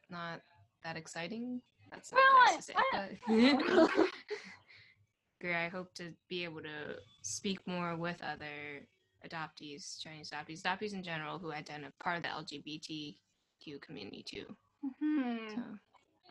not 0.09 0.41
that 0.83 0.97
exciting. 0.97 1.61
That's 1.91 2.11
not 2.11 2.21
well, 2.21 2.45
nice 2.45 2.57
to 2.57 2.61
say, 2.63 2.73
I, 2.77 3.57
but 5.41 5.49
I 5.49 5.67
hope 5.71 5.93
to 5.95 6.13
be 6.29 6.43
able 6.43 6.61
to 6.61 6.95
speak 7.21 7.59
more 7.65 7.95
with 7.95 8.21
other 8.21 8.87
adoptees, 9.25 10.01
Chinese 10.01 10.31
adoptees, 10.31 10.61
adoptees 10.61 10.93
in 10.93 11.03
general 11.03 11.39
who 11.39 11.51
identify 11.51 11.91
part 12.01 12.17
of 12.17 12.23
the 12.23 12.29
LGBTQ 12.29 13.81
community 13.81 14.23
too. 14.25 14.45
Mm-hmm. 14.85 15.55
So 15.55 15.61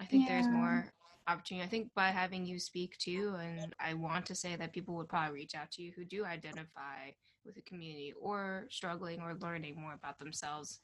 I 0.00 0.04
think 0.04 0.28
yeah. 0.28 0.34
there's 0.34 0.48
more 0.48 0.92
opportunity. 1.28 1.66
I 1.66 1.68
think 1.68 1.90
by 1.94 2.08
having 2.08 2.46
you 2.46 2.58
speak 2.58 2.96
too, 2.98 3.36
and 3.40 3.74
I 3.80 3.94
want 3.94 4.26
to 4.26 4.34
say 4.34 4.56
that 4.56 4.72
people 4.72 4.94
would 4.96 5.08
probably 5.08 5.34
reach 5.34 5.54
out 5.54 5.70
to 5.72 5.82
you 5.82 5.92
who 5.94 6.04
do 6.04 6.24
identify 6.24 7.10
with 7.44 7.54
the 7.54 7.62
community 7.62 8.12
or 8.20 8.66
struggling 8.70 9.20
or 9.20 9.34
learning 9.34 9.80
more 9.80 9.94
about 9.94 10.18
themselves 10.18 10.80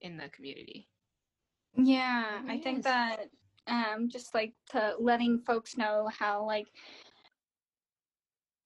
in 0.00 0.16
the 0.16 0.28
community. 0.28 0.88
Yeah, 1.76 2.40
I 2.48 2.58
think 2.58 2.84
that 2.84 3.30
um 3.66 4.08
just 4.10 4.34
like 4.34 4.52
to 4.70 4.94
letting 4.98 5.38
folks 5.40 5.76
know 5.76 6.10
how 6.18 6.44
like 6.44 6.66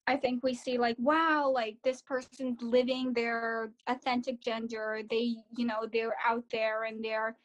I 0.08 0.16
think 0.16 0.42
we 0.42 0.54
see 0.54 0.78
like, 0.78 0.96
wow, 0.98 1.50
like 1.50 1.76
this 1.84 2.00
person's 2.00 2.62
living 2.62 3.12
their 3.12 3.70
authentic 3.88 4.40
gender. 4.40 5.02
They, 5.08 5.36
you 5.54 5.66
know, 5.66 5.86
they're 5.92 6.16
out 6.26 6.44
there 6.50 6.84
and 6.84 7.04
they're, 7.04 7.36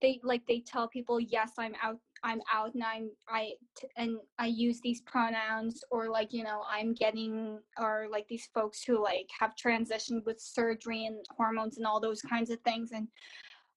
they 0.00 0.18
like 0.22 0.46
they 0.48 0.60
tell 0.60 0.88
people, 0.88 1.20
yes, 1.20 1.52
I'm 1.58 1.74
out, 1.82 1.98
I'm 2.22 2.40
out, 2.52 2.74
and 2.74 2.82
I'm 2.82 3.10
I 3.28 3.52
and 3.96 4.18
I 4.38 4.46
use 4.46 4.80
these 4.80 5.00
pronouns, 5.02 5.82
or 5.90 6.08
like 6.08 6.32
you 6.32 6.44
know, 6.44 6.62
I'm 6.70 6.94
getting, 6.94 7.60
or 7.78 8.06
like 8.10 8.26
these 8.28 8.48
folks 8.54 8.82
who 8.82 9.02
like 9.02 9.28
have 9.38 9.54
transitioned 9.54 10.24
with 10.24 10.40
surgery 10.40 11.06
and 11.06 11.24
hormones 11.36 11.76
and 11.76 11.86
all 11.86 12.00
those 12.00 12.22
kinds 12.22 12.50
of 12.50 12.60
things, 12.60 12.92
and 12.92 13.08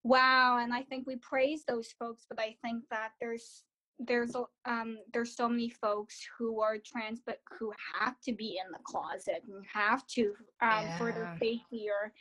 wow, 0.03 0.59
and 0.59 0.73
I 0.73 0.83
think 0.83 1.07
we 1.07 1.17
praise 1.17 1.63
those 1.67 1.93
folks, 1.99 2.25
but 2.29 2.39
I 2.39 2.55
think 2.61 2.83
that 2.89 3.11
there's 3.19 3.63
there's 4.07 4.35
um 4.65 4.97
there's 5.13 5.35
so 5.35 5.47
many 5.47 5.69
folks 5.69 6.27
who 6.37 6.59
are 6.59 6.77
trans 6.77 7.21
but 7.25 7.39
who 7.57 7.71
have 7.99 8.19
to 8.21 8.33
be 8.33 8.59
in 8.63 8.71
the 8.71 8.79
closet 8.83 9.43
and 9.47 9.63
have 9.71 10.05
to 10.07 10.33
um 10.61 10.85
yeah. 10.85 10.97
for 10.97 11.11
their 11.11 11.35
safety 11.39 11.87
or 11.87 12.11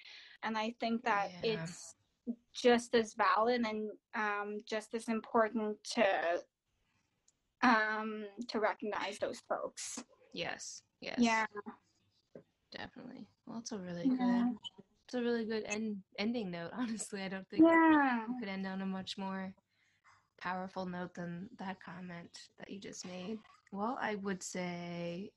and 0.43 0.59
i 0.59 0.75
think 0.81 1.03
that 1.03 1.31
yeah. 1.43 1.53
it's 1.55 1.95
just 2.55 2.95
as 2.95 3.15
valid 3.15 3.63
and 3.67 3.91
um 4.15 4.61
just 4.69 4.95
as 4.95 5.09
important 5.09 5.77
to 5.85 6.05
um 7.63 8.25
to 8.49 8.59
recognize 8.59 9.19
those 9.19 9.41
folks 9.49 10.03
yes 10.33 10.83
yes 11.01 11.17
yeah 11.19 11.47
definitely 12.73 13.27
well 13.47 13.59
it's 13.59 13.73
a 13.73 13.79
really 13.79 14.05
yeah. 14.05 14.45
good 14.47 14.57
it's 15.07 15.15
a 15.15 15.23
really 15.23 15.45
good 15.45 15.65
end 15.67 15.97
ending 16.19 16.51
note 16.51 16.71
honestly 16.77 17.23
i 17.23 17.29
don't 17.29 17.49
think 17.49 17.63
yeah 17.67 18.25
we 18.29 18.41
could 18.41 18.49
end 18.49 18.67
on 18.67 18.83
a 18.83 18.87
much 18.87 19.19
more 19.19 19.55
powerful 20.41 20.87
note 20.87 21.15
than 21.15 21.49
that 21.59 21.81
comment 21.83 22.31
that 22.59 22.71
you 22.71 22.81
just 22.81 23.07
made. 23.07 23.39
Well, 23.73 23.99
I 24.01 24.17
would 24.17 24.43
say 24.43 25.31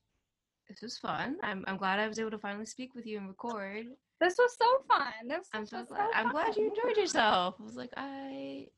this 0.68 0.80
was 0.82 0.98
fun. 0.98 1.36
I'm 1.42 1.64
I'm 1.66 1.76
glad 1.76 2.00
I 2.00 2.08
was 2.08 2.18
able 2.18 2.30
to 2.32 2.38
finally 2.38 2.66
speak 2.66 2.94
with 2.94 3.06
you 3.06 3.18
and 3.18 3.28
record. 3.28 3.86
This 4.20 4.36
was 4.38 4.56
so 4.60 4.66
fun. 4.88 5.28
This 5.28 5.48
I'm 5.52 5.66
so 5.66 5.84
glad. 5.84 5.98
So 5.98 6.06
I'm 6.14 6.30
glad 6.30 6.56
you 6.56 6.68
enjoyed 6.68 6.96
yourself. 6.96 7.56
I 7.60 7.64
was 7.64 7.76
like 7.76 7.92
I 7.96 8.68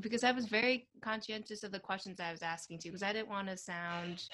because 0.00 0.24
I 0.24 0.32
was 0.32 0.46
very 0.46 0.88
conscientious 1.00 1.62
of 1.64 1.72
the 1.72 1.80
questions 1.80 2.20
I 2.20 2.30
was 2.30 2.42
asking 2.42 2.78
too 2.78 2.90
because 2.90 3.02
I 3.02 3.12
didn't 3.12 3.28
want 3.28 3.48
to 3.48 3.56
sound 3.56 4.28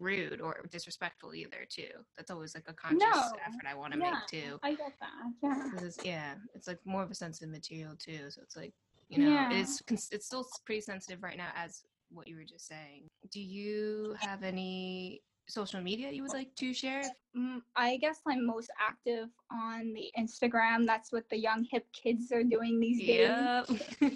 rude 0.00 0.40
or 0.40 0.64
disrespectful 0.70 1.34
either 1.34 1.66
too. 1.68 1.90
That's 2.16 2.30
always 2.30 2.54
like 2.54 2.64
a 2.68 2.72
conscious 2.72 3.00
no. 3.00 3.32
effort 3.46 3.66
I 3.68 3.74
want 3.74 3.92
to 3.92 3.98
yeah, 3.98 4.10
make 4.10 4.44
too. 4.44 4.58
I 4.62 4.70
get 4.70 4.92
that. 5.00 5.32
Yeah. 5.42 5.86
It's, 5.86 5.98
yeah, 6.04 6.34
it's 6.54 6.66
like 6.66 6.78
more 6.84 7.02
of 7.02 7.10
a 7.10 7.14
sensitive 7.14 7.50
material 7.50 7.94
too. 7.98 8.30
So 8.30 8.40
it's 8.42 8.56
like 8.56 8.72
you 9.08 9.24
know 9.24 9.30
yeah. 9.30 9.50
it's 9.52 9.82
it's 10.10 10.26
still 10.26 10.46
pretty 10.64 10.80
sensitive 10.80 11.22
right 11.22 11.36
now 11.36 11.48
as 11.56 11.84
what 12.10 12.28
you 12.28 12.36
were 12.36 12.44
just 12.44 12.66
saying 12.66 13.04
do 13.30 13.40
you 13.40 14.14
have 14.20 14.42
any 14.42 15.20
social 15.46 15.80
media 15.80 16.10
you 16.10 16.22
would 16.22 16.32
like 16.32 16.54
to 16.54 16.72
share 16.72 17.02
mm, 17.36 17.60
i 17.76 17.96
guess 17.98 18.20
i'm 18.26 18.46
most 18.46 18.70
active 18.80 19.28
on 19.50 19.92
the 19.92 20.10
instagram 20.18 20.86
that's 20.86 21.12
what 21.12 21.28
the 21.30 21.36
young 21.36 21.66
hip 21.70 21.86
kids 21.92 22.32
are 22.32 22.42
doing 22.42 22.80
these 22.80 22.98
days 22.98 23.28
yep. 23.28 23.68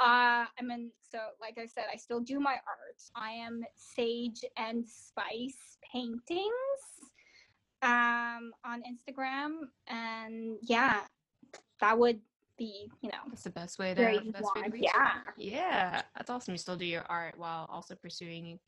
uh 0.00 0.44
i 0.46 0.62
mean 0.62 0.90
so 1.10 1.18
like 1.40 1.56
i 1.58 1.66
said 1.66 1.84
i 1.92 1.96
still 1.96 2.20
do 2.20 2.40
my 2.40 2.54
art 2.54 3.00
i 3.14 3.30
am 3.30 3.62
sage 3.76 4.44
and 4.56 4.84
spice 4.86 5.78
paintings 5.92 6.50
um 7.82 8.50
on 8.64 8.82
instagram 8.82 9.50
and 9.86 10.56
yeah 10.62 11.00
that 11.80 11.98
would 11.98 12.20
be, 12.56 12.90
you 13.00 13.10
know, 13.10 13.18
that's 13.28 13.42
the 13.42 13.50
best 13.50 13.78
way 13.78 13.94
to, 13.94 14.30
best 14.30 14.44
way 14.54 14.62
to 14.62 14.70
reach 14.70 14.84
yeah. 14.84 15.18
Yeah. 15.36 16.02
That's 16.16 16.30
awesome. 16.30 16.54
You 16.54 16.58
still 16.58 16.76
do 16.76 16.84
your 16.84 17.04
art 17.08 17.34
while 17.36 17.66
also 17.70 17.94
pursuing 17.94 18.58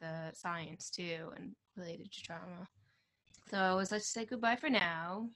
the 0.00 0.32
science 0.34 0.90
too 0.90 1.30
and 1.36 1.52
related 1.76 2.12
to 2.12 2.22
trauma. 2.22 2.68
So 3.50 3.58
I 3.58 3.68
always 3.68 3.90
like 3.90 4.02
to 4.02 4.06
say 4.06 4.24
goodbye 4.24 4.56
for 4.56 4.70
now. 4.70 5.28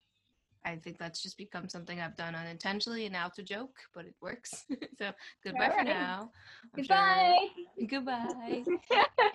I 0.64 0.76
think 0.76 0.98
that's 0.98 1.22
just 1.22 1.36
become 1.36 1.68
something 1.68 2.00
I've 2.00 2.16
done 2.16 2.34
unintentionally 2.34 3.06
and 3.06 3.12
now 3.12 3.26
it's 3.26 3.38
a 3.38 3.42
joke, 3.42 3.76
but 3.94 4.04
it 4.04 4.14
works. 4.20 4.64
so 4.98 5.10
goodbye 5.44 5.68
right. 5.68 5.78
for 5.78 5.84
now. 5.84 6.30
I'm 6.62 6.70
goodbye. 6.76 7.38
Sure, 7.78 7.88
goodbye. 7.88 8.64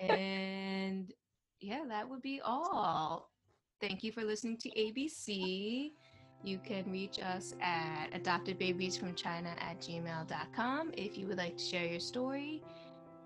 and 0.00 1.12
yeah, 1.60 1.84
that 1.88 2.08
would 2.08 2.22
be 2.22 2.40
all. 2.42 3.30
Thank 3.80 4.02
you 4.02 4.12
for 4.12 4.24
listening 4.24 4.56
to 4.58 4.70
ABC. 4.70 5.92
You 6.44 6.58
can 6.58 6.90
reach 6.90 7.18
us 7.18 7.54
at 7.60 8.10
adoptedbabiesfromchina 8.12 9.60
at 9.60 9.80
gmail.com 9.80 10.92
if 10.96 11.18
you 11.18 11.26
would 11.26 11.38
like 11.38 11.58
to 11.58 11.64
share 11.64 11.86
your 11.86 12.00
story 12.00 12.62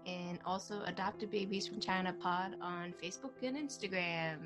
and 0.07 0.39
also 0.45 0.83
Adopted 0.87 1.31
Babies 1.31 1.67
from 1.67 1.81
China 1.81 2.15
Pod 2.21 2.57
on 2.61 2.95
Facebook 3.03 3.33
and 3.43 3.57
Instagram. 3.57 4.37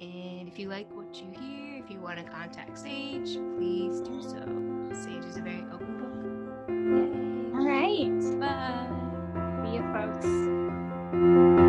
And 0.00 0.48
if 0.48 0.58
you 0.58 0.68
like 0.68 0.90
what 0.94 1.14
you 1.16 1.30
hear, 1.40 1.82
if 1.84 1.90
you 1.90 2.00
want 2.00 2.18
to 2.18 2.24
contact 2.24 2.78
Sage, 2.78 3.38
please 3.56 4.00
do 4.00 4.22
so. 4.22 4.44
Sage 4.92 5.24
is 5.24 5.36
a 5.36 5.42
very 5.42 5.64
open 5.72 5.96
book. 5.98 6.10
All 7.58 7.66
right. 7.66 8.20
Bye. 8.40 8.88
See 9.64 9.74
you, 9.76 9.82
folks. 9.92 11.59